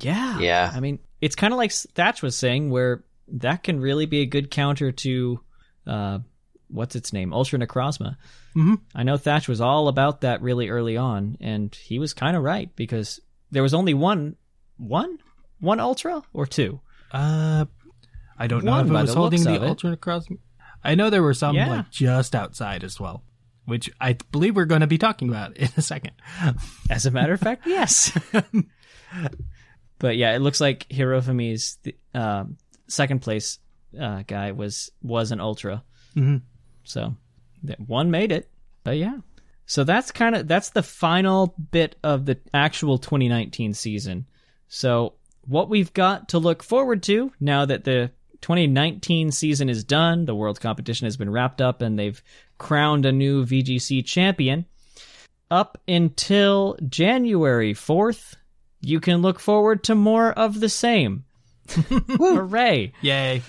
Yeah. 0.00 0.38
Yeah. 0.38 0.72
I 0.74 0.80
mean, 0.80 0.98
it's 1.20 1.36
kind 1.36 1.52
of 1.52 1.58
like 1.58 1.72
Thatch 1.72 2.22
was 2.22 2.34
saying, 2.36 2.70
where 2.70 3.04
that 3.28 3.62
can 3.62 3.80
really 3.80 4.06
be 4.06 4.20
a 4.20 4.26
good 4.26 4.50
counter 4.50 4.90
to, 4.92 5.40
uh, 5.86 6.18
what's 6.68 6.96
its 6.96 7.12
name? 7.12 7.32
Ultra 7.34 7.58
Necrozma. 7.58 8.16
Mhm. 8.56 8.80
I 8.94 9.02
know 9.02 9.16
Thatch 9.18 9.48
was 9.48 9.60
all 9.60 9.88
about 9.88 10.22
that 10.22 10.40
really 10.42 10.68
early 10.70 10.96
on, 10.96 11.36
and 11.40 11.74
he 11.74 11.98
was 11.98 12.14
kind 12.14 12.36
of 12.36 12.42
right 12.42 12.74
because 12.76 13.20
there 13.50 13.62
was 13.62 13.74
only 13.74 13.92
one, 13.94 14.36
one, 14.78 15.18
one 15.60 15.80
Ultra 15.80 16.22
or 16.32 16.46
two. 16.46 16.80
Uh, 17.12 17.66
I 18.38 18.46
don't 18.46 18.64
know 18.64 18.72
One 18.72 18.86
if 18.86 18.90
it 18.90 18.94
by 18.94 19.02
was 19.02 19.10
the 19.12 19.16
holding 19.20 19.40
looks 19.40 19.50
the 19.50 19.56
of 19.56 19.62
it. 19.62 19.68
alternate 19.68 20.00
cross. 20.00 20.26
I 20.82 20.94
know 20.94 21.10
there 21.10 21.22
were 21.22 21.34
some 21.34 21.54
Yeah. 21.54 21.68
like 21.68 21.90
just 21.90 22.34
outside 22.34 22.82
as 22.82 22.98
well, 22.98 23.22
which 23.64 23.90
I 24.00 24.16
believe 24.32 24.56
we're 24.56 24.64
going 24.64 24.80
to 24.80 24.86
be 24.86 24.98
talking 24.98 25.28
about 25.28 25.56
in 25.56 25.68
a 25.76 25.82
second. 25.82 26.12
As 26.90 27.06
a 27.06 27.10
matter 27.10 27.32
of 27.32 27.40
fact, 27.40 27.66
yes. 27.66 28.16
but 29.98 30.16
yeah, 30.16 30.34
it 30.34 30.40
looks 30.40 30.60
like 30.60 30.88
Hirofumi's 30.88 31.78
uh, 32.14 32.44
second 32.88 33.20
place 33.20 33.58
uh, 33.98 34.22
guy 34.26 34.52
was 34.52 34.90
was 35.02 35.32
an 35.32 35.40
ultra. 35.40 35.84
Mhm. 36.16 36.42
So 36.84 37.14
that 37.64 37.80
one 37.80 38.10
made 38.10 38.32
it. 38.32 38.50
But 38.84 38.96
yeah. 38.96 39.18
So 39.66 39.84
that's 39.84 40.10
kind 40.10 40.34
of 40.34 40.48
that's 40.48 40.70
the 40.70 40.82
final 40.82 41.54
bit 41.70 41.96
of 42.02 42.26
the 42.26 42.38
actual 42.52 42.98
2019 42.98 43.74
season. 43.74 44.26
So 44.68 45.14
what 45.46 45.68
we've 45.68 45.92
got 45.92 46.30
to 46.30 46.38
look 46.38 46.62
forward 46.62 47.02
to 47.04 47.32
now 47.40 47.64
that 47.66 47.84
the 47.84 48.10
2019 48.42 49.30
season 49.30 49.68
is 49.68 49.84
done, 49.84 50.26
the 50.26 50.34
world 50.34 50.60
competition 50.60 51.06
has 51.06 51.16
been 51.16 51.30
wrapped 51.30 51.60
up 51.60 51.80
and 51.80 51.98
they've 51.98 52.22
crowned 52.58 53.06
a 53.06 53.12
new 53.12 53.44
VGC 53.46 54.04
champion 54.04 54.66
up 55.52 55.76
until 55.86 56.78
January 56.88 57.74
4th, 57.74 58.36
you 58.80 59.00
can 59.00 59.20
look 59.20 59.38
forward 59.38 59.84
to 59.84 59.94
more 59.94 60.32
of 60.32 60.58
the 60.58 60.68
same. 60.70 61.24
Hooray! 61.68 62.94
Yay! 63.02 63.42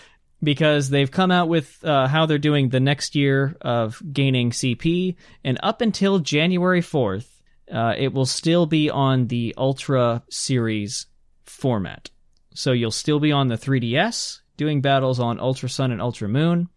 Because 0.44 0.90
they've 0.90 1.10
come 1.10 1.32
out 1.32 1.48
with 1.48 1.80
uh, 1.86 2.08
how 2.10 2.26
they're 2.26 2.38
doing 2.38 2.68
the 2.68 2.82
next 2.82 3.16
year 3.16 3.56
of 3.62 4.02
gaining 4.12 4.52
CP, 4.52 5.16
and 5.46 5.58
up 5.64 5.80
until 5.80 6.20
January 6.20 6.82
4th, 6.82 7.28
uh, 7.72 7.94
it 7.98 8.12
will 8.12 8.26
still 8.26 8.66
be 8.66 8.90
on 8.90 9.28
the 9.28 9.56
Ultra 9.58 10.24
Series 10.30 11.06
format. 11.46 12.10
So 12.54 12.74
you'll 12.74 12.92
still 12.92 13.22
be 13.22 13.32
on 13.32 13.48
the 13.48 13.56
3DS, 13.56 14.42
doing 14.58 14.82
battles 14.82 15.20
on 15.20 15.40
Ultra 15.40 15.70
Sun 15.70 15.92
and 15.92 16.02
Ultra 16.02 16.28
Moon, 16.30 16.70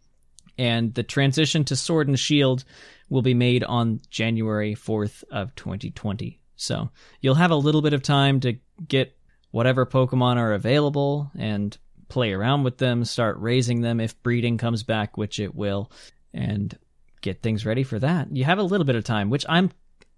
and 0.58 0.94
the 0.94 1.02
transition 1.02 1.64
to 1.64 1.76
Sword 1.76 2.08
and 2.08 2.18
Shield 2.18 2.64
will 3.08 3.22
be 3.22 3.34
made 3.34 3.62
on 3.64 4.00
January 4.10 4.74
4th 4.74 5.22
of 5.30 5.54
2020. 5.54 6.40
So 6.56 6.90
you'll 7.20 7.34
have 7.34 7.50
a 7.50 7.56
little 7.56 7.82
bit 7.82 7.92
of 7.92 8.02
time 8.02 8.40
to 8.40 8.58
get 8.88 9.16
whatever 9.50 9.86
Pokemon 9.86 10.36
are 10.36 10.54
available 10.54 11.30
and 11.36 11.76
play 12.08 12.32
around 12.32 12.62
with 12.62 12.78
them, 12.78 13.04
start 13.04 13.36
raising 13.38 13.80
them 13.80 14.00
if 14.00 14.20
breeding 14.22 14.58
comes 14.58 14.82
back, 14.82 15.16
which 15.16 15.38
it 15.38 15.54
will, 15.54 15.90
and 16.32 16.76
get 17.20 17.42
things 17.42 17.66
ready 17.66 17.82
for 17.82 17.98
that. 17.98 18.34
You 18.34 18.44
have 18.44 18.58
a 18.58 18.62
little 18.62 18.86
bit 18.86 18.96
of 18.96 19.04
time, 19.04 19.30
which 19.30 19.44
I'm 19.48 19.70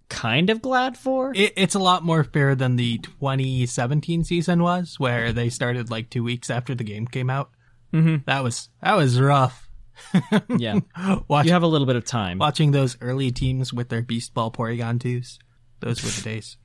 kind 0.09 0.49
of 0.49 0.61
glad 0.61 0.97
for. 0.97 1.31
It, 1.35 1.53
it's 1.55 1.75
a 1.75 1.79
lot 1.79 2.03
more 2.03 2.23
fair 2.23 2.55
than 2.55 2.75
the 2.75 2.97
2017 2.99 4.23
season 4.23 4.61
was, 4.63 4.99
where 4.99 5.31
they 5.31 5.49
started 5.49 5.89
like 5.89 6.09
two 6.09 6.23
weeks 6.23 6.49
after 6.49 6.75
the 6.75 6.83
game 6.83 7.07
came 7.07 7.29
out. 7.29 7.51
Mhm. 7.93 8.25
That 8.25 8.43
was 8.43 8.69
that 8.81 8.95
was 8.95 9.19
rough. 9.19 9.69
yeah. 10.57 10.79
Watch, 11.27 11.45
You 11.45 11.51
have 11.51 11.63
a 11.63 11.67
little 11.67 11.87
bit 11.87 11.95
of 11.97 12.05
time. 12.05 12.37
watching 12.37 12.71
those 12.71 12.97
early 13.01 13.31
teams 13.31 13.73
with 13.73 13.89
their 13.89 14.01
Beast 14.01 14.33
Ball 14.33 14.51
Porygon 14.51 14.99
twos. 14.99 15.39
Those 15.81 16.03
were 16.03 16.09
the 16.09 16.21
days. 16.21 16.57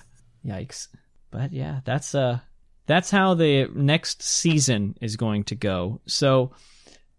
Yikes. 0.46 0.88
But 1.30 1.52
yeah, 1.52 1.80
that's 1.84 2.14
uh 2.14 2.38
that's 2.86 3.10
how 3.10 3.34
the 3.34 3.68
next 3.74 4.22
season 4.22 4.94
is 5.00 5.16
going 5.16 5.44
to 5.44 5.54
go. 5.54 6.00
So 6.06 6.52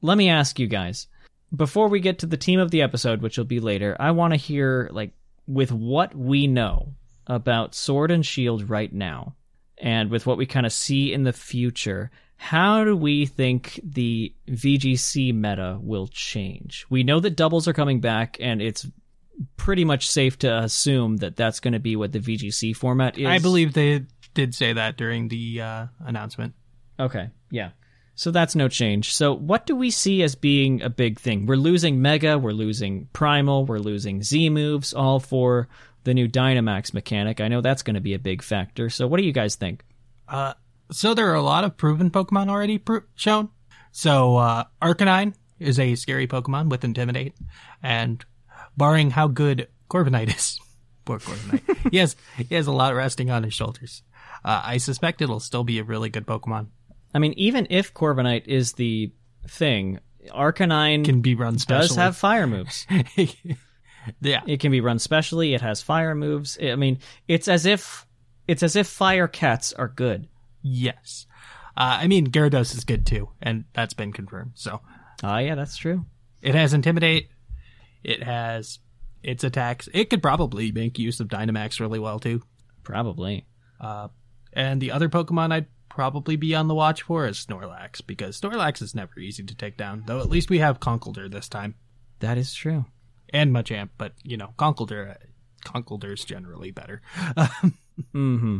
let 0.01 0.17
me 0.17 0.29
ask 0.29 0.59
you 0.59 0.67
guys, 0.67 1.07
before 1.55 1.87
we 1.87 1.99
get 1.99 2.19
to 2.19 2.25
the 2.25 2.37
team 2.37 2.59
of 2.59 2.71
the 2.71 2.81
episode, 2.81 3.21
which 3.21 3.37
will 3.37 3.45
be 3.45 3.59
later, 3.59 3.95
I 3.99 4.11
want 4.11 4.33
to 4.33 4.37
hear 4.37 4.89
like 4.91 5.11
with 5.47 5.71
what 5.71 6.15
we 6.15 6.47
know 6.47 6.93
about 7.27 7.75
Sword 7.75 8.11
and 8.11 8.25
Shield 8.25 8.69
right 8.69 8.91
now, 8.91 9.35
and 9.77 10.09
with 10.09 10.25
what 10.25 10.37
we 10.37 10.45
kind 10.45 10.65
of 10.65 10.73
see 10.73 11.13
in 11.13 11.23
the 11.23 11.33
future, 11.33 12.11
how 12.37 12.83
do 12.83 12.95
we 12.95 13.25
think 13.25 13.79
the 13.83 14.33
VGC 14.47 15.33
meta 15.33 15.77
will 15.81 16.07
change? 16.07 16.85
We 16.89 17.03
know 17.03 17.19
that 17.19 17.35
doubles 17.35 17.67
are 17.67 17.73
coming 17.73 18.01
back, 18.01 18.37
and 18.39 18.61
it's 18.61 18.87
pretty 19.57 19.83
much 19.83 20.07
safe 20.07 20.37
to 20.39 20.59
assume 20.59 21.17
that 21.17 21.35
that's 21.35 21.59
going 21.59 21.73
to 21.73 21.79
be 21.79 21.95
what 21.95 22.11
the 22.11 22.19
VGC 22.19 22.75
format 22.75 23.17
is. 23.17 23.25
I 23.25 23.39
believe 23.39 23.73
they 23.73 24.05
did 24.33 24.55
say 24.55 24.73
that 24.73 24.97
during 24.97 25.27
the 25.27 25.61
uh, 25.61 25.85
announcement. 25.99 26.53
Okay, 26.99 27.29
yeah. 27.49 27.71
So 28.15 28.31
that's 28.31 28.55
no 28.55 28.69
change. 28.69 29.13
So 29.13 29.33
what 29.33 29.65
do 29.65 29.75
we 29.75 29.91
see 29.91 30.23
as 30.23 30.35
being 30.35 30.81
a 30.81 30.89
big 30.89 31.19
thing? 31.19 31.45
We're 31.45 31.57
losing 31.57 32.01
Mega, 32.01 32.37
we're 32.37 32.51
losing 32.51 33.09
Primal, 33.11 33.65
we're 33.65 33.77
losing 33.79 34.23
Z 34.23 34.49
moves, 34.49 34.93
all 34.93 35.19
for 35.19 35.67
the 36.05 36.13
new 36.13 36.27
Dynamax 36.27 36.93
mechanic. 36.93 37.41
I 37.41 37.49
know 37.49 37.59
that's 37.61 37.83
going 37.83 37.95
to 37.95 38.01
be 38.01 38.13
a 38.13 38.19
big 38.19 38.41
factor. 38.41 38.89
So 38.89 39.05
what 39.05 39.17
do 39.19 39.25
you 39.25 39.33
guys 39.33 39.55
think? 39.55 39.83
Uh, 40.29 40.53
so 40.91 41.13
there 41.13 41.29
are 41.29 41.35
a 41.35 41.41
lot 41.41 41.65
of 41.65 41.75
proven 41.75 42.09
Pokemon 42.09 42.49
already 42.49 42.77
pro- 42.77 43.01
shown. 43.15 43.49
So 43.91 44.37
uh, 44.37 44.63
Arcanine 44.81 45.33
is 45.59 45.79
a 45.79 45.95
scary 45.95 46.27
Pokemon 46.27 46.69
with 46.69 46.83
Intimidate, 46.83 47.33
and 47.81 48.23
barring 48.77 49.11
how 49.11 49.27
good 49.27 49.67
Corviknight 49.89 50.35
is, 50.35 50.59
poor 51.05 51.19
Corviknight, 51.19 51.89
he 51.91 51.97
has 51.97 52.15
he 52.37 52.55
has 52.55 52.67
a 52.67 52.71
lot 52.71 52.93
resting 52.93 53.31
on 53.31 53.43
his 53.43 53.53
shoulders. 53.53 54.03
Uh, 54.43 54.61
I 54.63 54.77
suspect 54.77 55.21
it'll 55.21 55.39
still 55.39 55.63
be 55.63 55.79
a 55.79 55.83
really 55.83 56.09
good 56.09 56.27
Pokemon. 56.27 56.67
I 57.15 57.19
mean, 57.19 57.33
even 57.37 57.65
if 57.69 57.93
Corviknight 57.93 58.45
is 58.47 58.73
the 58.73 59.11
thing, 59.47 59.99
Arcanine 60.29 61.05
Can 61.05 61.21
be 61.21 61.33
run 61.35 61.57
specially. 61.57 61.87
does 61.87 61.95
have 61.95 62.17
fire 62.17 62.45
moves. 62.45 62.85
yeah, 64.21 64.41
It 64.45 64.59
can 64.59 64.71
be 64.71 64.81
run 64.81 64.99
specially. 64.99 65.53
It 65.53 65.61
has 65.61 65.81
fire 65.81 66.13
moves. 66.15 66.57
I 66.61 66.75
mean, 66.75 66.99
it's 67.27 67.47
as 67.47 67.65
if 67.65 68.05
it's 68.47 68.61
as 68.63 68.75
if 68.75 68.87
fire 68.87 69.27
cats 69.27 69.73
are 69.73 69.87
good. 69.87 70.27
yes. 70.61 71.25
Uh, 71.77 71.99
I 72.01 72.07
mean 72.07 72.27
Gyarados 72.31 72.73
is 72.73 72.85
good 72.85 73.05
too, 73.05 73.29
and 73.41 73.65
that's 73.73 73.93
been 73.93 74.13
confirmed. 74.13 74.51
So 74.55 74.79
Ah, 75.23 75.39
yeah, 75.39 75.55
that's 75.55 75.75
true. 75.75 76.05
It 76.41 76.55
has 76.55 76.73
Intimidate. 76.73 77.27
It 78.03 78.23
has 78.23 78.79
its 79.23 79.43
attacks. 79.43 79.89
It 79.93 80.09
could 80.09 80.21
probably 80.21 80.71
make 80.71 80.97
use 80.99 81.19
of 81.19 81.27
Dynamax 81.27 81.79
really 81.81 81.99
well 81.99 82.19
too. 82.19 82.41
Probably. 82.83 83.45
Uh, 83.81 84.07
and 84.53 84.81
the 84.81 84.91
other 84.91 85.09
Pokemon 85.09 85.51
I'd 85.51 85.65
probably 85.95 86.35
be 86.35 86.53
on 86.53 86.67
the 86.67 86.75
watch 86.75 87.03
for 87.03 87.25
is 87.25 87.37
Snorlax 87.45 88.05
because 88.05 88.39
Snorlax 88.39 88.81
is 88.81 88.93
never 88.93 89.17
easy 89.17 89.43
to 89.43 89.55
take 89.55 89.77
down. 89.77 90.03
Though 90.05 90.19
at 90.19 90.29
least 90.29 90.49
we 90.49 90.59
have 90.59 90.81
Conkeldurr 90.81 91.31
this 91.31 91.47
time 91.47 91.75
That 92.19 92.37
is 92.37 92.53
true. 92.53 92.83
and 93.29 93.53
Machamp, 93.53 93.89
but 93.97 94.11
you 94.21 94.35
know 94.35 94.53
Conkeldurr, 94.59 95.15
Conkeldurr's 95.65 96.25
generally 96.25 96.71
better. 96.71 97.01
Mm-hmm. 98.13 98.57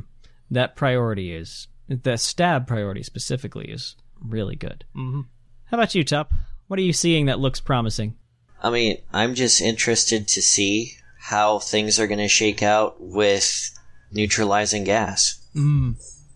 That 0.52 0.78
priority 0.78 1.34
is 1.36 1.68
the 1.90 2.16
stab 2.18 2.68
priority 2.68 3.04
specifically 3.04 3.66
is 3.66 3.98
really 4.24 4.56
good. 4.56 4.86
hmm 4.94 5.22
How 5.66 5.78
about 5.78 5.94
you, 5.94 6.06
Tup? 6.06 6.32
What 6.68 6.80
are 6.80 6.84
you 6.84 6.94
seeing 6.94 7.26
that 7.26 7.42
looks 7.42 7.60
promising? 7.60 8.16
I 8.64 8.70
mean, 8.70 8.98
I'm 9.12 9.36
just 9.36 9.60
interested 9.60 10.30
to 10.30 10.42
see 10.42 10.94
how 11.20 11.60
things 11.60 12.00
are 12.00 12.08
going 12.08 12.20
to 12.20 12.30
shake 12.30 12.64
out 12.64 12.96
with 13.02 13.78
neutralizing 14.10 14.86
gas. 14.86 15.46
Mm. 15.54 15.96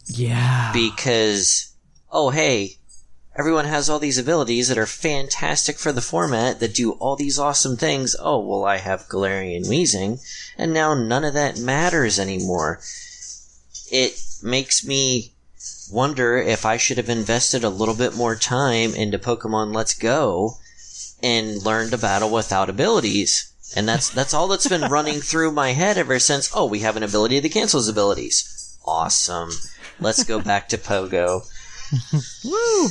Yeah. 0.09 0.71
Because, 0.73 1.73
oh 2.11 2.31
hey, 2.31 2.77
everyone 3.37 3.65
has 3.65 3.89
all 3.89 3.99
these 3.99 4.17
abilities 4.17 4.67
that 4.67 4.77
are 4.77 4.85
fantastic 4.85 5.77
for 5.77 5.91
the 5.91 6.01
format 6.01 6.59
that 6.59 6.73
do 6.73 6.91
all 6.93 7.15
these 7.15 7.39
awesome 7.39 7.77
things. 7.77 8.15
Oh, 8.19 8.39
well, 8.39 8.65
I 8.65 8.77
have 8.77 9.07
Galarian 9.07 9.69
Wheezing, 9.69 10.19
and 10.57 10.73
now 10.73 10.93
none 10.93 11.23
of 11.23 11.33
that 11.35 11.57
matters 11.57 12.19
anymore. 12.19 12.81
It 13.91 14.19
makes 14.43 14.83
me 14.83 15.33
wonder 15.91 16.37
if 16.37 16.65
I 16.65 16.77
should 16.77 16.97
have 16.97 17.09
invested 17.09 17.63
a 17.63 17.69
little 17.69 17.95
bit 17.95 18.15
more 18.15 18.35
time 18.35 18.93
into 18.93 19.17
Pokemon 19.17 19.73
Let's 19.73 19.93
Go 19.93 20.57
and 21.21 21.63
learned 21.63 21.91
to 21.91 21.97
battle 21.97 22.29
without 22.29 22.69
abilities. 22.69 23.53
And 23.75 23.87
that's 23.87 24.09
that's 24.09 24.33
all 24.33 24.47
that's 24.47 24.67
been 24.67 24.81
running 24.91 25.21
through 25.21 25.51
my 25.51 25.73
head 25.73 25.97
ever 25.97 26.19
since. 26.19 26.49
Oh, 26.53 26.65
we 26.65 26.79
have 26.79 26.97
an 26.97 27.03
ability 27.03 27.39
that 27.39 27.51
cancels 27.51 27.87
abilities. 27.87 28.75
Awesome. 28.85 29.51
Let's 29.99 30.23
go 30.23 30.39
back 30.41 30.69
to 30.69 30.77
Pogo. 30.77 31.41
Woo! 32.45 32.89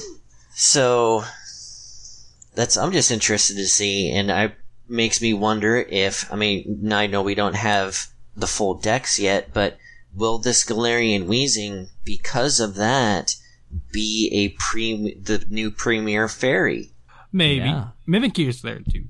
So 0.50 1.24
that's 2.54 2.76
I'm 2.76 2.92
just 2.92 3.10
interested 3.10 3.56
to 3.56 3.66
see, 3.66 4.10
and 4.10 4.30
I 4.32 4.52
makes 4.88 5.20
me 5.20 5.32
wonder 5.34 5.76
if 5.76 6.30
I 6.32 6.36
mean 6.36 6.90
I 6.92 7.06
know 7.06 7.22
we 7.22 7.34
don't 7.34 7.56
have 7.56 8.06
the 8.36 8.46
full 8.46 8.74
decks 8.74 9.18
yet, 9.18 9.50
but 9.52 9.78
will 10.14 10.38
this 10.38 10.64
Galarian 10.64 11.26
Wheezing 11.26 11.88
because 12.04 12.60
of 12.60 12.74
that 12.76 13.34
be 13.92 14.30
a 14.32 14.48
pre 14.60 15.14
the 15.14 15.44
new 15.48 15.70
premier 15.70 16.28
fairy? 16.28 16.92
Maybe 17.32 17.66
Yeah. 17.66 17.88
Mimikyu's 18.08 18.62
there 18.62 18.80
too. 18.80 19.04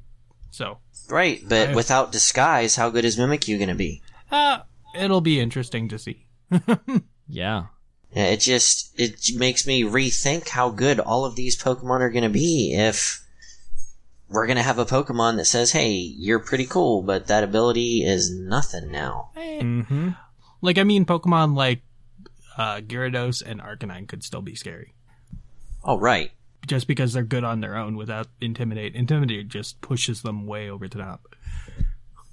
So 0.51 0.79
Right, 1.09 1.41
but 1.49 1.71
I- 1.71 1.75
without 1.75 2.13
disguise, 2.13 2.77
how 2.77 2.91
good 2.91 3.05
is 3.07 3.17
Mimikyu 3.17 3.57
going 3.57 3.71
to 3.71 3.75
be? 3.75 4.03
uh, 4.31 4.59
it'll 4.95 5.23
be 5.23 5.41
interesting 5.41 5.89
to 5.89 5.99
see. 5.99 6.27
Yeah. 7.31 7.67
Yeah, 8.15 8.27
It 8.27 8.41
just 8.41 8.99
it 8.99 9.21
makes 9.37 9.67
me 9.67 9.83
rethink 9.83 10.49
how 10.49 10.71
good 10.71 10.99
all 10.99 11.25
of 11.25 11.37
these 11.37 11.61
Pokemon 11.61 12.01
are 12.01 12.11
going 12.11 12.25
to 12.25 12.31
be 12.31 12.75
if 12.75 13.23
we're 14.31 14.47
going 14.47 14.57
to 14.57 14.63
have 14.63 14.79
a 14.79 14.87
Pokemon 14.87 15.37
that 15.37 15.45
says, 15.47 15.73
"Hey, 15.73 15.93
you're 15.93 16.39
pretty 16.39 16.67
cool, 16.67 17.03
but 17.03 17.27
that 17.27 17.45
ability 17.45 18.05
is 18.05 18.31
nothing 18.31 18.91
now." 18.91 19.31
Mm-hmm. 19.37 20.11
Like 20.63 20.79
I 20.79 20.85
mean, 20.85 21.05
Pokemon 21.05 21.55
like 21.55 21.83
uh, 22.57 22.81
Gyarados 22.81 23.43
and 23.45 23.61
Arcanine 23.61 24.09
could 24.09 24.25
still 24.25 24.43
be 24.43 24.55
scary 24.57 24.93
Oh, 25.85 25.97
right. 25.99 26.33
just 26.67 26.89
because 26.89 27.13
they're 27.13 27.23
good 27.23 27.45
on 27.45 27.61
their 27.61 27.77
own 27.77 27.97
without 27.97 28.27
Intimidate. 28.41 28.95
Intimidate 28.97 29.49
just 29.49 29.81
pushes 29.81 30.23
them 30.23 30.47
way 30.47 30.69
over 30.69 30.89
the 30.89 30.99
top. 30.99 31.37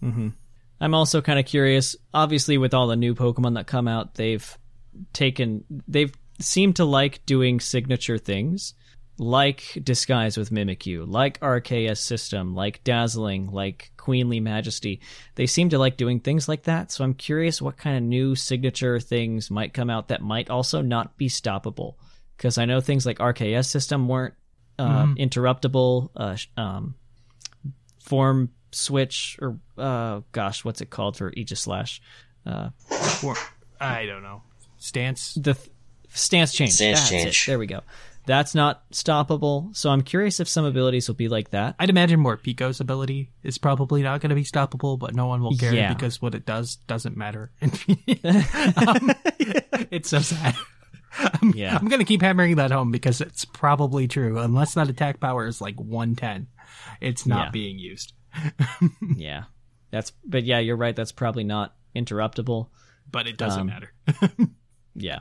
I'm 0.02 0.94
also 0.94 1.22
kind 1.22 1.40
of 1.40 1.46
curious. 1.46 1.96
Obviously, 2.14 2.58
with 2.58 2.74
all 2.74 2.88
the 2.88 2.96
new 2.96 3.16
Pokemon 3.16 3.56
that 3.56 3.68
come 3.68 3.88
out, 3.88 4.16
they've 4.16 4.58
taken, 5.14 5.64
they've 5.88 6.14
seemed 6.40 6.78
to 6.78 6.86
like 6.86 7.26
doing 7.26 7.60
signature 7.60 8.18
things, 8.18 8.74
like 9.18 9.78
Disguise 9.82 10.38
with 10.38 10.52
Mimikyu, 10.52 11.06
like 11.08 11.40
RKS 11.40 11.98
System, 11.98 12.54
like 12.54 12.84
Dazzling, 12.84 13.48
like 13.52 13.92
Queenly 13.98 14.40
Majesty. 14.40 15.02
They 15.36 15.46
seem 15.46 15.70
to 15.70 15.80
like 15.80 15.98
doing 15.98 16.20
things 16.20 16.50
like 16.50 16.64
that. 16.64 16.92
So 16.92 17.04
I'm 17.04 17.14
curious 17.14 17.62
what 17.62 17.78
kind 17.78 17.98
of 17.98 18.04
new 18.04 18.36
signature 18.36 19.00
things 19.00 19.50
might 19.50 19.74
come 19.74 19.90
out 19.90 20.10
that 20.10 20.22
might 20.22 20.50
also 20.50 20.82
not 20.82 21.18
be 21.18 21.30
stoppable. 21.30 21.96
Because 22.36 22.58
I 22.58 22.66
know 22.66 22.82
things 22.82 23.06
like 23.06 23.20
RKS 23.20 23.66
System 23.66 24.10
weren't 24.10 24.34
uh, 24.78 25.06
interruptible. 25.18 26.10
Uh, 26.16 26.36
um, 26.58 26.96
form 28.06 28.50
switch 28.72 29.38
or 29.42 29.58
uh 29.78 30.20
gosh 30.34 30.66
what's 30.66 30.82
it 30.82 30.90
called 30.90 31.16
for 31.18 31.32
Aegislash 31.32 32.02
uh 32.46 32.70
Or 33.24 33.36
I 33.80 34.06
don't 34.06 34.22
know. 34.22 34.44
Stance. 34.86 35.34
the 35.36 35.54
th- 35.54 35.70
stance 36.10 36.54
change 36.54 36.72
Stance 36.74 37.00
That's 37.00 37.12
it. 37.12 37.24
change. 37.24 37.46
there 37.48 37.60
we 37.60 37.68
go 37.68 37.82
that's 38.28 38.56
not 38.56 38.90
stoppable 38.92 39.76
so 39.76 39.90
i'm 39.92 40.02
curious 40.02 40.40
if 40.40 40.48
some 40.48 40.66
abilities 40.66 41.08
will 41.08 41.14
be 41.16 41.28
like 41.28 41.52
that 41.52 41.76
I'd 41.78 41.90
imagine 41.92 42.20
Morpeko's 42.22 42.80
ability 42.80 43.30
is 43.44 43.58
probably 43.60 44.02
not 44.02 44.20
going 44.22 44.30
to 44.30 44.36
be 44.36 44.44
stoppable, 44.44 44.98
but 44.98 45.14
no 45.14 45.28
one 45.28 45.44
will 45.44 45.56
care 45.56 45.74
Yeah. 45.74 45.94
because 45.94 46.22
what 46.24 46.34
it 46.34 46.44
does 46.46 46.78
doesn't 46.88 47.16
matter. 47.16 47.52
um, 47.62 47.70
it's 49.92 50.10
so 50.10 50.20
sad. 50.20 50.56
I'm, 51.20 51.52
Yeah. 51.56 51.78
I'm 51.80 51.88
going 51.88 52.00
to 52.00 52.06
keep 52.06 52.22
hammering 52.22 52.56
that 52.56 52.72
home 52.72 52.92
because 52.92 53.22
it's 53.22 53.46
probably 53.46 54.08
true. 54.08 54.40
Unless 54.40 54.74
that 54.74 54.90
attack 54.90 55.20
power 55.20 55.46
is 55.46 55.62
like 55.62 55.80
110, 55.80 56.48
it's 57.02 57.26
not 57.28 57.46
Yeah. 57.48 57.52
being 57.52 57.78
used. 57.80 58.14
yeah 59.16 59.44
that's 59.92 60.12
but 60.26 60.44
yeah 60.44 60.60
you're 60.60 60.76
right 60.76 60.96
that's 60.96 61.12
probably 61.14 61.44
not 61.46 61.74
interruptible 61.96 62.68
But 63.12 63.28
it 63.28 63.38
doesn't 63.38 63.62
Um, 63.62 63.68
matter. 63.68 63.92
Yeah 64.96 65.20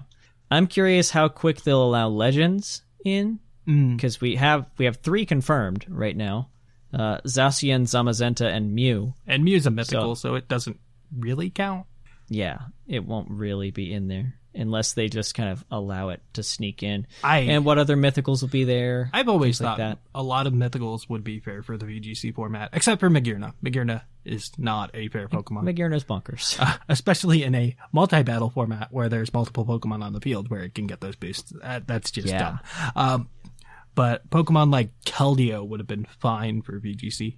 i'm 0.50 0.66
curious 0.66 1.10
how 1.10 1.28
quick 1.28 1.62
they'll 1.62 1.82
allow 1.84 2.08
legends 2.08 2.82
in 3.04 3.38
Mm. 3.66 3.96
because 3.96 4.20
we 4.20 4.36
have 4.36 4.66
we 4.76 4.84
have 4.84 4.96
three 4.98 5.24
confirmed 5.24 5.86
right 5.88 6.14
now 6.16 6.50
uh 6.92 7.18
zacian 7.26 7.84
zamazenta 7.84 8.46
and 8.46 8.74
mew 8.74 9.14
And 9.26 9.42
Mew's 9.42 9.64
a 9.66 9.70
mythical, 9.70 10.16
so 10.16 10.34
it 10.34 10.48
doesn't 10.48 10.78
really 11.18 11.48
count. 11.48 11.86
yeah 12.28 12.58
it 12.86 13.06
won't 13.06 13.30
really 13.30 13.70
be 13.70 13.90
in 13.92 14.08
there 14.08 14.34
unless 14.54 14.92
they 14.92 15.08
just 15.08 15.34
kind 15.34 15.48
of 15.50 15.64
allow 15.70 16.10
it 16.10 16.20
to 16.34 16.42
sneak 16.42 16.82
in 16.82 17.06
I 17.22 17.38
and 17.40 17.64
what 17.64 17.78
other 17.78 17.96
mythicals 17.96 18.40
will 18.42 18.48
be 18.48 18.64
there 18.64 19.10
I've 19.12 19.28
always 19.28 19.60
like 19.60 19.70
thought 19.70 19.78
that. 19.78 19.98
a 20.14 20.22
lot 20.22 20.46
of 20.46 20.52
mythicals 20.52 21.08
would 21.08 21.24
be 21.24 21.40
fair 21.40 21.62
for 21.62 21.76
the 21.76 21.86
VGC 21.86 22.34
format, 22.34 22.70
except 22.72 23.00
for 23.00 23.10
Magearna. 23.10 23.52
Magearna 23.64 24.02
is 24.24 24.52
not 24.58 24.90
a 24.94 25.08
fair 25.08 25.28
Pokemon. 25.28 25.64
Magearna's 25.64 26.04
bonkers. 26.04 26.58
Uh, 26.64 26.76
especially 26.88 27.42
in 27.42 27.54
a 27.54 27.76
multi-battle 27.92 28.50
format 28.50 28.88
where 28.92 29.08
there's 29.08 29.32
multiple 29.34 29.66
Pokemon 29.66 30.02
on 30.02 30.12
the 30.12 30.20
field 30.20 30.48
where 30.50 30.62
it 30.62 30.74
can 30.74 30.86
get 30.86 31.00
those 31.00 31.16
boosts. 31.16 31.52
That, 31.60 31.86
that's 31.86 32.10
just 32.10 32.28
Yeah. 32.28 32.38
dumb. 32.38 32.60
Um, 32.96 33.28
but 33.94 34.28
Pokemon 34.30 34.72
like 34.72 34.90
Keldeo 35.04 35.66
would 35.66 35.78
have 35.80 35.86
been 35.86 36.06
fine 36.20 36.62
for 36.62 36.80
VGC. 36.80 37.36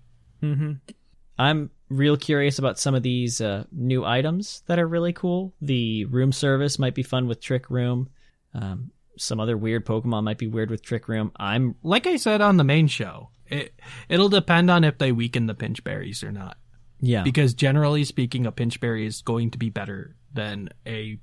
I'm 1.38 1.70
real 1.89 2.16
curious 2.16 2.59
about 2.59 2.78
some 2.78 2.95
of 2.95 3.03
these 3.03 3.41
uh, 3.41 3.64
new 3.72 4.05
items 4.05 4.62
that 4.66 4.78
are 4.78 4.89
really 4.89 5.12
cool. 5.12 5.55
The 5.61 6.05
room 6.07 6.32
service 6.32 6.78
might 6.78 6.95
be 6.95 7.03
fun 7.03 7.26
with 7.28 7.41
Trick 7.41 7.70
Room. 7.70 8.09
Um, 8.55 8.91
some 9.18 9.41
other 9.41 9.57
weird 9.57 9.87
Pokemon 9.87 10.24
might 10.24 10.39
be 10.39 10.47
weird 10.49 10.70
with 10.70 10.82
Trick 10.82 11.09
Room. 11.09 11.32
I'm 11.37 11.74
Like 11.82 12.07
I 12.07 12.16
said 12.16 12.41
on 12.41 12.57
the 12.57 12.64
main 12.64 12.87
show, 12.89 13.30
it 13.47 13.74
it'll 14.09 14.28
depend 14.28 14.70
on 14.70 14.84
if 14.84 14.99
they 14.99 15.12
weaken 15.12 15.47
the 15.47 15.55
pinch 15.55 15.84
berries 15.84 16.22
or 16.24 16.32
not. 16.32 16.57
yeah 17.01 17.22
Because 17.22 17.55
generally 17.55 18.05
speaking, 18.05 18.47
a 18.47 18.53
pinch 18.53 18.80
berry 18.80 19.07
is 19.07 19.22
going 19.22 19.51
to 19.53 19.59
be 19.59 19.70
better 19.70 20.16
than 20.34 20.68
a 20.87 21.18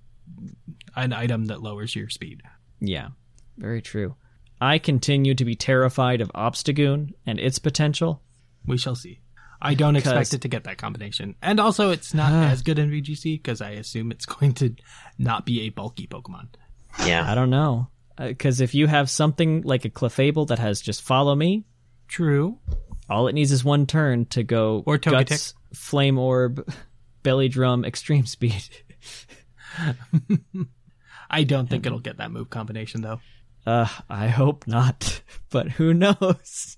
an 0.95 1.11
item 1.13 1.45
that 1.45 1.61
lowers 1.61 1.95
your 1.95 2.09
speed. 2.09 2.41
yeah 2.79 3.09
very 3.57 3.81
true. 3.81 4.15
I 4.61 4.79
continue 4.79 5.35
to 5.35 5.45
be 5.45 5.55
terrified 5.55 6.21
of 6.21 6.31
Obstagoon 6.33 7.11
and 7.25 7.37
its 7.39 7.59
potential. 7.59 8.23
We 8.65 8.77
shall 8.77 8.95
see. 8.95 9.19
I 9.65 9.73
don't 9.75 9.95
expect 9.95 10.33
it 10.33 10.41
to 10.41 10.47
get 10.49 10.65
that 10.65 10.77
combination. 10.77 11.35
And 11.41 11.59
also, 11.59 11.91
it's 11.91 12.13
not 12.13 12.31
as 12.33 12.61
good 12.61 12.77
in 12.77 12.91
VGC 12.91 13.41
because 13.41 13.61
I 13.61 13.71
assume 13.71 14.11
it's 14.11 14.25
going 14.27 14.53
to 14.55 14.75
not 15.17 15.45
be 15.45 15.61
a 15.61 15.69
bulky 15.69 16.05
Pokemon. 16.05 16.49
Yeah. 17.05 17.29
I 17.29 17.33
don't 17.33 17.49
know 17.49 17.87
because 18.17 18.61
if 18.61 18.75
you 18.75 18.87
have 18.87 19.09
something 19.09 19.61
like 19.63 19.85
a 19.85 19.89
Clefable 19.89 20.47
that 20.49 20.59
has 20.59 20.81
just 20.81 21.01
follow 21.01 21.33
me, 21.33 21.63
True. 22.07 22.59
all 23.09 23.27
it 23.27 23.33
needs 23.33 23.51
is 23.51 23.63
one 23.63 23.87
turn 23.87 24.25
to 24.27 24.43
go 24.43 24.83
Or 24.85 24.97
Togetic. 24.99 25.29
guts, 25.29 25.53
flame 25.73 26.19
orb, 26.19 26.67
belly 27.23 27.47
drum, 27.49 27.85
extreme 27.85 28.25
speed. 28.25 28.63
I 31.29 31.43
don't 31.43 31.67
think 31.69 31.85
it'll 31.85 31.99
get 31.99 32.17
that 32.17 32.31
move 32.31 32.49
combination 32.49 33.01
though. 33.01 33.19
Uh, 33.65 33.87
I 34.09 34.27
hope 34.27 34.67
not, 34.67 35.21
but 35.49 35.69
who 35.69 35.93
knows? 35.93 36.77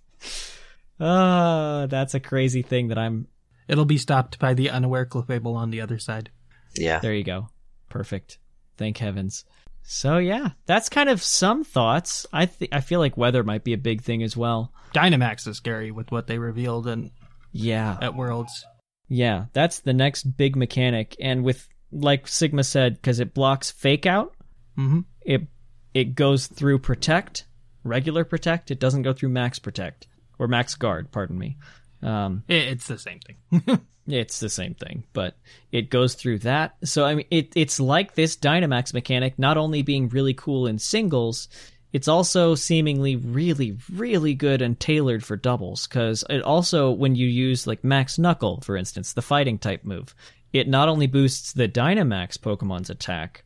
Uh, 1.00 1.88
that's 1.88 2.14
a 2.14 2.20
crazy 2.20 2.62
thing 2.62 2.88
that 2.89 2.98
I'm. 2.98 3.28
It'll 3.68 3.86
be 3.86 3.98
stopped 3.98 4.39
by 4.39 4.54
the 4.54 4.70
unaware 4.70 5.06
Clefable 5.06 5.56
on 5.56 5.72
the 5.72 5.82
other 5.82 5.98
side. 6.00 6.30
Yeah. 6.76 7.00
There 7.00 7.14
you 7.14 7.24
go. 7.24 7.50
Perfect. 7.89 8.38
Thank 8.78 8.98
heavens. 8.98 9.46
So 9.84 10.18
yeah, 10.18 10.50
that's 10.66 10.89
kind 10.89 11.10
of 11.10 11.22
some 11.22 11.64
thoughts. 11.64 12.26
I 12.34 12.48
th- 12.48 12.72
I 12.72 12.82
feel 12.82 13.00
like 13.00 13.18
weather 13.18 13.43
might 13.43 13.64
be 13.64 13.74
a 13.74 13.78
big 13.78 14.02
thing 14.02 14.24
as 14.24 14.36
well. 14.36 14.72
Dynamax 14.93 15.48
is 15.48 15.58
scary 15.58 15.91
with 15.91 16.12
what 16.12 16.28
they 16.28 16.38
revealed 16.39 16.88
and 16.88 17.12
Yeah. 17.52 17.98
at 18.02 18.16
Worlds. 18.16 18.66
Yeah, 19.08 19.46
that's 19.54 19.80
the 19.80 19.93
next 19.93 20.24
big 20.38 20.56
mechanic 20.56 21.16
and 21.20 21.43
with 21.43 21.68
like 21.91 22.28
Sigma 22.28 22.64
said 22.64 23.02
cuz 23.04 23.20
it 23.20 23.34
blocks 23.36 23.70
fake 23.72 24.06
out, 24.06 24.34
Mm-hmm. 24.78 25.02
it 25.22 25.48
it 25.93 26.16
goes 26.16 26.48
through 26.48 26.80
protect, 26.80 27.46
regular 27.84 28.26
protect, 28.26 28.72
it 28.72 28.80
doesn't 28.80 29.04
go 29.04 29.14
through 29.14 29.30
max 29.30 29.60
protect 29.60 30.08
or 30.40 30.48
max 30.48 30.76
guard, 30.76 31.12
pardon 31.12 31.38
me. 31.38 31.58
Um 32.02 32.44
It's 32.48 32.88
the 32.88 32.98
same 32.98 33.20
thing. 33.20 33.80
It's 34.08 34.40
the 34.40 34.50
same 34.50 34.76
thing, 34.76 35.04
but 35.14 35.36
it 35.72 35.90
goes 35.90 36.14
through 36.14 36.40
that. 36.40 36.76
So 36.84 37.06
I 37.06 37.16
mean, 37.16 37.26
it, 37.32 37.54
it's 37.56 37.80
like 37.80 38.14
this 38.14 38.38
Dynamax 38.38 38.94
mechanic 38.94 39.40
not 39.40 39.58
only 39.58 39.82
being 39.82 40.10
really 40.10 40.36
cool 40.36 40.68
in 40.68 40.78
singles, 40.78 41.48
it's 41.92 42.08
also 42.08 42.56
seemingly 42.56 43.16
really, 43.16 43.78
really 43.92 44.36
good 44.36 44.62
and 44.62 44.80
tailored 44.80 45.24
for 45.24 45.38
doubles. 45.38 45.88
Because 45.88 46.24
it 46.30 46.44
also, 46.44 46.92
when 46.92 47.16
you 47.16 47.26
use 47.28 47.66
like 47.66 47.84
Max 47.84 48.20
Knuckle, 48.20 48.62
for 48.62 48.78
instance, 48.78 49.14
the 49.14 49.22
fighting 49.24 49.58
type 49.58 49.84
move, 49.84 50.14
it 50.54 50.68
not 50.68 50.88
only 50.88 51.08
boosts 51.08 51.54
the 51.54 51.68
Dynamax 51.68 52.38
Pokemon's 52.38 52.90
attack, 52.92 53.44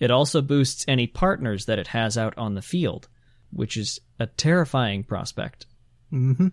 it 0.00 0.10
also 0.10 0.40
boosts 0.40 0.84
any 0.88 1.06
partners 1.06 1.66
that 1.66 1.78
it 1.78 1.88
has 1.88 2.16
out 2.16 2.38
on 2.38 2.54
the 2.54 2.62
field, 2.62 3.08
which 3.50 3.76
is 3.76 4.00
a 4.18 4.26
terrifying 4.26 5.02
prospect. 5.02 5.66
Mm-hmm. 6.12 6.48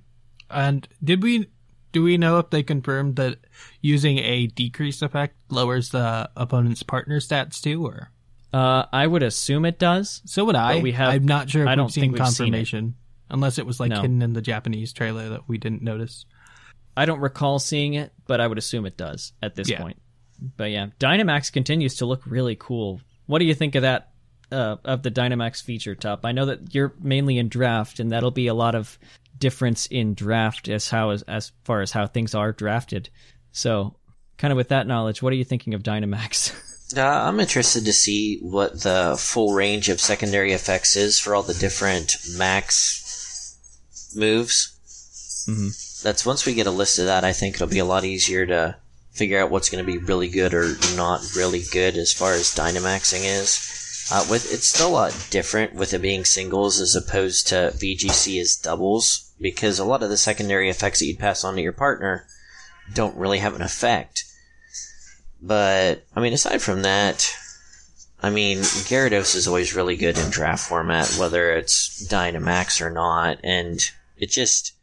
And 0.50 0.88
did 1.04 1.24
we 1.24 1.50
do 1.92 2.04
we 2.04 2.18
know 2.18 2.40
if 2.40 2.50
they 2.50 2.62
confirmed 2.62 3.16
that 3.16 3.38
using 3.82 4.18
a 4.20 4.48
decrease 4.48 5.02
effect 5.02 5.36
lowers 5.50 5.90
the 5.90 6.30
opponent's 6.36 6.84
partner 6.84 7.20
stats 7.20 7.62
too, 7.62 7.86
or 7.86 8.12
Uh, 8.54 8.86
I 8.92 9.08
would 9.08 9.24
assume 9.24 9.66
it 9.66 9.80
does. 9.80 10.22
so 10.26 10.44
would 10.46 10.56
I? 10.56 10.76
But 10.76 10.84
we 10.84 10.92
have- 10.94 11.14
I'm 11.14 11.26
not 11.26 11.50
sure 11.50 11.64
if 11.64 11.68
I 11.68 11.72
we've 11.72 11.78
don't 11.78 11.90
seen 11.90 12.02
think 12.02 12.14
we've 12.20 12.28
seen 12.28 12.48
it. 12.48 12.50
confirmation, 12.52 12.96
unless 13.30 13.58
it 13.58 13.66
was 13.66 13.80
like 13.80 13.90
No. 13.92 14.02
hidden 14.02 14.22
in 14.22 14.34
the 14.34 14.42
Japanese 14.42 14.92
trailer 14.94 15.30
that 15.30 15.48
we 15.48 15.58
didn't 15.58 15.82
notice. 15.84 16.26
I 16.98 17.06
don't 17.06 17.20
recall 17.20 17.60
seeing 17.60 17.94
it, 17.96 18.14
but 18.28 18.40
I 18.42 18.48
would 18.48 18.58
assume 18.58 18.86
it 18.86 18.98
does 18.98 19.34
at 19.42 19.56
this 19.56 19.70
Yeah. 19.70 19.82
point. 19.82 20.02
But 20.58 20.72
yeah, 20.72 20.88
Dynamax 21.00 21.52
continues 21.52 21.96
to 21.96 22.06
look 22.06 22.22
really 22.26 22.56
cool. 22.58 23.00
What 23.26 23.40
do 23.40 23.46
you 23.46 23.56
think 23.56 23.76
of 23.76 23.82
that? 23.84 24.12
Uh, 24.52 24.76
of 24.86 25.02
the 25.02 25.10
Dynamax 25.12 25.64
feature 25.64 25.96
Tup? 25.96 26.24
I 26.26 26.32
know 26.32 26.46
that 26.46 26.76
you're 26.76 26.94
mainly 27.02 27.38
in 27.40 27.50
draft, 27.50 28.00
and 28.00 28.12
that'll 28.12 28.32
be 28.32 28.48
a 28.48 28.54
lot 28.54 28.76
of 28.76 29.00
difference 29.38 29.86
in 29.88 30.14
draft 30.14 30.70
as 30.70 30.90
how 30.90 31.10
as, 31.12 31.22
as 31.24 31.52
far 31.64 31.82
as 31.82 31.92
how 31.92 32.08
things 32.08 32.36
are 32.36 32.52
drafted. 32.52 33.10
So, 33.52 33.96
kind 34.38 34.52
of 34.52 34.58
with 34.58 34.70
that 34.70 34.88
knowledge, 34.88 35.22
what 35.22 35.34
are 35.34 35.38
you 35.38 35.46
thinking 35.46 35.74
of 35.74 35.84
Dynamax? 35.84 36.54
Uh, 36.96 37.02
I'm 37.02 37.40
interested 37.40 37.84
to 37.86 37.94
see 37.94 38.38
what 38.44 38.84
the 38.84 39.16
full 39.20 39.56
range 39.56 39.90
of 39.90 40.00
secondary 40.00 40.54
effects 40.54 40.96
is 40.96 41.20
for 41.20 41.34
all 41.34 41.42
the 41.42 41.56
different 41.56 42.16
max 42.38 43.58
moves. 44.16 45.46
Mhm. 45.50 46.04
That's 46.04 46.28
once 46.28 46.46
we 46.46 46.54
get 46.54 46.68
a 46.68 46.72
list 46.72 47.00
of 47.00 47.06
that, 47.06 47.24
I 47.24 47.34
think 47.34 47.56
it'll 47.56 47.66
be 47.66 47.80
a 47.80 47.86
lot 47.86 48.06
easier 48.06 48.46
to 48.46 48.76
figure 49.12 49.42
out 49.42 49.50
what's 49.50 49.70
going 49.70 49.84
to 49.84 49.92
be 49.92 49.98
really 49.98 50.28
good 50.28 50.54
or 50.54 50.78
not 50.96 51.22
really 51.36 51.64
good 51.72 51.98
as 51.98 52.14
far 52.14 52.34
as 52.34 52.54
Dynamaxing 52.54 53.24
is. 53.24 54.08
Uh, 54.12 54.24
with 54.30 54.54
it's 54.54 54.68
still 54.68 54.90
a 54.90 54.90
lot 54.90 55.28
different 55.32 55.74
with 55.74 55.92
it 55.92 56.02
being 56.04 56.24
singles 56.24 56.80
as 56.80 56.96
opposed 56.96 57.48
to 57.48 57.74
VGC 57.76 58.40
as 58.40 58.56
doubles 58.56 59.25
because 59.40 59.80
a 59.80 59.86
lot 59.86 60.04
of 60.04 60.10
the 60.10 60.18
secondary 60.18 60.70
effects 60.70 61.00
that 61.00 61.06
you'd 61.06 61.20
pass 61.20 61.44
on 61.44 61.56
to 61.56 61.62
your 61.62 61.72
partner 61.72 62.26
don't 62.94 63.18
really 63.18 63.40
have 63.40 63.56
an 63.56 63.62
effect. 63.62 64.26
But 65.42 66.06
I 66.16 66.22
mean, 66.22 66.34
aside 66.34 66.62
from 66.62 66.82
that, 66.84 67.30
I 68.22 68.30
mean, 68.30 68.60
Gyarados 68.60 69.36
is 69.36 69.48
always 69.48 69.76
really 69.76 69.96
good 69.96 70.18
in 70.18 70.30
draft 70.30 70.68
format, 70.68 71.16
whether 71.20 71.54
it's 71.54 72.08
Dynamax 72.08 72.82
or 72.82 72.90
not, 72.90 73.40
and 73.44 73.80
it 74.18 74.30
just 74.32 74.74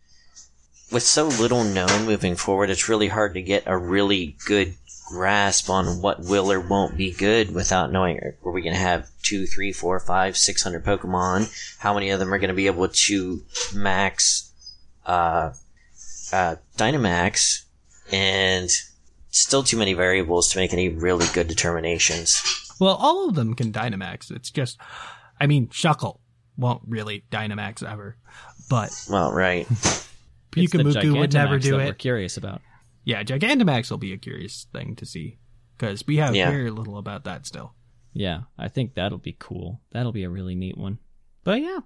with 0.92 1.02
so 1.02 1.26
little 1.26 1.64
known 1.64 2.04
moving 2.04 2.36
forward, 2.36 2.68
it's 2.68 2.88
really 2.88 3.08
hard 3.08 3.34
to 3.34 3.42
get 3.42 3.62
a 3.66 3.76
really 3.76 4.36
good 4.46 4.74
grasp 5.12 5.68
on 5.68 6.00
what 6.00 6.20
will 6.20 6.50
or 6.50 6.58
won't 6.58 6.96
be 6.96 7.12
good 7.12 7.54
without 7.54 7.92
knowing 7.92 8.18
are 8.18 8.50
we 8.50 8.62
going 8.62 8.74
to 8.74 8.80
have 8.80 9.08
two, 9.22 9.46
three, 9.46 9.72
four, 9.72 10.00
five, 10.00 10.36
six 10.36 10.62
hundred 10.62 10.84
Pokemon? 10.84 11.52
How 11.78 11.92
many 11.92 12.10
of 12.10 12.18
them 12.18 12.32
are 12.32 12.38
going 12.38 12.48
to 12.48 12.54
be 12.54 12.66
able 12.66 12.88
to 12.88 13.42
max 13.74 14.50
uh, 15.06 15.52
uh, 16.32 16.56
Dynamax? 16.78 17.64
And 18.10 18.70
still 19.30 19.62
too 19.62 19.76
many 19.76 19.92
variables 19.92 20.50
to 20.52 20.58
make 20.58 20.72
any 20.72 20.88
really 20.88 21.26
good 21.34 21.48
determinations. 21.48 22.42
Well, 22.80 22.96
all 22.96 23.28
of 23.28 23.34
them 23.34 23.54
can 23.54 23.72
Dynamax. 23.72 24.30
It's 24.30 24.50
just, 24.50 24.78
I 25.38 25.46
mean, 25.46 25.68
Shuckle 25.68 26.18
won't 26.56 26.82
really 26.86 27.24
Dynamax 27.30 27.86
ever, 27.86 28.16
but 28.68 28.90
Well, 29.10 29.32
right. 29.32 29.66
It's 30.54 30.70
the 30.70 30.78
Pikamuku 30.78 31.18
would 31.18 31.32
never 31.32 31.56
Gigantamax 31.58 31.62
do 31.62 31.78
that 31.78 31.86
We're 31.86 31.92
curious 31.94 32.36
about. 32.36 32.60
Yeah, 33.04 33.22
Gigantamax 33.22 33.90
will 33.90 33.98
be 33.98 34.12
a 34.12 34.18
curious 34.18 34.66
thing 34.72 34.96
to 34.96 35.06
see 35.06 35.38
because 35.76 36.06
we 36.06 36.16
have 36.18 36.34
Yeah. 36.34 36.50
very 36.50 36.70
little 36.70 36.98
about 36.98 37.24
that 37.24 37.46
still. 37.46 37.74
Yeah, 38.12 38.42
I 38.58 38.68
think 38.68 38.94
that'll 38.94 39.18
be 39.18 39.36
cool. 39.38 39.80
That'll 39.90 40.12
be 40.12 40.24
a 40.24 40.30
really 40.30 40.54
neat 40.54 40.76
one. 40.76 40.98
But 41.44 41.62
yeah. 41.62 41.80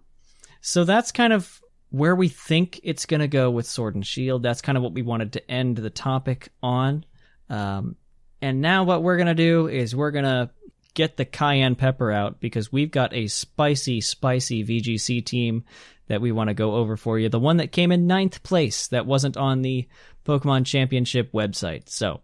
So 0.61 0.85
that's 0.85 1.12
kind 1.12 1.33
of 1.33 1.61
where 1.91 2.17
we 2.17 2.29
think 2.29 2.81
it's 2.83 3.07
going 3.07 3.21
to 3.21 3.29
go 3.29 3.51
with 3.51 3.67
Sword 3.67 3.95
and 3.95 4.05
Shield. 4.07 4.43
That's 4.43 4.61
kind 4.61 4.77
of 4.77 4.83
what 4.83 4.93
we 4.93 5.03
wanted 5.03 5.35
to 5.35 5.51
end 5.51 5.77
the 5.77 5.89
topic 5.91 6.49
on. 6.62 7.05
Um, 7.49 7.97
and 8.43 8.61
now 8.61 8.83
what 8.85 9.03
we're 9.03 9.17
going 9.17 9.29
to 9.29 9.35
do 9.35 9.69
is 9.69 9.95
we're 9.95 10.11
going 10.11 10.25
to 10.25 10.51
get 10.95 11.17
the 11.17 11.25
cayenne 11.25 11.77
pepper 11.77 12.11
out 12.11 12.41
because 12.41 12.73
we've 12.73 12.91
got 12.91 13.14
a 13.14 13.29
spicy, 13.29 14.01
spicy 14.01 14.64
VGC 14.64 15.25
team 15.25 15.64
that 16.09 16.21
we 16.21 16.33
want 16.33 16.49
to 16.49 16.55
go 16.55 16.75
over 16.75 16.97
for 16.97 17.19
you. 17.19 17.29
The 17.29 17.39
one 17.39 17.59
that 17.59 17.71
came 17.73 17.93
in 17.93 18.07
ninth 18.07 18.43
place 18.43 18.89
that 18.89 19.07
wasn't 19.07 19.37
on 19.37 19.62
the 19.62 19.87
Pokemon 20.27 20.66
Championship 20.66 21.33
website. 21.33 21.89
So 21.89 22.20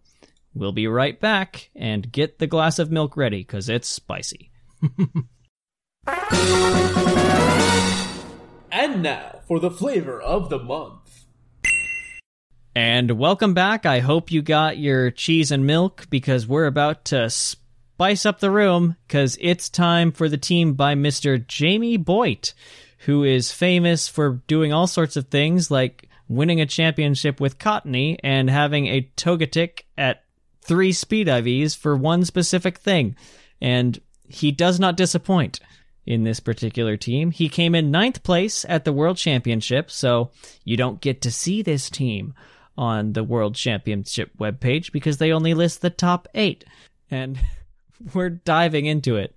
we'll 0.55 0.73
be 0.73 0.89
right 0.89 1.19
back 1.19 1.71
and 1.75 2.11
get 2.11 2.39
the 2.39 2.47
glass 2.47 2.79
of 2.79 2.91
milk 2.91 3.17
ready 3.17 3.39
because 3.39 3.69
it's 3.69 3.89
spicy. 3.89 4.51
And 8.75 9.03
now 9.03 9.41
for 9.47 9.61
the 9.61 9.71
flavor 9.71 10.21
of 10.21 10.49
the 10.49 10.59
month. 10.59 11.27
And 12.75 13.19
welcome 13.19 13.53
back. 13.53 13.85
I 13.85 14.01
hope 14.01 14.33
you 14.33 14.41
got 14.41 14.79
your 14.79 15.11
cheese 15.11 15.51
and 15.51 15.67
milk 15.67 16.07
because 16.09 16.47
we're 16.47 16.67
about 16.67 17.05
to 17.07 17.29
spice 17.29 18.25
up 18.25 18.41
the 18.41 18.51
room 18.51 18.97
because 19.07 19.37
it's 19.43 19.69
time 19.69 20.11
for 20.11 20.27
the 20.27 20.39
team 20.39 20.73
by 20.73 20.95
Mr. 20.95 21.47
Jamie 21.47 21.99
Boyd, 21.99 22.53
who 23.01 23.25
is 23.25 23.53
famous 23.53 24.09
for 24.09 24.43
doing 24.47 24.73
all 24.73 24.87
sorts 24.87 25.17
of 25.17 25.29
things 25.29 25.71
like 25.71 26.09
winning 26.35 26.61
a 26.61 26.67
championship 26.67 27.41
with 27.41 27.59
Cottonee 27.59 28.19
and 28.23 28.49
having 28.49 28.87
a 28.87 29.11
Togetic 29.17 29.83
at 29.97 30.25
three 30.63 30.93
speed 30.93 31.27
IVs 31.27 31.77
for 31.77 31.97
one 31.97 32.25
specific 32.25 32.79
thing. 32.79 33.17
And 33.61 34.01
he 34.29 34.51
does 34.51 34.81
not 34.81 34.97
disappoint 34.97 35.61
in 36.07 36.25
this 36.25 36.41
particular 36.41 36.97
team. 36.97 37.31
He 37.31 37.49
came 37.49 37.75
in 37.75 37.91
ninth 37.91 38.23
place 38.23 38.65
at 38.69 38.85
the 38.85 38.93
World 38.93 39.17
Championship, 39.17 39.91
so 39.91 40.31
you 40.65 40.77
don't 40.77 41.01
get 41.01 41.23
to 41.23 41.31
see 41.31 41.63
this 41.63 41.91
team 41.91 42.35
on 42.77 43.13
the 43.13 43.25
World 43.25 43.55
Championship 43.55 44.31
webpage 44.39 44.93
because 44.93 45.19
they 45.19 45.33
only 45.33 45.55
list 45.55 45.81
the 45.81 45.91
top 45.91 46.27
eight. 46.35 46.65
And 47.11 47.39
we're 48.15 48.31
diving 48.31 48.87
into 48.87 49.17
it. 49.17 49.37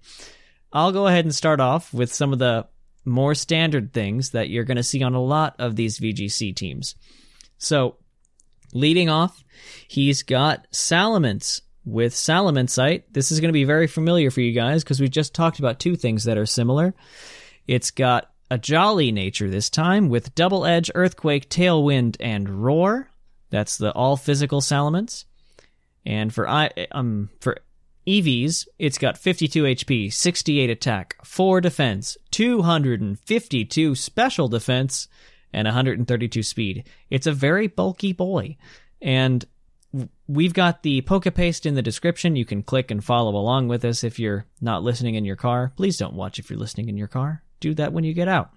I'll 0.73 0.91
go 0.91 1.07
ahead 1.07 1.25
and 1.25 1.35
start 1.35 1.59
off 1.59 1.93
with 1.93 2.13
some 2.13 2.33
of 2.33 2.39
the 2.39 2.67
more 3.05 3.35
standard 3.35 3.93
things 3.93 4.31
that 4.31 4.49
you're 4.49 4.63
going 4.63 4.77
to 4.77 4.83
see 4.83 5.03
on 5.03 5.13
a 5.13 5.21
lot 5.21 5.55
of 5.59 5.75
these 5.75 5.99
VGC 5.99 6.55
teams. 6.55 6.95
So, 7.57 7.97
leading 8.73 9.09
off, 9.09 9.43
he's 9.87 10.23
got 10.23 10.69
Salamence 10.71 11.61
with 11.85 12.13
Salamencite. 12.13 13.03
This 13.11 13.31
is 13.31 13.39
going 13.39 13.49
to 13.49 13.53
be 13.53 13.63
very 13.63 13.87
familiar 13.87 14.31
for 14.31 14.41
you 14.41 14.51
guys 14.51 14.83
because 14.83 14.99
we 14.99 15.07
just 15.07 15.33
talked 15.33 15.59
about 15.59 15.79
two 15.79 15.95
things 15.95 16.23
that 16.25 16.37
are 16.37 16.45
similar. 16.45 16.93
It's 17.67 17.91
got 17.91 18.31
a 18.51 18.57
jolly 18.57 19.11
nature 19.11 19.49
this 19.49 19.69
time 19.69 20.09
with 20.09 20.35
Double 20.35 20.65
Edge, 20.65 20.91
Earthquake, 20.93 21.49
Tailwind, 21.49 22.17
and 22.19 22.63
Roar. 22.63 23.09
That's 23.49 23.77
the 23.77 23.91
all 23.91 24.17
physical 24.17 24.61
Salamence. 24.61 25.25
And 26.05 26.33
for 26.33 26.47
I 26.47 26.69
um 26.91 27.29
for 27.39 27.57
EVs, 28.07 28.67
it's 28.77 28.97
got 28.97 29.17
52 29.17 29.63
HP, 29.63 30.13
68 30.13 30.69
attack, 30.69 31.15
4 31.23 31.61
defense, 31.61 32.17
252 32.31 33.95
special 33.95 34.47
defense, 34.47 35.07
and 35.51 35.65
132 35.65 36.43
speed. 36.43 36.87
It's 37.09 37.27
a 37.27 37.31
very 37.31 37.67
bulky 37.67 38.13
boy. 38.13 38.57
And 39.01 39.45
we've 40.27 40.53
got 40.53 40.83
the 40.83 41.01
Pokepaste 41.01 41.65
in 41.65 41.75
the 41.75 41.81
description. 41.81 42.35
You 42.35 42.45
can 42.45 42.63
click 42.63 42.91
and 42.91 43.03
follow 43.03 43.35
along 43.35 43.67
with 43.67 43.85
us 43.85 44.03
if 44.03 44.19
you're 44.19 44.45
not 44.61 44.83
listening 44.83 45.15
in 45.15 45.25
your 45.25 45.35
car. 45.35 45.73
Please 45.75 45.97
don't 45.97 46.15
watch 46.15 46.37
if 46.37 46.49
you're 46.49 46.59
listening 46.59 46.89
in 46.89 46.97
your 46.97 47.07
car. 47.07 47.43
Do 47.59 47.73
that 47.75 47.93
when 47.93 48.03
you 48.03 48.13
get 48.13 48.27
out. 48.27 48.51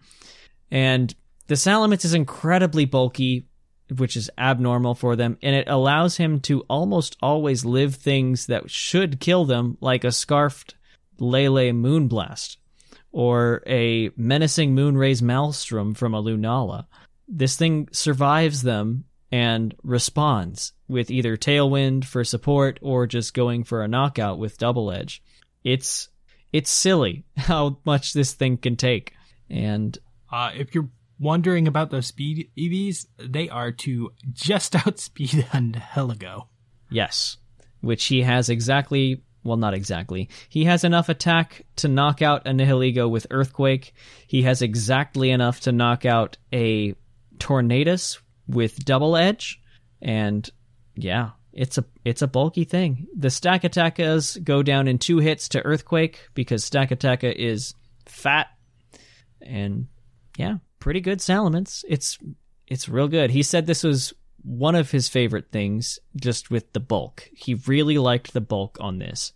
And 0.70 1.14
the 1.46 1.54
Salamence 1.54 2.04
is 2.04 2.14
incredibly 2.14 2.84
bulky, 2.84 3.47
which 3.96 4.16
is 4.16 4.30
abnormal 4.36 4.94
for 4.94 5.16
them, 5.16 5.38
and 5.42 5.54
it 5.54 5.68
allows 5.68 6.16
him 6.16 6.40
to 6.40 6.60
almost 6.68 7.16
always 7.22 7.64
live 7.64 7.94
things 7.94 8.46
that 8.46 8.70
should 8.70 9.20
kill 9.20 9.44
them, 9.44 9.78
like 9.80 10.04
a 10.04 10.12
scarfed 10.12 10.74
Lele 11.18 11.72
Moonblast 11.72 12.56
or 13.12 13.62
a 13.66 14.10
menacing 14.16 14.74
Moonraze 14.74 15.22
Maelstrom 15.22 15.94
from 15.94 16.14
a 16.14 16.22
Lunala. 16.22 16.86
This 17.26 17.56
thing 17.56 17.88
survives 17.92 18.62
them 18.62 19.04
and 19.30 19.74
responds 19.82 20.72
with 20.88 21.10
either 21.10 21.36
Tailwind 21.36 22.04
for 22.04 22.24
support 22.24 22.78
or 22.80 23.06
just 23.06 23.34
going 23.34 23.64
for 23.64 23.82
a 23.82 23.88
knockout 23.88 24.38
with 24.38 24.58
Double 24.58 24.90
Edge. 24.90 25.22
It's 25.64 26.08
it's 26.52 26.70
silly 26.70 27.24
how 27.36 27.78
much 27.84 28.12
this 28.12 28.32
thing 28.32 28.56
can 28.56 28.76
take. 28.76 29.12
And 29.50 29.96
Uh, 30.30 30.50
if 30.54 30.74
you're 30.74 30.90
wondering 31.18 31.66
about 31.68 31.90
those 31.90 32.06
speed 32.06 32.50
EVs, 32.56 33.06
they 33.18 33.48
are 33.48 33.72
to 33.72 34.12
just 34.32 34.74
outspeed 34.86 35.30
Heligo. 35.30 36.46
Yes, 36.90 37.36
which 37.80 38.06
he 38.06 38.22
has 38.22 38.48
exactly. 38.48 39.22
Well, 39.44 39.56
not 39.56 39.74
exactly. 39.74 40.28
He 40.48 40.64
has 40.64 40.84
enough 40.84 41.08
attack 41.08 41.64
to 41.76 41.88
knock 41.88 42.22
out 42.22 42.46
a 42.46 42.50
Nihilego 42.50 43.08
with 43.08 43.26
Earthquake. 43.30 43.94
He 44.26 44.42
has 44.42 44.62
exactly 44.62 45.30
enough 45.30 45.60
to 45.60 45.72
knock 45.72 46.04
out 46.04 46.36
a 46.52 46.94
Tornadus 47.38 48.18
with 48.46 48.84
Double 48.84 49.16
Edge, 49.16 49.60
and 50.02 50.48
yeah, 50.96 51.30
it's 51.52 51.78
a 51.78 51.84
it's 52.04 52.22
a 52.22 52.28
bulky 52.28 52.64
thing. 52.64 53.06
The 53.16 53.28
Stakatakas 53.28 54.42
go 54.42 54.62
down 54.62 54.88
in 54.88 54.98
two 54.98 55.18
hits 55.18 55.48
to 55.50 55.62
Earthquake 55.62 56.28
because 56.34 56.68
Stakataka 56.68 57.32
is 57.32 57.74
fat, 58.06 58.48
and 59.40 59.86
yeah, 60.36 60.56
pretty 60.78 61.00
good 61.00 61.18
Salamence. 61.18 61.84
It's 61.88 62.18
it's 62.66 62.88
real 62.88 63.08
good. 63.08 63.30
He 63.30 63.42
said 63.42 63.66
this 63.66 63.82
was 63.82 64.12
one 64.42 64.74
of 64.74 64.90
his 64.90 65.08
favorite 65.08 65.50
things 65.50 65.98
just 66.16 66.50
with 66.50 66.72
the 66.72 66.80
bulk. 66.80 67.28
He 67.32 67.54
really 67.54 67.98
liked 67.98 68.32
the 68.32 68.40
bulk 68.40 68.76
on 68.80 68.98
this. 68.98 69.32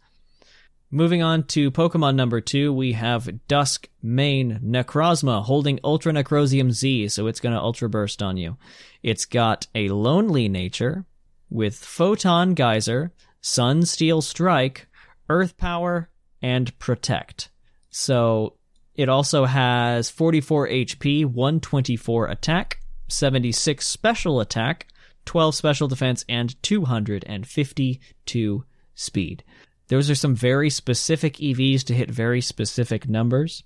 Moving 0.94 1.22
on 1.22 1.44
to 1.44 1.70
Pokemon 1.70 2.16
number 2.16 2.42
two, 2.42 2.70
we 2.70 2.92
have 2.92 3.46
Dusk 3.48 3.88
Mane 4.02 4.60
Necrozma 4.62 5.42
holding 5.42 5.78
Ultranecrozium 5.78 6.70
Z, 6.70 7.08
so 7.08 7.26
it's 7.26 7.40
going 7.40 7.54
to 7.54 7.60
Ultra 7.60 7.88
Burst 7.88 8.22
on 8.22 8.36
you. 8.36 8.58
It's 9.02 9.24
got 9.24 9.66
a 9.74 9.88
lonely 9.88 10.50
nature 10.50 11.06
with 11.48 11.76
Photon 11.76 12.52
Geyser, 12.52 13.10
Sunsteel 13.42 14.22
Strike, 14.22 14.86
Earth 15.30 15.56
Power, 15.56 16.10
and 16.42 16.78
Protect. 16.78 17.48
So 17.88 18.56
it 18.94 19.08
also 19.08 19.46
has 19.46 20.10
44 20.10 20.68
HP, 20.68 21.24
124 21.24 22.28
attack, 22.28 22.80
76 23.08 23.86
special 23.86 24.40
attack, 24.40 24.86
12 25.24 25.54
special 25.54 25.88
defense, 25.88 26.26
and 26.28 26.62
252 26.62 28.64
speed. 28.94 29.44
Those 29.88 30.10
are 30.10 30.14
some 30.14 30.34
very 30.34 30.70
specific 30.70 31.36
EVs 31.36 31.84
to 31.84 31.94
hit 31.94 32.10
very 32.10 32.40
specific 32.40 33.08
numbers. 33.08 33.62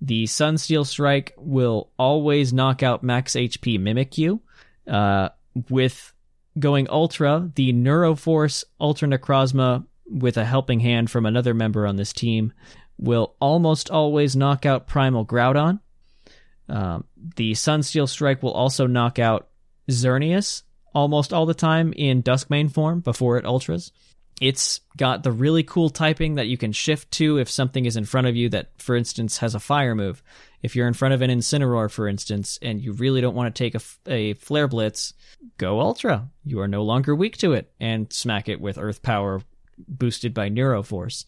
The 0.00 0.24
Sunsteel 0.24 0.86
Strike 0.86 1.34
will 1.36 1.90
always 1.98 2.52
knock 2.52 2.82
out 2.82 3.02
max 3.02 3.32
HP 3.32 3.78
Mimikyu. 3.78 4.40
Uh, 4.86 5.30
with 5.70 6.12
going 6.58 6.88
Ultra, 6.90 7.50
the 7.54 7.72
Neuroforce 7.72 8.64
Ultra 8.80 9.08
Necrozma 9.08 9.86
with 10.08 10.36
a 10.36 10.44
helping 10.44 10.80
hand 10.80 11.10
from 11.10 11.26
another 11.26 11.54
member 11.54 11.86
on 11.86 11.96
this 11.96 12.12
team 12.12 12.52
will 12.98 13.34
almost 13.40 13.90
always 13.90 14.36
knock 14.36 14.66
out 14.66 14.86
Primal 14.86 15.26
Groudon. 15.26 15.80
Um, 16.68 17.04
the 17.36 17.52
Sunsteel 17.52 18.08
Strike 18.08 18.42
will 18.42 18.52
also 18.52 18.86
knock 18.86 19.18
out 19.18 19.48
Xerneas 19.88 20.62
almost 20.94 21.32
all 21.32 21.44
the 21.44 21.54
time 21.54 21.92
in 21.94 22.22
Dusk 22.22 22.48
Duskmane 22.48 22.72
form 22.72 23.00
before 23.00 23.36
it 23.36 23.44
ultras. 23.44 23.92
It's 24.40 24.80
got 24.96 25.22
the 25.22 25.32
really 25.32 25.62
cool 25.62 25.90
typing 25.90 26.34
that 26.34 26.46
you 26.46 26.58
can 26.58 26.72
shift 26.72 27.10
to 27.12 27.38
if 27.38 27.50
something 27.50 27.84
is 27.84 27.96
in 27.96 28.04
front 28.04 28.26
of 28.26 28.36
you 28.36 28.48
that, 28.50 28.70
for 28.78 28.96
instance, 28.96 29.38
has 29.38 29.54
a 29.54 29.60
fire 29.60 29.94
move. 29.94 30.22
If 30.62 30.74
you're 30.74 30.88
in 30.88 30.94
front 30.94 31.14
of 31.14 31.22
an 31.22 31.30
Incineroar, 31.30 31.90
for 31.90 32.08
instance, 32.08 32.58
and 32.60 32.80
you 32.80 32.92
really 32.92 33.20
don't 33.20 33.34
want 33.34 33.54
to 33.54 33.58
take 33.58 33.74
a, 33.74 33.80
a 34.10 34.34
Flare 34.34 34.68
Blitz, 34.68 35.14
go 35.58 35.80
Ultra. 35.80 36.28
You 36.44 36.60
are 36.60 36.68
no 36.68 36.82
longer 36.82 37.14
weak 37.14 37.36
to 37.38 37.52
it, 37.52 37.72
and 37.78 38.12
smack 38.12 38.48
it 38.48 38.60
with 38.60 38.78
Earth 38.78 39.02
Power 39.02 39.42
boosted 39.78 40.34
by 40.34 40.50
Neuroforce. 40.50 41.24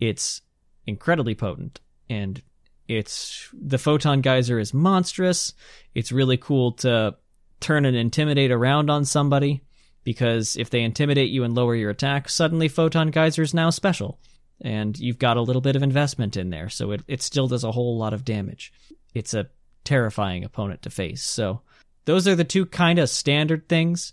It's 0.00 0.42
incredibly 0.86 1.34
potent, 1.34 1.80
and 2.08 2.42
it's 2.88 3.48
the 3.52 3.78
Photon 3.78 4.20
Geyser 4.20 4.58
is 4.58 4.74
monstrous. 4.74 5.54
It's 5.94 6.12
really 6.12 6.36
cool 6.36 6.72
to 6.72 7.16
turn 7.60 7.84
and 7.84 7.96
intimidate 7.96 8.50
around 8.50 8.90
on 8.90 9.04
somebody 9.04 9.62
because 10.04 10.56
if 10.56 10.70
they 10.70 10.82
intimidate 10.82 11.30
you 11.30 11.44
and 11.44 11.54
lower 11.54 11.74
your 11.74 11.90
attack, 11.90 12.28
suddenly 12.28 12.68
Photon 12.68 13.10
Geyser 13.10 13.42
is 13.42 13.54
now 13.54 13.70
special. 13.70 14.18
And 14.60 14.98
you've 14.98 15.18
got 15.18 15.36
a 15.36 15.42
little 15.42 15.62
bit 15.62 15.76
of 15.76 15.82
investment 15.82 16.36
in 16.36 16.50
there, 16.50 16.68
so 16.68 16.92
it, 16.92 17.02
it 17.08 17.22
still 17.22 17.48
does 17.48 17.64
a 17.64 17.72
whole 17.72 17.98
lot 17.98 18.12
of 18.12 18.24
damage. 18.24 18.72
It's 19.14 19.34
a 19.34 19.48
terrifying 19.84 20.44
opponent 20.44 20.82
to 20.82 20.90
face. 20.90 21.22
So 21.22 21.62
those 22.04 22.28
are 22.28 22.36
the 22.36 22.44
two 22.44 22.66
kind 22.66 22.98
of 22.98 23.08
standard 23.08 23.68
things. 23.68 24.12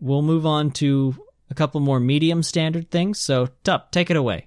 We'll 0.00 0.22
move 0.22 0.46
on 0.46 0.70
to 0.72 1.16
a 1.50 1.54
couple 1.54 1.80
more 1.80 2.00
medium 2.00 2.42
standard 2.42 2.90
things. 2.90 3.18
So, 3.18 3.48
Tup, 3.64 3.90
take 3.92 4.10
it 4.10 4.16
away. 4.16 4.46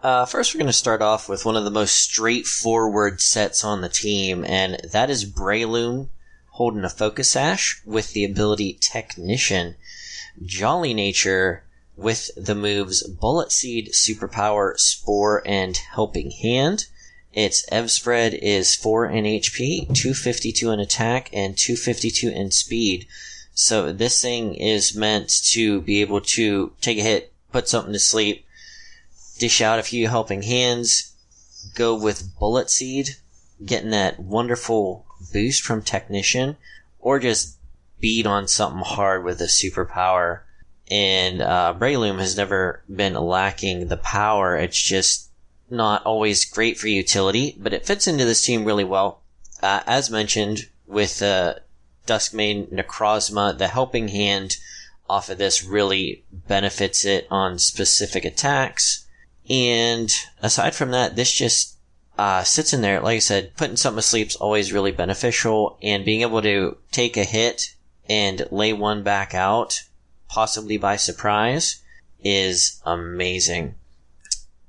Uh, 0.00 0.24
first, 0.24 0.54
we're 0.54 0.58
going 0.58 0.68
to 0.68 0.72
start 0.72 1.02
off 1.02 1.28
with 1.28 1.44
one 1.44 1.56
of 1.56 1.64
the 1.64 1.70
most 1.70 1.96
straightforward 1.96 3.20
sets 3.20 3.64
on 3.64 3.80
the 3.80 3.88
team, 3.88 4.44
and 4.44 4.78
that 4.92 5.10
is 5.10 5.24
Breloom 5.24 6.08
holding 6.50 6.84
a 6.84 6.88
Focus 6.88 7.32
Sash 7.32 7.82
with 7.84 8.12
the 8.12 8.24
ability 8.24 8.78
Technician. 8.80 9.74
Jolly 10.44 10.94
Nature 10.94 11.64
with 11.96 12.30
the 12.36 12.54
moves 12.54 13.02
Bullet 13.08 13.50
Seed, 13.50 13.90
Superpower, 13.92 14.78
Spore, 14.78 15.42
and 15.44 15.76
Helping 15.76 16.30
Hand. 16.30 16.86
Its 17.32 17.66
EV 17.72 17.90
spread 17.90 18.34
is 18.34 18.76
4 18.76 19.06
in 19.06 19.24
HP, 19.24 19.92
252 19.94 20.70
in 20.70 20.78
attack, 20.78 21.28
and 21.32 21.58
252 21.58 22.28
in 22.28 22.52
speed. 22.52 23.08
So 23.52 23.92
this 23.92 24.22
thing 24.22 24.54
is 24.54 24.94
meant 24.94 25.28
to 25.50 25.80
be 25.80 26.00
able 26.00 26.20
to 26.20 26.72
take 26.80 26.98
a 26.98 27.02
hit, 27.02 27.32
put 27.50 27.68
something 27.68 27.92
to 27.92 27.98
sleep, 27.98 28.44
dish 29.38 29.60
out 29.60 29.78
a 29.78 29.82
few 29.82 30.08
helping 30.08 30.42
hands, 30.42 31.14
go 31.74 31.94
with 31.94 32.36
Bullet 32.38 32.70
Seed, 32.70 33.16
getting 33.64 33.90
that 33.90 34.20
wonderful 34.20 35.06
boost 35.32 35.62
from 35.62 35.82
Technician, 35.82 36.56
or 36.98 37.18
just 37.18 37.56
beat 38.00 38.26
on 38.26 38.48
something 38.48 38.82
hard 38.82 39.24
with 39.24 39.40
a 39.40 39.44
superpower. 39.44 40.40
And 40.90 41.42
uh, 41.42 41.74
Breloom 41.78 42.18
has 42.18 42.36
never 42.36 42.82
been 42.88 43.14
lacking 43.14 43.88
the 43.88 43.96
power. 43.96 44.56
It's 44.56 44.80
just 44.80 45.28
not 45.70 46.04
always 46.04 46.44
great 46.44 46.78
for 46.78 46.88
utility, 46.88 47.56
but 47.58 47.74
it 47.74 47.84
fits 47.84 48.06
into 48.06 48.24
this 48.24 48.42
team 48.42 48.64
really 48.64 48.84
well. 48.84 49.20
Uh, 49.62 49.80
as 49.86 50.10
mentioned, 50.10 50.68
with 50.86 51.20
uh, 51.20 51.54
Duskmane 52.06 52.72
Necrozma, 52.72 53.58
the 53.58 53.68
helping 53.68 54.08
hand 54.08 54.56
off 55.08 55.28
of 55.28 55.38
this 55.38 55.64
really 55.64 56.24
benefits 56.32 57.04
it 57.04 57.26
on 57.30 57.58
specific 57.58 58.24
attacks. 58.24 59.06
And 59.48 60.10
aside 60.42 60.74
from 60.74 60.90
that, 60.90 61.16
this 61.16 61.32
just 61.32 61.76
uh, 62.18 62.42
sits 62.42 62.72
in 62.72 62.82
there. 62.82 63.00
Like 63.00 63.16
I 63.16 63.20
said, 63.20 63.56
putting 63.56 63.76
something 63.76 63.98
to 63.98 64.02
sleep 64.02 64.28
is 64.28 64.36
always 64.36 64.72
really 64.72 64.92
beneficial, 64.92 65.78
and 65.82 66.04
being 66.04 66.22
able 66.22 66.42
to 66.42 66.76
take 66.90 67.16
a 67.16 67.24
hit 67.24 67.74
and 68.08 68.46
lay 68.50 68.72
one 68.72 69.02
back 69.02 69.34
out, 69.34 69.82
possibly 70.28 70.76
by 70.76 70.96
surprise, 70.96 71.82
is 72.22 72.80
amazing. 72.84 73.76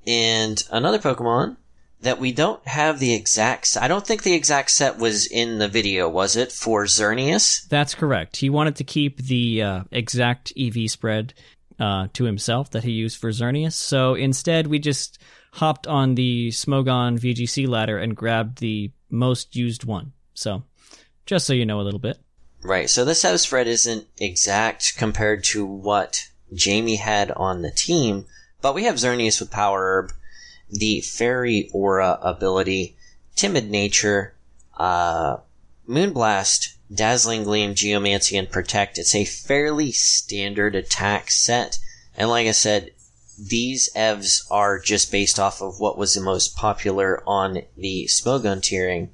And 0.05 0.63
another 0.71 0.99
Pokemon 0.99 1.57
that 2.01 2.19
we 2.19 2.31
don't 2.31 2.65
have 2.65 2.99
the 2.99 3.13
exact. 3.13 3.77
I 3.79 3.87
don't 3.87 4.05
think 4.05 4.23
the 4.23 4.33
exact 4.33 4.71
set 4.71 4.97
was 4.97 5.27
in 5.27 5.59
the 5.59 5.67
video, 5.67 6.07
was 6.07 6.35
it 6.35 6.51
for 6.51 6.85
Xerneas? 6.85 7.67
That's 7.67 7.95
correct. 7.95 8.37
He 8.37 8.49
wanted 8.49 8.77
to 8.77 8.83
keep 8.83 9.17
the 9.17 9.61
uh, 9.61 9.83
exact 9.91 10.53
EV 10.57 10.89
spread 10.89 11.33
uh, 11.79 12.07
to 12.13 12.25
himself 12.25 12.71
that 12.71 12.83
he 12.83 12.91
used 12.91 13.17
for 13.17 13.29
Xerneas. 13.29 13.73
So 13.73 14.15
instead, 14.15 14.67
we 14.67 14.79
just 14.79 15.19
hopped 15.53 15.87
on 15.87 16.15
the 16.15 16.49
Smogon 16.49 17.19
VGC 17.19 17.67
ladder 17.67 17.97
and 17.97 18.15
grabbed 18.15 18.59
the 18.59 18.91
most 19.09 19.55
used 19.55 19.85
one. 19.85 20.13
So 20.33 20.63
just 21.25 21.45
so 21.45 21.53
you 21.53 21.65
know 21.65 21.79
a 21.79 21.83
little 21.83 21.99
bit. 21.99 22.17
Right. 22.61 22.89
So 22.89 23.05
this 23.05 23.23
house 23.23 23.43
spread 23.43 23.67
isn't 23.67 24.07
exact 24.17 24.97
compared 24.97 25.43
to 25.45 25.65
what 25.65 26.27
Jamie 26.53 26.97
had 26.97 27.31
on 27.31 27.61
the 27.61 27.71
team, 27.71 28.25
but 28.61 28.75
we 28.75 28.83
have 28.83 28.95
Xerneas 28.95 29.39
with 29.39 29.51
Power 29.51 29.79
Herb, 29.79 30.11
the 30.69 31.01
Fairy 31.01 31.69
Aura 31.73 32.19
ability, 32.21 32.97
Timid 33.35 33.69
Nature, 33.69 34.35
uh, 34.77 35.37
Moonblast, 35.87 36.75
Dazzling 36.93 37.43
Gleam, 37.43 37.75
Geomancy, 37.75 38.37
and 38.37 38.49
Protect. 38.49 38.97
It's 38.97 39.15
a 39.15 39.25
fairly 39.25 39.91
standard 39.91 40.75
attack 40.75 41.31
set, 41.31 41.77
and 42.15 42.29
like 42.29 42.47
I 42.47 42.51
said, 42.51 42.91
these 43.37 43.89
EVs 43.95 44.51
are 44.51 44.79
just 44.79 45.11
based 45.11 45.39
off 45.39 45.61
of 45.61 45.79
what 45.79 45.97
was 45.97 46.13
the 46.13 46.21
most 46.21 46.55
popular 46.55 47.23
on 47.25 47.61
the 47.77 48.05
Smogon 48.05 48.59
tiering 48.59 49.09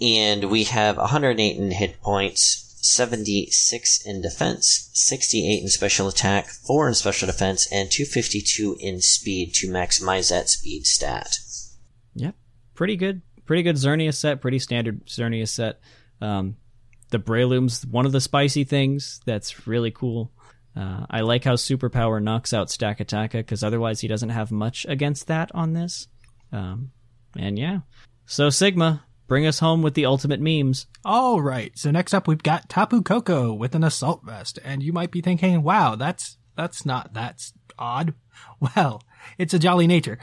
and 0.00 0.50
we 0.50 0.64
have 0.64 0.96
108 0.96 1.56
in 1.56 1.70
hit 1.70 2.00
points, 2.02 2.76
76 2.82 4.04
in 4.04 4.20
defense, 4.20 4.90
68 4.92 5.62
in 5.62 5.68
special 5.68 6.08
attack, 6.08 6.48
4 6.48 6.88
in 6.88 6.94
special 6.94 7.26
defense, 7.26 7.66
and 7.72 7.90
252 7.90 8.76
in 8.78 9.00
speed 9.00 9.54
to 9.54 9.68
maximize 9.68 10.30
that 10.30 10.48
speed 10.48 10.86
stat. 10.86 11.38
Yep. 12.14 12.34
Pretty 12.74 12.96
good. 12.96 13.22
Pretty 13.46 13.62
good 13.62 13.76
Xerneas 13.76 14.14
set. 14.14 14.40
Pretty 14.40 14.58
standard 14.58 15.06
Xerneas 15.06 15.48
set. 15.48 15.80
Um, 16.20 16.56
the 17.10 17.18
Breloom's 17.18 17.86
one 17.86 18.06
of 18.06 18.12
the 18.12 18.20
spicy 18.20 18.64
things 18.64 19.20
that's 19.24 19.66
really 19.66 19.90
cool. 19.90 20.32
Uh, 20.76 21.06
I 21.08 21.20
like 21.20 21.44
how 21.44 21.54
Superpower 21.54 22.22
knocks 22.22 22.52
out 22.52 22.68
Stakataka 22.68 23.32
because 23.32 23.62
otherwise 23.62 24.00
he 24.00 24.08
doesn't 24.08 24.28
have 24.28 24.52
much 24.52 24.84
against 24.88 25.28
that 25.28 25.50
on 25.54 25.72
this. 25.72 26.08
Um, 26.52 26.90
and 27.38 27.58
yeah. 27.58 27.80
So 28.26 28.50
Sigma, 28.50 29.04
bring 29.26 29.46
us 29.46 29.60
home 29.60 29.82
with 29.82 29.94
the 29.94 30.06
ultimate 30.06 30.40
memes. 30.40 30.86
All 31.04 31.40
right. 31.40 31.76
So 31.78 31.90
next 31.90 32.12
up, 32.12 32.28
we've 32.28 32.42
got 32.42 32.68
Tapu 32.68 33.02
Koko 33.02 33.54
with 33.54 33.74
an 33.74 33.84
assault 33.84 34.22
vest, 34.24 34.58
and 34.64 34.82
you 34.82 34.92
might 34.92 35.10
be 35.10 35.20
thinking, 35.20 35.62
"Wow, 35.62 35.96
that's 35.96 36.36
that's 36.56 36.84
not 36.84 37.14
that's 37.14 37.52
odd." 37.78 38.14
Well, 38.60 39.02
it's 39.38 39.54
a 39.54 39.58
jolly 39.58 39.86
nature. 39.86 40.18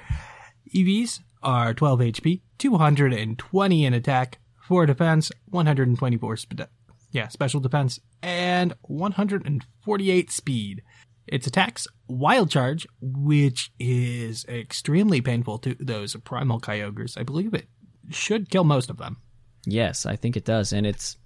EVs 0.73 1.19
are 1.41 1.73
12 1.73 1.99
HP, 1.99 2.41
220 2.57 3.85
in 3.85 3.93
attack, 3.93 4.39
4 4.67 4.85
defense, 4.85 5.31
124 5.49 6.37
sp- 6.37 6.71
yeah, 7.11 7.27
special 7.27 7.59
defense, 7.59 7.99
and 8.21 8.73
148 8.81 10.31
speed. 10.31 10.81
Its 11.27 11.47
attacks 11.47 11.87
Wild 12.07 12.49
Charge, 12.49 12.85
which 13.01 13.71
is 13.79 14.45
extremely 14.45 15.21
painful 15.21 15.57
to 15.59 15.75
those 15.79 16.15
primal 16.17 16.59
Kyogres. 16.59 17.17
I 17.17 17.23
believe 17.23 17.53
it 17.53 17.67
should 18.09 18.49
kill 18.49 18.65
most 18.65 18.89
of 18.89 18.97
them. 18.97 19.17
Yes, 19.65 20.05
I 20.05 20.15
think 20.17 20.35
it 20.35 20.43
does. 20.43 20.73
And 20.73 20.85
it's 20.85 21.17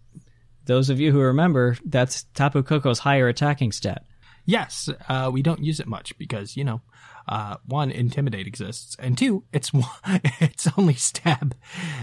those 0.65 0.89
of 0.89 0.99
you 0.99 1.11
who 1.11 1.19
remember, 1.19 1.77
that's 1.85 2.23
Tapu 2.35 2.61
Koko's 2.61 2.99
higher 2.99 3.27
attacking 3.27 3.71
stat. 3.71 4.03
Yes, 4.49 4.89
uh, 5.09 5.29
we 5.31 5.41
don't 5.41 5.61
use 5.63 5.79
it 5.81 5.87
much 5.87 6.17
because 6.17 6.55
you 6.55 6.63
know, 6.63 6.81
uh, 7.27 7.57
one, 7.65 7.91
intimidate 7.91 8.47
exists, 8.47 8.95
and 8.97 9.17
two, 9.17 9.43
it's 9.51 9.71
it's 10.39 10.67
only 10.77 10.93
stab, 10.95 11.53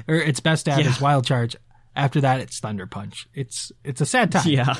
or 0.06 0.16
its 0.16 0.40
best 0.40 0.60
stab 0.60 0.78
Yeah. 0.80 0.90
is 0.90 1.00
wild 1.00 1.24
charge. 1.26 1.56
After 1.96 2.20
that, 2.20 2.40
it's 2.40 2.58
thunder 2.60 2.86
punch. 2.86 3.28
It's 3.34 3.72
it's 3.82 4.00
a 4.00 4.06
sad 4.06 4.30
time. 4.32 4.46
Yeah. 4.48 4.74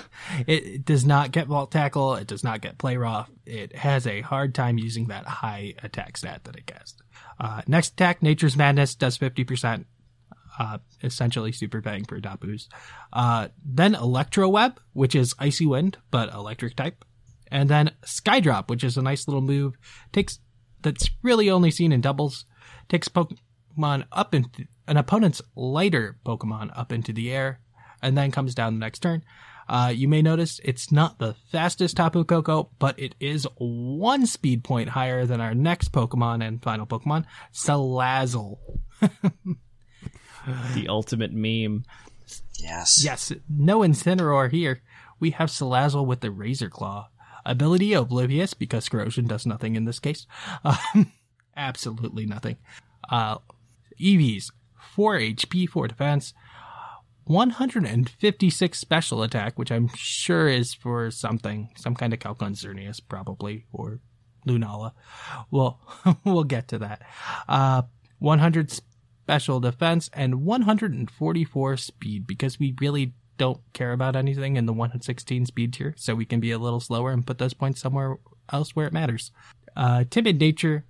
It, 0.46 0.66
it 0.66 0.84
does 0.84 1.06
not 1.06 1.30
get 1.32 1.46
volt 1.46 1.70
tackle. 1.70 2.16
It 2.16 2.26
does 2.26 2.44
not 2.44 2.60
get 2.60 2.76
play 2.76 2.96
rough. 2.98 3.30
It 3.46 3.74
has 3.76 4.06
a 4.06 4.20
hard 4.20 4.54
time 4.54 4.76
using 4.78 5.06
that 5.06 5.24
high 5.24 5.74
attack 5.82 6.16
stat 6.18 6.44
that 6.44 6.56
it 6.56 6.66
gets. 6.66 6.94
Uh, 7.40 7.62
next 7.66 7.92
attack, 7.92 8.22
Nature's 8.22 8.56
Madness 8.56 8.94
does 8.94 9.16
fifty 9.16 9.42
percent. 9.44 9.86
Uh, 10.58 10.78
essentially 11.02 11.50
super 11.50 11.80
bang 11.80 12.04
for 12.04 12.20
Tapus. 12.20 12.68
Uh, 13.12 13.48
then 13.64 13.94
Electro 13.94 14.48
Web, 14.48 14.78
which 14.92 15.14
is 15.14 15.34
Icy 15.38 15.66
Wind, 15.66 15.96
but 16.12 16.32
electric 16.32 16.76
type. 16.76 17.04
And 17.54 17.70
then 17.70 17.92
Skydrop, 18.04 18.68
which 18.68 18.82
is 18.82 18.96
a 18.96 19.02
nice 19.02 19.28
little 19.28 19.40
move. 19.40 19.76
Takes, 20.12 20.40
that's 20.82 21.08
really 21.22 21.48
only 21.48 21.70
seen 21.70 21.92
in 21.92 22.00
doubles. 22.00 22.46
Takes 22.88 23.08
Pokemon 23.08 24.06
up 24.10 24.34
into, 24.34 24.66
an 24.88 24.96
opponent's 24.96 25.40
lighter 25.54 26.18
Pokemon 26.26 26.76
up 26.76 26.90
into 26.90 27.12
the 27.12 27.30
air, 27.30 27.60
and 28.02 28.18
then 28.18 28.32
comes 28.32 28.56
down 28.56 28.74
the 28.74 28.80
next 28.80 28.98
turn. 28.98 29.22
Uh, 29.68 29.92
you 29.94 30.08
may 30.08 30.20
notice 30.20 30.60
it's 30.64 30.90
not 30.90 31.20
the 31.20 31.36
fastest 31.52 31.96
Tapu 31.96 32.24
Koko, 32.24 32.70
but 32.80 32.98
it 32.98 33.14
is 33.20 33.46
one 33.56 34.26
speed 34.26 34.64
point 34.64 34.88
higher 34.88 35.24
than 35.24 35.40
our 35.40 35.54
next 35.54 35.92
Pokemon 35.92 36.44
and 36.44 36.60
final 36.60 36.86
Pokemon, 36.86 37.24
Salazzle. 37.52 38.58
The 40.74 40.88
ultimate 40.88 41.32
meme. 41.32 41.84
Yes. 42.58 43.02
Yes, 43.02 43.32
no 43.48 43.80
Incineroar 43.80 44.50
here. 44.50 44.82
We 45.18 45.30
have 45.30 45.48
Salazzle 45.48 46.06
with 46.06 46.20
the 46.20 46.30
Razor 46.30 46.68
Claw. 46.68 47.08
Ability 47.46 47.92
Oblivious, 47.92 48.54
because 48.54 48.88
corrosion 48.88 49.26
does 49.26 49.46
nothing 49.46 49.76
in 49.76 49.84
this 49.84 49.98
case. 49.98 50.26
Um, 50.64 51.12
absolutely 51.56 52.26
nothing. 52.26 52.56
Uh, 53.08 53.38
EVs, 54.00 54.50
4 54.94 55.18
HP, 55.18 55.68
4 55.68 55.88
defense, 55.88 56.34
156 57.24 58.78
special 58.78 59.22
attack, 59.22 59.58
which 59.58 59.72
I'm 59.72 59.88
sure 59.94 60.48
is 60.48 60.74
for 60.74 61.10
something, 61.10 61.70
some 61.76 61.94
kind 61.94 62.12
of 62.12 62.18
Calcon 62.18 62.52
Xerneas, 62.52 63.00
probably, 63.06 63.66
or 63.72 64.00
Lunala. 64.46 64.92
Well, 65.50 65.80
we'll 66.24 66.44
get 66.44 66.68
to 66.68 66.78
that. 66.78 67.02
Uh, 67.48 67.82
100 68.18 68.72
special 69.24 69.60
defense 69.60 70.10
and 70.12 70.44
144 70.44 71.76
speed 71.76 72.26
because 72.26 72.58
we 72.58 72.74
really 72.80 73.14
don't 73.36 73.60
care 73.72 73.92
about 73.92 74.16
anything 74.16 74.56
in 74.56 74.66
the 74.66 74.72
116 74.72 75.46
speed 75.46 75.72
tier, 75.72 75.94
so 75.96 76.14
we 76.14 76.24
can 76.24 76.40
be 76.40 76.50
a 76.52 76.58
little 76.58 76.80
slower 76.80 77.10
and 77.12 77.26
put 77.26 77.38
those 77.38 77.54
points 77.54 77.80
somewhere 77.80 78.16
else 78.52 78.76
where 78.76 78.86
it 78.86 78.92
matters. 78.92 79.30
Uh, 79.76 80.04
timid 80.08 80.38
nature 80.38 80.84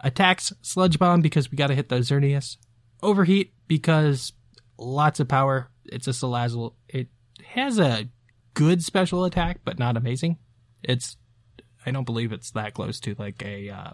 attacks 0.00 0.52
sludge 0.62 0.98
bomb 0.98 1.20
because 1.22 1.50
we 1.50 1.56
got 1.56 1.68
to 1.68 1.74
hit 1.74 1.88
those 1.88 2.10
Xerneas. 2.10 2.56
Overheat 3.02 3.52
because 3.66 4.32
lots 4.76 5.20
of 5.20 5.28
power. 5.28 5.70
It's 5.86 6.06
a 6.06 6.10
Salazzle. 6.10 6.74
It 6.88 7.08
has 7.54 7.78
a 7.78 8.08
good 8.54 8.82
special 8.82 9.24
attack, 9.24 9.60
but 9.64 9.78
not 9.78 9.96
amazing. 9.96 10.36
It's 10.82 11.16
I 11.86 11.90
don't 11.90 12.04
believe 12.04 12.32
it's 12.32 12.50
that 12.52 12.74
close 12.74 13.00
to 13.00 13.14
like 13.18 13.42
a 13.44 13.70
uh, 13.70 13.90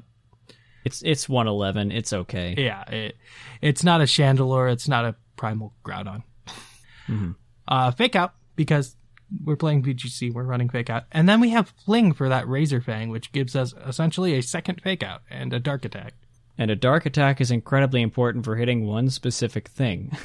It's 0.85 1.03
it's 1.03 1.29
111. 1.29 1.93
It's 1.93 2.13
okay. 2.13 2.55
yeah, 2.59 2.83
it, 2.91 3.17
it's 3.63 3.85
not 3.85 4.01
a 4.01 4.05
Chandelure. 4.05 4.73
It's 4.73 4.89
not 4.89 5.05
a 5.05 5.15
Primal 5.37 5.75
Groudon. 5.85 6.23
Uh, 7.67 7.91
fake 7.91 8.15
out 8.17 8.35
because 8.57 8.97
we're 9.45 9.57
playing 9.57 9.83
VGC. 9.83 10.33
We're 10.33 10.43
running 10.45 10.69
fake 10.69 10.91
out, 10.91 11.05
and 11.13 11.29
then 11.29 11.41
we 11.41 11.51
have 11.51 11.73
Fling 11.85 12.13
for 12.13 12.29
that 12.29 12.47
Razor 12.49 12.81
Fang, 12.81 13.09
which 13.09 13.33
gives 13.33 13.57
us 13.57 13.75
essentially 13.87 14.37
a 14.37 14.43
second 14.43 14.81
fake 14.83 15.03
out 15.03 15.23
and 15.31 15.53
a 15.53 15.59
Dark 15.61 15.85
Attack. 15.85 16.15
And 16.57 16.71
a 16.71 16.77
dark 16.77 17.05
attack 17.05 17.41
is 17.41 17.51
incredibly 17.51 18.01
important 18.01 18.45
for 18.45 18.55
hitting 18.55 18.87
one 18.87 19.11
specific 19.11 19.67
thing. 19.67 20.17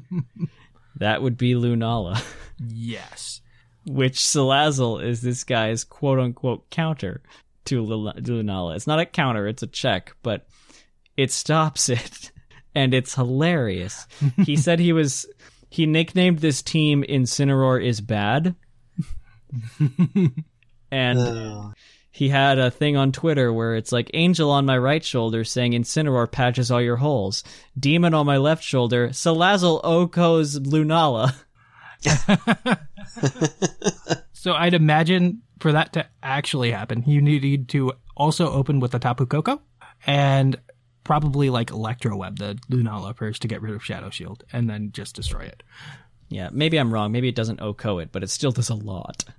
that 0.96 1.22
would 1.22 1.36
be 1.36 1.54
Lunala, 1.54 2.22
Yes. 2.58 3.40
which 3.86 4.14
Salazzle 4.18 5.02
is 5.04 5.22
this 5.22 5.44
guy's 5.44 5.82
quote 5.84 6.18
unquote 6.20 6.68
counter 6.70 7.22
to 7.64 7.82
Lunala. 7.84 8.76
It's 8.76 8.86
not 8.86 9.00
a 9.00 9.06
counter, 9.06 9.48
it's 9.48 9.62
a 9.64 9.66
check, 9.66 10.14
but 10.22 10.46
it 11.16 11.30
stops 11.32 11.88
it. 11.88 12.30
And 12.72 12.94
it's 12.94 13.16
hilarious. 13.16 14.06
he 14.46 14.54
said 14.54 14.78
he 14.78 14.92
was 14.92 15.26
he 15.70 15.86
nicknamed 15.86 16.40
this 16.40 16.60
team 16.62 17.02
Incineroar 17.08 17.82
is 17.82 18.00
bad. 18.00 18.54
and 20.90 21.18
Oh, 21.18 21.72
he 22.10 22.28
had 22.28 22.58
a 22.58 22.70
thing 22.70 22.96
on 22.96 23.12
Twitter 23.12 23.52
where 23.52 23.76
it's 23.76 23.92
like 23.92 24.10
Angel 24.12 24.50
on 24.50 24.66
my 24.66 24.76
right 24.76 25.04
shoulder 25.04 25.44
saying 25.44 25.72
Incineroar 25.72 26.30
patches 26.30 26.70
all 26.70 26.82
your 26.82 26.96
holes. 26.96 27.42
Demon 27.78 28.12
on 28.12 28.26
my 28.26 28.36
left 28.36 28.62
shoulder, 28.62 29.08
Salazzle 29.08 29.82
OHKOs 29.82 30.58
Lunala. 30.66 31.34
So 34.40 34.54
I'd 34.54 34.72
imagine 34.72 35.42
for 35.58 35.72
that 35.72 35.92
to 35.92 36.06
actually 36.22 36.70
happen, 36.70 37.04
you 37.06 37.20
need 37.20 37.68
to 37.68 37.92
also 38.16 38.50
open 38.50 38.80
with 38.80 38.92
the 38.92 38.98
Tapu 38.98 39.26
Koko 39.26 39.60
and 40.06 40.58
probably 41.10 41.50
like 41.50 41.72
Electro 41.72 42.16
Web 42.16 42.38
the 42.38 42.56
Lunala 42.70 43.16
first 43.16 43.42
to 43.42 43.48
get 43.48 43.60
rid 43.62 43.74
of 43.74 43.84
Shadow 43.84 44.10
Shield 44.10 44.44
and 44.52 44.70
then 44.70 44.92
just 44.92 45.16
destroy 45.16 45.40
it. 45.40 45.64
Yeah, 46.28 46.50
maybe 46.52 46.78
I'm 46.78 46.94
wrong. 46.94 47.10
Maybe 47.10 47.26
it 47.28 47.34
doesn't 47.34 47.58
OHKO 47.58 48.00
it, 48.00 48.12
but 48.12 48.22
it 48.22 48.30
still 48.30 48.52
does 48.52 48.70
a 48.70 48.76
lot. 48.76 49.24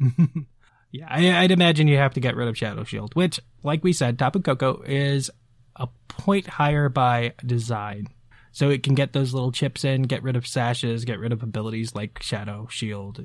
Yeah, 0.93 1.07
I, 1.09 1.43
I'd 1.43 1.51
imagine 1.51 1.87
you 1.87 1.95
have 1.95 2.15
to 2.15 2.19
get 2.19 2.35
rid 2.35 2.49
of 2.49 2.57
Shadow 2.57 2.83
Shield, 2.83 3.15
which, 3.15 3.39
like 3.63 3.81
we 3.81 3.93
said, 3.93 4.19
Tapu 4.19 4.41
Koko 4.41 4.83
is 4.85 5.31
a 5.77 5.87
point 6.09 6.45
higher 6.47 6.89
by 6.89 7.31
design. 7.45 8.07
So 8.51 8.69
it 8.69 8.83
can 8.83 8.93
get 8.93 9.13
those 9.13 9.33
little 9.33 9.53
chips 9.53 9.85
in, 9.85 10.01
get 10.01 10.21
rid 10.21 10.35
of 10.35 10.45
sashes, 10.45 11.05
get 11.05 11.17
rid 11.17 11.31
of 11.31 11.43
abilities 11.43 11.95
like 11.95 12.21
Shadow 12.21 12.67
Shield. 12.69 13.23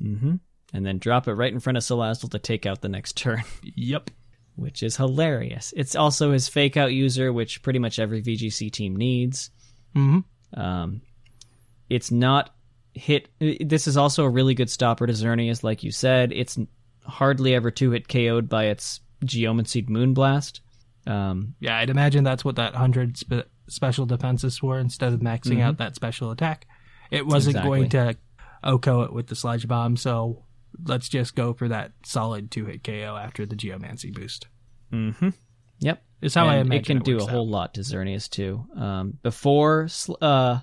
hmm 0.00 0.36
And 0.72 0.86
then 0.86 0.98
drop 1.00 1.26
it 1.26 1.34
right 1.34 1.52
in 1.52 1.58
front 1.58 1.76
of 1.76 1.82
Salazzle 1.82 2.30
to 2.30 2.38
take 2.38 2.66
out 2.66 2.82
the 2.82 2.88
next 2.88 3.16
turn, 3.16 3.42
Yep. 3.64 4.10
Which 4.58 4.82
is 4.82 4.96
hilarious. 4.96 5.72
It's 5.76 5.94
also 5.94 6.32
his 6.32 6.48
fake 6.48 6.76
out 6.76 6.92
user, 6.92 7.32
which 7.32 7.62
pretty 7.62 7.78
much 7.78 7.98
every 8.00 8.20
VGC 8.22 8.70
team 8.72 8.96
needs. 8.96 9.50
hmm 9.94 10.18
Um, 10.52 11.02
it's 11.88 12.10
not 12.10 12.50
hit. 12.92 13.28
This 13.38 13.86
is 13.86 13.96
also 13.96 14.24
a 14.24 14.28
really 14.28 14.54
good 14.54 14.68
stopper 14.68 15.06
to 15.06 15.12
Xerneas, 15.12 15.62
like 15.62 15.84
you 15.84 15.92
said. 15.92 16.32
It's 16.32 16.58
hardly 17.06 17.54
ever 17.54 17.70
two 17.70 17.92
hit 17.92 18.08
KO'd 18.08 18.48
by 18.48 18.64
its 18.64 19.00
Geomancy 19.24 19.82
Moonblast. 19.84 20.60
Um, 21.06 21.54
Yeah, 21.60 21.78
I'd 21.78 21.90
imagine 21.90 22.24
that's 22.24 22.44
what 22.44 22.56
that 22.56 22.72
100 22.72 23.16
spe- 23.16 23.48
special 23.68 24.06
defense 24.06 24.42
is 24.44 24.58
for 24.58 24.78
instead 24.78 25.12
of 25.12 25.20
maxing 25.20 25.60
out 25.62 25.78
that 25.78 25.94
special 25.94 26.30
attack. 26.32 26.66
It 27.10 27.26
wasn't 27.26 27.56
Exactly. 27.56 27.78
going 27.78 27.88
to 27.90 28.16
OHKO 28.64 29.04
it 29.06 29.12
with 29.12 29.28
the 29.28 29.36
Sludge 29.36 29.66
Bomb, 29.68 29.96
so 29.96 30.42
let's 30.84 31.08
just 31.08 31.34
go 31.34 31.52
for 31.52 31.68
that 31.68 31.92
solid 32.04 32.50
two 32.50 32.66
hit 32.66 32.84
KO 32.84 33.18
after 33.20 33.46
the 33.46 33.56
Geomancy 33.56 34.10
boost. 34.10 34.46
mm-hmm. 34.92 35.30
Yep. 35.80 36.02
Is 36.20 36.34
how 36.34 36.48
I 36.48 36.56
imagine 36.56 36.72
it 36.72 36.86
can 36.86 36.96
it 36.98 37.04
do 37.04 37.16
a 37.18 37.20
works 37.20 37.30
whole 37.30 37.48
lot 37.48 37.74
to 37.74 37.82
Xerneas 37.82 38.28
too. 38.28 38.66
Um, 38.74 39.18
before 39.22 39.88
uh, 40.20 40.58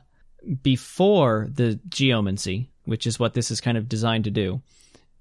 before 0.61 1.47
the 1.49 1.79
Geomancy, 1.87 2.69
which 2.83 3.07
is 3.07 3.17
what 3.17 3.33
this 3.33 3.51
is 3.51 3.61
kind 3.61 3.77
of 3.77 3.87
designed 3.87 4.25
to 4.25 4.31
do, 4.31 4.61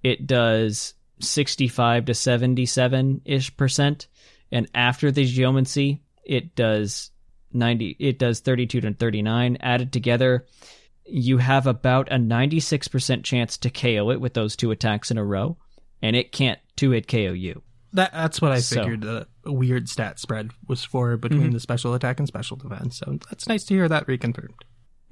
it 0.03 0.26
does 0.26 0.95
65 1.20 2.07
to 2.07 2.14
77 2.14 3.20
ish 3.24 3.57
percent. 3.57 4.09
And 4.51 4.68
after 4.74 5.11
the 5.11 5.24
geomancy, 5.24 6.03
it 6.24 6.55
does 6.55 7.11
90, 7.53 7.97
it 7.99 8.18
does 8.18 8.40
32 8.40 8.80
to 8.82 8.95
39. 8.95 9.57
Added 9.61 9.92
together, 9.92 10.47
you 11.07 11.38
have 11.38 11.66
about 11.66 12.11
a 12.11 12.16
96% 12.16 13.24
chance 13.24 13.57
to 13.59 13.70
KO 13.70 14.11
it 14.11 14.20
with 14.20 14.34
those 14.34 14.57
two 14.57 14.70
attacks 14.70 15.11
in 15.11 15.18
a 15.18 15.24
row, 15.24 15.57
and 16.02 16.16
it 16.16 16.32
can't 16.32 16.59
two 16.76 16.90
hit 16.92 17.09
KO 17.09 17.32
you. 17.32 17.62
That 17.92 18.12
that's 18.12 18.40
what 18.42 18.52
I 18.52 18.59
So- 18.61 18.76
figured 18.82 19.02
the 19.02 19.26
weird 19.46 19.88
stat 19.88 20.18
spread 20.18 20.50
was 20.66 20.82
for 20.82 21.16
between 21.16 21.52
the 21.52 21.61
special 21.61 21.94
attack 21.94 22.18
and 22.18 22.26
special 22.26 22.57
defense. 22.57 22.98
So 22.98 23.18
that's 23.30 23.46
nice 23.48 23.64
to 23.66 23.74
hear 23.74 23.88
that 23.88 24.07
reconfirmed. 24.07 24.61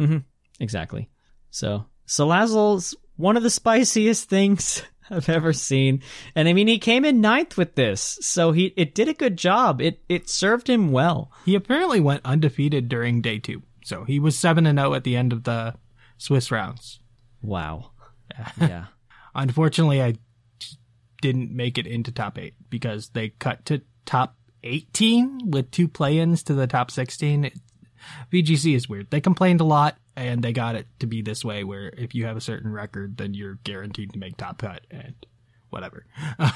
Mm-hmm. 0.00 0.18
Exactly. 0.58 1.08
So 1.50 1.84
Salazzle's 2.08 2.96
one 3.16 3.36
of 3.36 3.42
the 3.42 3.50
spiciest 3.50 4.28
things 4.28 4.82
I've 5.10 5.28
ever 5.28 5.52
seen, 5.52 6.02
and 6.34 6.48
I 6.48 6.52
mean 6.54 6.66
he 6.66 6.78
came 6.78 7.04
in 7.04 7.20
ninth 7.20 7.56
with 7.56 7.74
this, 7.74 8.18
so 8.22 8.50
he 8.52 8.72
it 8.76 8.94
did 8.94 9.08
a 9.08 9.14
good 9.14 9.36
job. 9.36 9.80
It 9.80 10.02
it 10.08 10.28
served 10.28 10.68
him 10.68 10.90
well. 10.90 11.30
He 11.44 11.54
apparently 11.54 12.00
went 12.00 12.24
undefeated 12.24 12.88
during 12.88 13.20
day 13.20 13.38
two, 13.38 13.62
so 13.84 14.04
he 14.04 14.18
was 14.18 14.38
seven 14.38 14.66
and 14.66 14.78
zero 14.78 14.94
at 14.94 15.04
the 15.04 15.16
end 15.16 15.32
of 15.32 15.44
the 15.44 15.74
Swiss 16.22 16.50
rounds. 16.52 17.00
Wow. 17.42 17.90
Yeah. 18.60 18.86
Unfortunately, 19.34 20.00
I 20.02 20.14
didn't 21.20 21.50
make 21.54 21.76
it 21.78 21.86
into 21.86 22.10
top 22.12 22.38
eight 22.38 22.54
because 22.70 23.10
they 23.10 23.28
cut 23.30 23.64
to 23.66 23.82
top 24.06 24.36
18 24.62 25.50
with 25.50 25.70
two 25.70 25.86
play-ins 25.88 26.42
to 26.44 26.54
the 26.54 26.66
top 26.66 26.90
16. 26.90 27.44
It- 27.46 27.58
VGC 28.32 28.74
is 28.74 28.88
weird. 28.88 29.10
They 29.10 29.20
complained 29.20 29.60
a 29.60 29.64
lot 29.64 29.96
and 30.16 30.42
they 30.42 30.52
got 30.52 30.76
it 30.76 30.86
to 31.00 31.06
be 31.06 31.20
this 31.22 31.44
way 31.44 31.62
where 31.64 31.88
if 31.96 32.14
you 32.14 32.24
have 32.26 32.36
a 32.36 32.40
certain 32.40 32.72
record, 32.72 33.16
then 33.18 33.34
you're 33.34 33.58
guaranteed 33.64 34.12
to 34.14 34.18
make 34.18 34.36
top 34.36 34.58
cut 34.58 34.80
and 34.90 35.14
whatever. 35.70 36.06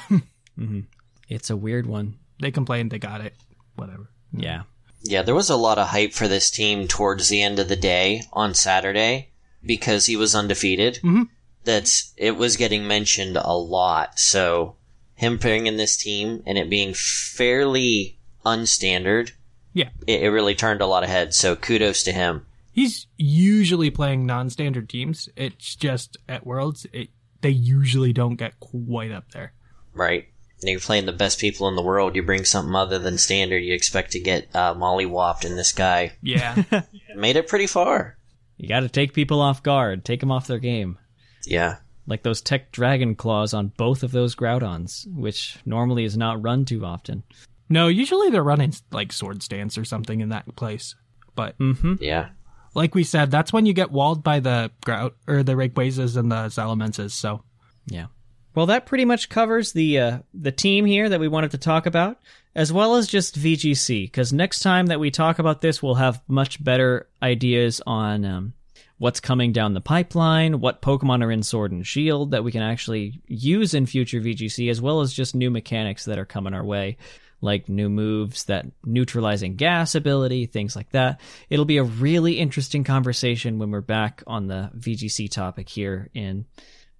Mm-hmm. 0.59 0.81
it's 1.29 1.51
a 1.51 1.57
weird 1.57 1.87
one. 1.87 2.15
they 2.41 2.51
complained, 2.51 2.91
they 2.91 2.99
got 2.99 3.21
it, 3.21 3.35
whatever. 3.75 4.09
Yeah. 4.33 4.63
Yeah, 5.03 5.21
there 5.21 5.35
was 5.35 5.51
a 5.51 5.57
lot 5.57 5.77
of 5.79 5.89
hype 5.89 6.15
for 6.15 6.27
this 6.29 6.51
team 6.51 6.89
towards 6.89 7.29
the 7.29 7.43
end 7.43 7.59
of 7.59 7.69
the 7.69 7.77
day 7.77 8.23
on 8.33 8.55
Saturday 8.55 9.33
because 9.67 10.07
he 10.07 10.17
was 10.17 10.35
undefeated. 10.35 11.01
Mhm. 11.03 11.29
That's 11.65 12.13
it 12.17 12.37
was 12.37 12.57
getting 12.57 12.87
mentioned 12.87 13.37
a 13.37 13.53
lot. 13.57 14.19
So 14.19 14.77
him 15.15 15.39
putting 15.39 15.67
in 15.67 15.77
this 15.77 15.97
team 15.97 16.43
and 16.47 16.57
it 16.59 16.71
being 16.71 16.95
fairly 16.95 18.19
unstandard, 18.45 19.33
Yeah. 19.73 19.89
it, 20.07 20.23
it 20.23 20.29
really 20.31 20.55
turned 20.55 20.81
a 20.81 20.87
lot 20.87 21.03
of 21.03 21.09
heads. 21.11 21.37
So 21.37 21.57
kudos 21.57 22.03
to 22.05 22.13
him. 22.13 22.47
He's 22.73 23.07
usually 23.17 23.91
playing 23.91 24.27
non-standard 24.27 24.89
teams. 24.89 25.29
It's 25.37 25.75
just 25.75 26.17
at 26.29 26.47
Worlds, 26.47 26.87
it, 26.93 27.09
they 27.41 27.51
usually 27.51 28.13
don't 28.13 28.37
get 28.37 28.61
quite 28.61 29.11
up 29.11 29.31
there. 29.33 29.53
Right. 29.95 30.27
And 30.61 30.71
you're 30.71 30.81
playing 30.81 31.07
the 31.07 31.13
best 31.13 31.39
people 31.41 31.69
in 31.69 31.77
the 31.77 31.83
world. 31.83 32.15
You 32.17 32.23
bring 32.23 32.45
something 32.45 32.75
other 32.75 32.99
than 32.99 33.19
standard, 33.19 33.59
you 33.65 33.75
expect 33.75 34.13
to 34.13 34.21
get 34.21 34.49
uh, 34.55 34.75
mollywopped, 34.75 35.45
and 35.45 35.57
this 35.59 35.73
guy 35.73 36.13
Yeah. 36.23 36.63
made 37.17 37.37
it 37.37 37.49
pretty 37.49 37.67
far. 37.67 38.16
You 38.57 38.69
got 38.69 38.81
to 38.81 38.89
take 38.89 39.13
people 39.13 39.41
off 39.41 39.63
guard, 39.63 40.05
take 40.05 40.21
them 40.21 40.33
off 40.33 40.47
their 40.47 40.59
game. 40.59 40.99
Yeah. 41.45 41.77
Like 42.07 42.23
those 42.23 42.41
tech 42.41 42.73
dragon 42.73 43.15
claws 43.15 43.53
on 43.53 43.73
both 43.77 44.03
of 44.03 44.13
those 44.13 44.35
Groudons, 44.35 45.07
which 45.15 45.59
normally 45.67 46.05
is 46.05 46.17
not 46.17 46.43
run 46.43 46.65
too 46.65 46.85
often. 46.85 47.23
no, 47.69 47.89
usually 47.89 48.31
they're 48.31 48.43
running 48.45 48.73
like 48.93 49.13
Swords 49.13 49.49
Dance 49.49 49.77
or 49.77 49.85
something 49.85 50.21
in 50.21 50.29
that 50.31 50.55
place. 50.57 50.95
But 51.35 51.59
Mm-hmm. 51.59 51.95
Yeah. 52.01 52.29
like 52.75 52.95
we 52.95 53.03
said, 53.05 53.31
that's 53.31 53.53
when 53.53 53.67
you 53.67 53.73
get 53.73 53.91
walled 53.91 54.23
by 54.23 54.41
the 54.41 54.71
grout 54.85 55.17
or 55.27 55.43
the 55.43 55.53
Rayquazas 55.57 56.17
and 56.17 56.31
the 56.31 56.49
Salamences. 56.49 57.13
So 57.13 57.43
Yeah. 57.87 58.07
Well, 58.57 58.67
that 58.67 58.87
pretty 58.87 59.05
much 59.05 59.29
covers 59.29 59.73
the 59.73 60.01
uh, 60.01 60.19
the 60.33 60.51
team 60.51 60.87
here 60.87 61.11
that 61.11 61.21
we 61.21 61.29
wanted 61.29 61.51
to 61.51 61.59
talk 61.59 61.85
about, 61.85 62.19
as 62.55 62.73
well 62.73 62.97
as 62.97 63.07
just 63.07 63.39
VGC. 63.39 64.05
Because 64.05 64.33
next 64.33 64.61
time 64.61 64.87
that 64.87 64.99
we 64.99 65.11
talk 65.11 65.39
about 65.39 65.61
this, 65.61 65.83
we'll 65.83 65.97
have 65.97 66.23
much 66.27 66.65
better 66.65 67.07
ideas 67.23 67.83
on 67.87 68.25
um, 68.25 68.55
what's 68.97 69.21
coming 69.21 69.53
down 69.53 69.75
the 69.75 69.83
pipeline, 69.83 70.59
what 70.59 70.81
Pokemon 70.81 71.23
are 71.23 71.31
in 71.31 71.43
Sword 71.43 71.71
and 71.71 71.87
Shield 71.87 72.31
that 72.31 72.45
we 72.45 72.51
can 72.51 72.63
actually 72.63 73.21
use 73.27 73.75
in 73.75 73.85
future 73.85 74.23
VGC, 74.23 74.71
as 74.71 74.81
well 74.81 75.03
as 75.03 75.13
just 75.13 75.35
new 75.35 75.51
mechanics 75.51 76.07
that 76.07 76.19
are 76.19 76.25
coming 76.25 76.55
our 76.55 76.65
way, 76.65 76.97
like 77.43 77.69
new 77.69 77.91
moves 77.91 78.45
that 78.45 78.65
neutralizing 78.87 79.57
gas 79.57 79.95
ability, 79.95 80.47
things 80.47 80.75
like 80.75 80.89
that. 80.93 81.21
It'll 81.51 81.67
be 81.67 81.77
a 81.77 81.85
really 81.85 82.39
interesting 82.39 82.85
conversation 82.85 83.59
when 83.59 83.71
we're 83.71 83.83
back 83.83 84.23
on 84.27 84.47
the 84.47 84.71
VGC 84.79 85.31
topic 85.31 85.69
here 85.69 86.09
in 86.15 86.47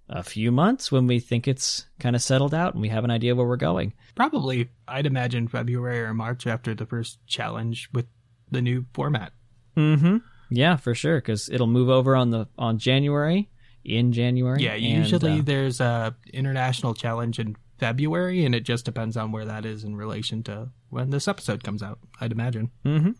a 0.09 0.23
few 0.23 0.51
months 0.51 0.91
when 0.91 1.07
we 1.07 1.19
think 1.19 1.47
it's 1.47 1.85
kind 1.99 2.15
of 2.15 2.21
settled 2.21 2.53
out 2.53 2.73
and 2.73 2.81
we 2.81 2.89
have 2.89 3.03
an 3.03 3.11
idea 3.11 3.35
where 3.35 3.45
we're 3.45 3.57
going. 3.57 3.93
probably, 4.15 4.69
I'd 4.87 5.05
imagine 5.05 5.47
February 5.47 6.01
or 6.01 6.13
March 6.13 6.47
after 6.47 6.73
the 6.73 6.85
first 6.85 7.19
challenge 7.27 7.89
with 7.93 8.05
the 8.49 8.61
new 8.61 8.85
format. 8.93 9.33
Mm-hmm. 9.75 10.17
Yeah, 10.49 10.77
for 10.77 10.95
sure, 10.95 11.17
because 11.17 11.49
it'll 11.49 11.67
move 11.67 11.89
over 11.89 12.15
on 12.15 12.31
the 12.31 12.47
on 12.57 12.77
January 12.79 13.49
in 13.83 14.13
January. 14.13 14.63
Yeah, 14.63 14.73
and, 14.73 14.83
usually 14.83 15.39
uh, 15.39 15.43
there's 15.43 15.81
a 15.81 16.15
international 16.31 16.93
challenge 16.93 17.37
in 17.39 17.57
February, 17.79 18.45
and 18.45 18.55
it 18.55 18.61
just 18.61 18.85
depends 18.85 19.17
on 19.17 19.31
where 19.31 19.45
that 19.45 19.65
is 19.65 19.83
in 19.83 19.95
relation 19.95 20.43
to 20.43 20.69
when 20.89 21.09
this 21.09 21.27
episode 21.27 21.63
comes 21.63 21.83
out. 21.83 21.99
I'd 22.19 22.31
imagine. 22.31 22.71
Hmm. 22.83 23.11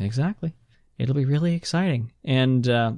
Exactly. 0.00 0.54
It'll 0.98 1.14
be 1.14 1.24
really 1.24 1.54
exciting. 1.54 2.12
And 2.24 2.68
uh, 2.68 2.92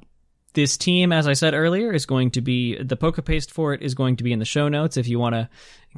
this 0.56 0.76
team, 0.76 1.12
as 1.12 1.28
I 1.28 1.34
said 1.34 1.54
earlier, 1.54 1.92
is 1.92 2.06
going 2.06 2.32
to 2.32 2.40
be 2.40 2.82
the 2.82 2.96
poke 2.96 3.24
paste 3.24 3.52
for 3.52 3.74
it 3.74 3.82
is 3.82 3.94
going 3.94 4.16
to 4.16 4.24
be 4.24 4.32
in 4.32 4.40
the 4.40 4.44
show 4.44 4.68
notes 4.68 4.96
if 4.96 5.06
you 5.06 5.20
want 5.20 5.34
to 5.34 5.48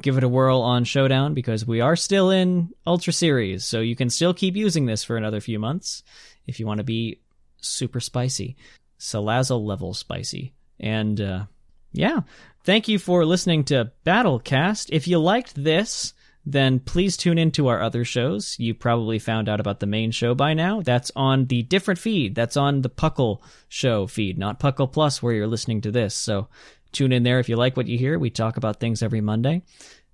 give 0.01 0.17
it 0.17 0.23
a 0.23 0.29
whirl 0.29 0.61
on 0.61 0.83
Showdown 0.83 1.33
because 1.33 1.65
we 1.65 1.81
are 1.81 1.95
still 1.95 2.29
in 2.29 2.69
Ultra 2.85 3.13
Series, 3.13 3.65
so 3.65 3.79
you 3.79 3.95
can 3.95 4.09
still 4.09 4.33
keep 4.33 4.55
using 4.55 4.85
this 4.85 5.03
for 5.03 5.17
another 5.17 5.39
few 5.41 5.57
months 5.57 6.03
if 6.45 6.59
you 6.59 6.67
want 6.67 6.79
to 6.79 6.83
be 6.83 7.19
super 7.61 7.99
spicy, 7.99 8.57
Salazzle 8.99 9.65
level 9.65 9.93
spicy. 9.93 10.53
And 10.79 11.19
uh, 11.19 11.45
yeah, 11.93 12.21
thank 12.63 12.87
you 12.87 12.99
for 12.99 13.25
listening 13.25 13.63
to 13.65 13.91
Battlecast. 14.05 14.89
If 14.91 15.07
you 15.07 15.19
liked 15.19 15.55
this, 15.55 16.13
then 16.45 16.79
please 16.79 17.17
tune 17.17 17.37
into 17.37 17.67
our 17.67 17.81
other 17.81 18.03
shows. 18.05 18.55
You 18.59 18.73
probably 18.73 19.19
found 19.19 19.49
out 19.49 19.59
about 19.59 19.79
the 19.79 19.85
main 19.85 20.11
show 20.11 20.33
by 20.33 20.53
now. 20.53 20.81
That's 20.81 21.11
on 21.15 21.45
the 21.45 21.63
different 21.63 21.99
feed. 21.99 22.35
That's 22.35 22.57
on 22.57 22.81
the 22.81 22.89
Puckle 22.89 23.41
show 23.67 24.07
feed, 24.07 24.37
not 24.37 24.59
Puckle 24.59 24.91
Plus, 24.91 25.21
where 25.21 25.33
you're 25.33 25.47
listening 25.47 25.81
to 25.81 25.91
this. 25.91 26.15
So 26.15 26.47
tune 26.91 27.11
in 27.11 27.23
there 27.23 27.39
if 27.39 27.49
you 27.49 27.55
like 27.55 27.77
what 27.77 27.87
you 27.87 27.97
hear. 27.97 28.17
We 28.17 28.29
talk 28.29 28.57
about 28.57 28.79
things 28.79 29.03
every 29.03 29.21
Monday. 29.21 29.63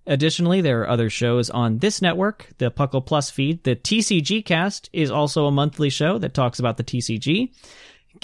Additionally, 0.08 0.62
there 0.62 0.82
are 0.82 0.90
other 0.90 1.10
shows 1.10 1.50
on 1.50 1.80
this 1.80 2.02
network, 2.02 2.50
the 2.60 2.70
Puckle 2.70 3.06
Plus 3.06 3.32
feed. 3.32 3.64
The 3.64 3.76
TCG 3.76 4.46
cast 4.46 4.90
is 4.94 5.10
also 5.10 5.46
a 5.46 5.52
monthly 5.52 5.90
show 5.90 6.20
that 6.20 6.34
talks 6.34 6.60
about 6.60 6.78
the 6.78 6.84
TCG. 6.84 7.52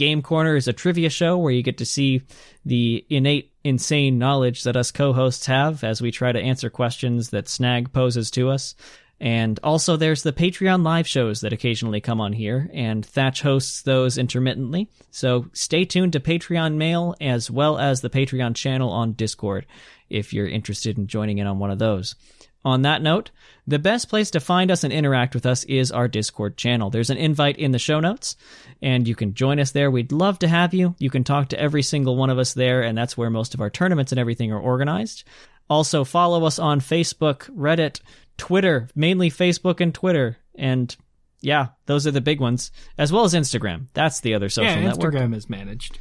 Game 0.02 0.24
Corner 0.24 0.56
is 0.56 0.68
a 0.68 0.74
trivia 0.74 1.12
show 1.12 1.38
where 1.38 1.54
you 1.54 1.62
get 1.62 1.78
to 1.78 1.86
see 1.86 2.24
the 2.66 3.06
innate, 3.08 3.54
insane 3.64 4.18
knowledge 4.18 4.64
that 4.64 4.76
us 4.76 4.90
co 4.90 5.14
hosts 5.14 5.46
have 5.46 5.84
as 5.84 6.02
we 6.02 6.10
try 6.10 6.32
to 6.32 6.42
answer 6.42 6.72
questions 6.72 7.30
that 7.30 7.48
Snag 7.48 7.94
poses 7.94 8.32
to 8.32 8.50
us. 8.50 8.74
And 9.20 9.60
also, 9.62 9.98
there's 9.98 10.24
the 10.24 10.34
Patreon 10.34 10.84
live 10.84 11.08
shows 11.08 11.42
that 11.42 11.54
occasionally 11.54 12.02
come 12.02 12.20
on 12.20 12.34
here, 12.34 12.68
and 12.74 13.06
Thatch 13.06 13.44
hosts 13.44 13.84
those 13.84 14.18
intermittently. 14.18 14.90
So 15.12 15.46
stay 15.54 15.86
tuned 15.86 16.14
to 16.14 16.20
Patreon 16.20 16.78
Mail 16.78 17.14
as 17.22 17.52
well 17.52 17.78
as 17.78 18.02
the 18.02 18.10
Patreon 18.10 18.56
channel 18.56 18.90
on 18.90 19.14
Discord 19.14 19.68
if 20.10 20.34
you're 20.34 20.48
interested 20.48 20.98
in 20.98 21.06
joining 21.06 21.38
in 21.38 21.46
on 21.46 21.60
one 21.60 21.70
of 21.70 21.78
those. 21.78 22.16
On 22.64 22.84
that 22.84 23.02
note, 23.02 23.32
the 23.66 23.80
best 23.80 24.08
place 24.08 24.30
to 24.32 24.40
find 24.40 24.70
us 24.70 24.84
and 24.84 24.94
interact 24.94 25.34
with 25.34 25.46
us 25.46 25.64
is 25.64 25.92
our 25.92 26.08
Discord 26.08 26.58
channel. 26.58 26.90
There's 26.90 27.10
an 27.10 27.18
invite 27.18 27.58
in 27.58 27.72
the 27.72 27.80
show 27.80 28.00
notes, 28.00 28.38
and 28.82 29.08
you 29.08 29.16
can 29.16 29.34
join 29.34 29.60
us 29.60 29.72
there. 29.72 29.90
We'd 29.90 30.12
love 30.12 30.38
to 30.40 30.48
have 30.48 30.74
you. 30.74 30.96
You 31.00 31.10
can 31.10 31.24
talk 31.24 31.50
to 31.50 31.60
every 31.60 31.82
single 31.82 32.16
one 32.16 32.30
of 32.30 32.38
us 32.38 32.54
there, 32.54 32.84
and 32.84 32.96
that's 32.98 33.18
where 33.18 33.32
most 33.32 33.54
of 33.54 33.62
our 33.62 33.70
tournaments 33.70 34.12
and 34.12 34.20
everything 34.20 34.52
are 34.52 34.60
organized. 34.60 35.24
Also, 35.70 36.04
follow 36.04 36.46
us 36.46 36.60
on 36.60 36.82
Facebook, 36.82 37.50
Reddit, 37.56 38.02
Twitter, 38.38 38.90
mainly 38.94 39.32
Facebook 39.32 39.80
and 39.80 39.94
Twitter. 39.94 40.38
And 40.54 40.96
yeah, 41.40 41.70
those 41.88 42.06
are 42.06 42.12
the 42.12 42.22
big 42.22 42.40
ones, 42.40 42.72
as 42.98 43.12
well 43.12 43.24
as 43.24 43.34
Instagram. 43.34 43.88
That's 43.94 44.20
the 44.20 44.36
other 44.36 44.50
social 44.50 44.82
yeah, 44.82 44.90
network. 44.90 45.16
Instagram 45.16 45.36
is 45.36 45.50
managed. 45.50 45.98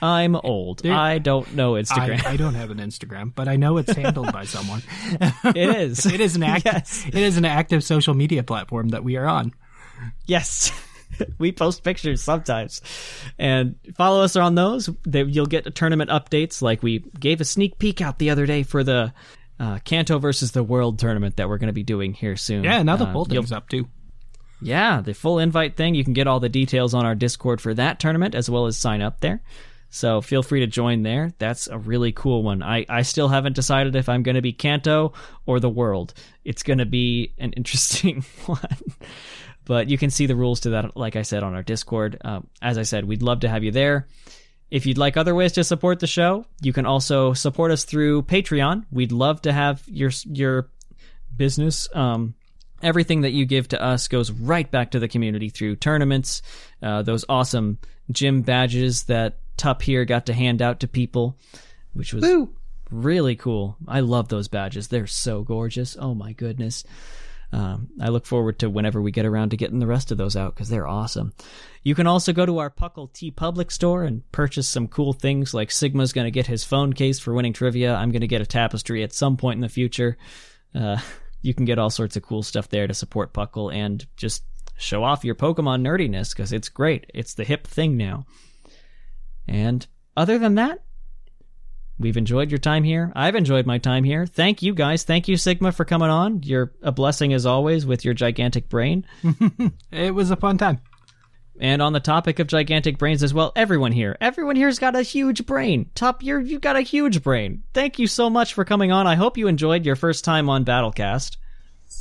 I'm 0.00 0.36
old. 0.36 0.80
There- 0.82 0.92
I 0.92 1.18
don't 1.18 1.54
know 1.54 1.72
Instagram. 1.72 2.24
I, 2.24 2.32
I 2.32 2.36
don't 2.36 2.54
have 2.54 2.70
an 2.70 2.78
Instagram, 2.78 3.34
but 3.34 3.48
I 3.48 3.56
know 3.56 3.78
it's 3.78 3.92
handled 3.92 4.32
by 4.32 4.44
someone. 4.44 4.82
it 5.44 5.56
is. 5.76 6.06
It 6.06 6.20
is 6.20 6.36
an 6.36 6.42
act- 6.42 6.64
Yes. 6.64 7.04
It 7.06 7.14
is 7.14 7.36
an 7.36 7.44
active 7.44 7.82
social 7.84 8.14
media 8.14 8.42
platform 8.42 8.90
that 8.90 9.02
we 9.04 9.16
are 9.16 9.26
on. 9.26 9.52
Yes. 10.26 10.70
we 11.38 11.50
post 11.52 11.82
pictures 11.82 12.22
sometimes. 12.22 12.80
And 13.38 13.76
follow 13.96 14.22
us 14.22 14.36
on 14.36 14.54
those. 14.54 14.88
They, 15.06 15.24
you'll 15.24 15.46
get 15.46 15.74
tournament 15.74 16.10
updates 16.10 16.62
like 16.62 16.82
we 16.82 17.00
gave 17.18 17.40
a 17.40 17.44
sneak 17.44 17.78
peek 17.78 18.00
out 18.00 18.18
the 18.18 18.30
other 18.30 18.46
day 18.46 18.62
for 18.62 18.84
the 18.84 19.12
uh, 19.58 19.78
Kanto 19.84 20.18
versus 20.20 20.52
the 20.52 20.62
World 20.62 20.98
tournament 21.00 21.36
that 21.36 21.48
we're 21.48 21.58
going 21.58 21.66
to 21.68 21.72
be 21.72 21.82
doing 21.82 22.12
here 22.12 22.36
soon. 22.36 22.62
Yeah, 22.62 22.82
now 22.84 22.96
the 22.96 23.06
Uh, 23.06 23.12
poll 23.12 23.24
thing's 23.24 23.50
up 23.50 23.68
too. 23.68 23.88
Yeah, 24.60 25.00
the 25.00 25.14
full 25.14 25.38
invite 25.38 25.76
thing. 25.76 25.94
You 25.94 26.04
can 26.04 26.12
get 26.12 26.26
all 26.26 26.40
the 26.40 26.48
details 26.48 26.92
on 26.94 27.04
our 27.04 27.14
Discord 27.14 27.60
for 27.60 27.74
that 27.74 27.98
tournament 28.00 28.34
as 28.34 28.50
well 28.50 28.66
as 28.66 28.76
sign 28.76 29.02
up 29.02 29.20
there. 29.20 29.40
So 29.90 30.20
feel 30.20 30.42
free 30.42 30.60
to 30.60 30.66
join 30.66 31.02
there. 31.02 31.32
That's 31.38 31.66
a 31.66 31.78
really 31.78 32.12
cool 32.12 32.42
one. 32.42 32.62
I, 32.62 32.84
I 32.88 33.02
still 33.02 33.28
haven't 33.28 33.54
decided 33.54 33.96
if 33.96 34.08
I'm 34.08 34.22
going 34.22 34.34
to 34.34 34.42
be 34.42 34.52
Kanto 34.52 35.14
or 35.46 35.60
the 35.60 35.70
world. 35.70 36.14
It's 36.44 36.62
going 36.62 36.78
to 36.78 36.86
be 36.86 37.32
an 37.38 37.52
interesting 37.56 38.24
one. 38.46 38.60
But 39.64 39.88
you 39.88 39.98
can 39.98 40.10
see 40.10 40.26
the 40.26 40.36
rules 40.36 40.60
to 40.60 40.70
that, 40.70 40.96
like 40.96 41.16
I 41.16 41.22
said, 41.22 41.42
on 41.42 41.54
our 41.54 41.62
Discord. 41.62 42.18
Um, 42.24 42.46
as 42.62 42.78
I 42.78 42.82
said, 42.82 43.04
we'd 43.04 43.22
love 43.22 43.40
to 43.40 43.48
have 43.48 43.64
you 43.64 43.70
there. 43.70 44.08
If 44.70 44.86
you'd 44.86 44.98
like 44.98 45.16
other 45.16 45.34
ways 45.34 45.52
to 45.52 45.64
support 45.64 46.00
the 46.00 46.06
show, 46.06 46.44
you 46.60 46.72
can 46.72 46.86
also 46.86 47.32
support 47.32 47.70
us 47.70 47.84
through 47.84 48.22
Patreon. 48.22 48.84
We'd 48.90 49.12
love 49.12 49.42
to 49.42 49.52
have 49.52 49.82
your 49.86 50.10
your 50.24 50.70
business. 51.34 51.88
Um, 51.94 52.34
everything 52.82 53.22
that 53.22 53.32
you 53.32 53.46
give 53.46 53.68
to 53.68 53.82
us 53.82 54.08
goes 54.08 54.30
right 54.30 54.70
back 54.70 54.92
to 54.92 54.98
the 54.98 55.08
community 55.08 55.48
through 55.48 55.76
tournaments, 55.76 56.42
uh, 56.82 57.02
those 57.02 57.24
awesome 57.28 57.78
gym 58.10 58.42
badges 58.42 59.04
that 59.04 59.38
Tup 59.58 59.82
here 59.82 60.04
got 60.04 60.26
to 60.26 60.32
hand 60.32 60.62
out 60.62 60.80
to 60.80 60.88
people, 60.88 61.36
which 61.92 62.14
was 62.14 62.22
Woo. 62.22 62.54
really 62.90 63.36
cool. 63.36 63.76
I 63.86 64.00
love 64.00 64.28
those 64.28 64.48
badges. 64.48 64.88
They're 64.88 65.06
so 65.06 65.42
gorgeous. 65.42 65.96
Oh 65.98 66.14
my 66.14 66.32
goodness. 66.32 66.84
Um, 67.50 67.88
I 68.00 68.08
look 68.08 68.26
forward 68.26 68.58
to 68.58 68.68
whenever 68.68 69.00
we 69.00 69.10
get 69.10 69.24
around 69.24 69.50
to 69.50 69.56
getting 69.56 69.78
the 69.78 69.86
rest 69.86 70.10
of 70.12 70.18
those 70.18 70.36
out 70.36 70.54
because 70.54 70.68
they're 70.68 70.86
awesome. 70.86 71.32
You 71.82 71.94
can 71.94 72.06
also 72.06 72.32
go 72.32 72.44
to 72.44 72.58
our 72.58 72.70
Puckle 72.70 73.10
TeePublic 73.10 73.72
store 73.72 74.04
and 74.04 74.30
purchase 74.32 74.68
some 74.68 74.86
cool 74.86 75.14
things 75.14 75.54
like 75.54 75.70
Sigma's 75.70 76.12
going 76.12 76.26
to 76.26 76.30
get 76.30 76.46
his 76.46 76.64
phone 76.64 76.92
case 76.92 77.18
for 77.18 77.32
winning 77.32 77.54
trivia. 77.54 77.94
I'm 77.94 78.10
going 78.10 78.20
to 78.20 78.26
get 78.26 78.42
a 78.42 78.46
tapestry 78.46 79.02
at 79.02 79.14
some 79.14 79.38
point 79.38 79.56
in 79.56 79.62
the 79.62 79.68
future. 79.70 80.18
Uh, 80.74 80.98
you 81.42 81.54
can 81.54 81.64
get 81.64 81.78
all 81.78 81.90
sorts 81.90 82.16
of 82.16 82.22
cool 82.22 82.42
stuff 82.42 82.68
there 82.68 82.86
to 82.86 82.94
support 82.94 83.32
Puckle 83.32 83.72
and 83.72 84.06
just 84.16 84.44
show 84.76 85.02
off 85.02 85.24
your 85.24 85.34
Pokemon 85.34 85.80
nerdiness 85.82 86.34
because 86.34 86.52
it's 86.52 86.68
great. 86.68 87.06
It's 87.14 87.34
the 87.34 87.44
hip 87.44 87.66
thing 87.66 87.96
now. 87.96 88.26
And 89.48 89.86
other 90.16 90.38
than 90.38 90.56
that, 90.56 90.82
we've 91.98 92.16
enjoyed 92.16 92.50
your 92.50 92.58
time 92.58 92.84
here. 92.84 93.12
I've 93.16 93.34
enjoyed 93.34 93.66
my 93.66 93.78
time 93.78 94.04
here. 94.04 94.26
Thank 94.26 94.62
you 94.62 94.74
guys. 94.74 95.02
Thank 95.04 95.26
you, 95.26 95.36
Sigma, 95.36 95.72
for 95.72 95.84
coming 95.84 96.10
on. 96.10 96.42
You're 96.42 96.72
a 96.82 96.92
blessing 96.92 97.32
as 97.32 97.46
always 97.46 97.86
with 97.86 98.04
your 98.04 98.14
gigantic 98.14 98.68
brain. 98.68 99.06
It 99.90 100.14
was 100.14 100.30
a 100.30 100.36
fun 100.36 100.58
time. 100.58 100.80
And 101.60 101.82
on 101.82 101.92
the 101.92 102.00
topic 102.00 102.38
of 102.38 102.46
gigantic 102.46 102.98
brains 102.98 103.22
as 103.22 103.34
well, 103.34 103.52
everyone 103.56 103.90
here, 103.90 104.16
everyone 104.20 104.54
here's 104.54 104.78
got 104.78 104.94
a 104.94 105.02
huge 105.02 105.44
brain. 105.44 105.90
Tup, 105.94 106.22
you're 106.22 106.40
you've 106.40 106.60
got 106.60 106.76
a 106.76 106.82
huge 106.82 107.22
brain. 107.22 107.64
Thank 107.74 107.98
you 107.98 108.06
so 108.06 108.30
much 108.30 108.54
for 108.54 108.64
coming 108.64 108.92
on. 108.92 109.08
I 109.08 109.16
hope 109.16 109.36
you 109.36 109.48
enjoyed 109.48 109.84
your 109.84 109.96
first 109.96 110.24
time 110.24 110.48
on 110.48 110.64
Battlecast. 110.64 111.36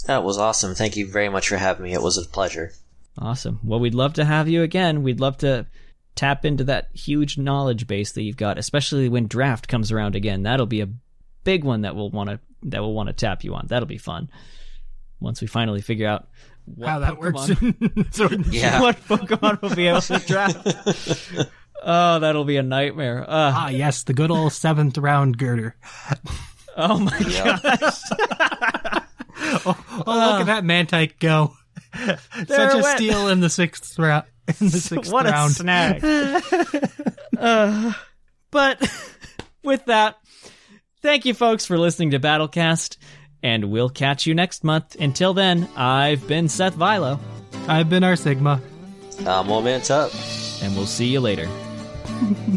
That 0.06 0.24
was 0.24 0.38
awesome. 0.38 0.76
Thank 0.76 0.96
you 0.96 1.10
very 1.10 1.30
much 1.30 1.50
for 1.50 1.58
having 1.58 1.84
me. 1.86 1.94
It 1.94 2.04
was 2.04 2.18
a 2.18 2.30
pleasure. 2.30 2.72
Awesome. 3.18 3.60
Well, 3.64 3.80
we'd 3.80 3.96
love 3.96 4.14
to 4.14 4.26
have 4.26 4.48
you 4.48 4.62
again. 4.62 5.02
We'd 5.02 5.20
love 5.20 5.38
to 5.38 5.66
tap 6.18 6.44
into 6.46 6.66
that 6.66 6.90
huge 6.94 7.38
knowledge 7.38 7.88
base 7.88 8.12
that 8.14 8.24
you've 8.24 8.36
got, 8.38 8.58
especially 8.58 9.08
when 9.10 9.28
draft 9.28 9.68
comes 9.68 9.92
around 9.92 10.16
again. 10.16 10.44
That'll 10.44 10.66
be 10.66 10.82
a 10.82 10.90
big 11.44 11.64
one 11.64 11.82
that 11.82 11.96
we'll 11.96 12.10
want 12.10 12.30
to 12.30 12.40
that 12.64 12.82
we'll 12.82 12.94
want 12.94 13.08
to 13.08 13.14
tap 13.14 13.44
you 13.44 13.54
on. 13.56 13.68
That'll 13.68 13.88
be 13.88 13.98
fun. 13.98 14.30
Once 15.20 15.40
we 15.42 15.48
finally 15.48 15.82
figure 15.82 16.08
out 16.08 16.28
what 16.66 16.90
How 16.90 17.00
that 17.00 17.14
Pokemon- 17.16 17.96
works. 18.10 18.16
Sword 18.18 18.32
and 18.34 18.46
Yeah. 18.54 18.82
what 18.82 19.00
Pokemon 19.08 19.62
will 19.62 19.76
be 19.76 19.88
able 19.88 20.02
to 20.02 20.20
draft. 20.28 20.68
oh, 21.84 22.20
that'll 22.20 22.44
be 22.46 22.58
a 22.58 22.64
nightmare. 22.64 23.22
Uh, 23.24 23.52
Ah, 23.56 23.70
yes, 23.70 24.04
the 24.04 24.14
good 24.14 24.32
old 24.32 24.52
seventh 24.54 24.98
round 24.98 25.38
Gurdurr. 25.38 25.74
oh 26.76 27.00
my 27.00 27.20
gosh. 27.20 28.02
Oh, 29.66 29.76
look 30.06 30.42
at 30.42 30.46
that 30.48 30.64
Mantyke 30.64 31.20
go! 31.20 31.54
Such 31.96 32.74
a 32.74 32.80
went. 32.82 32.98
steal 32.98 33.28
in 33.30 33.40
the 33.40 33.50
sixth 33.50 33.98
round. 33.98 34.26
In 34.62 34.68
the 34.70 34.80
sixth 34.80 35.12
what 35.14 35.26
a 35.28 35.32
round. 35.32 35.52
snag. 35.54 36.04
Uh, 37.38 37.94
but 38.50 38.82
with 39.64 39.86
that, 39.86 40.18
thank 41.04 41.26
you 41.26 41.36
folks 41.36 41.68
for 41.68 41.78
listening 41.78 42.10
to 42.12 42.20
Battlecast, 42.20 42.98
and 43.44 43.66
we'll 43.66 43.90
catch 43.90 44.26
you 44.26 44.34
next 44.34 44.64
month. 44.64 44.96
Until 45.00 45.36
then, 45.36 45.70
I've 45.76 46.28
been 46.28 46.48
Seth 46.50 46.76
Vilo, 46.76 47.20
I've 47.68 47.90
been 47.90 48.04
our 48.04 48.16
Sigma. 48.16 48.60
Um, 49.26 49.48
well, 49.48 49.62
man, 49.62 49.82
it's 49.82 49.92
up. 49.92 50.12
and 50.64 50.76
we'll 50.76 50.88
see 50.88 51.06
you 51.08 51.20
later. 51.20 51.48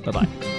bye 0.03 0.13
bye. 0.13 0.50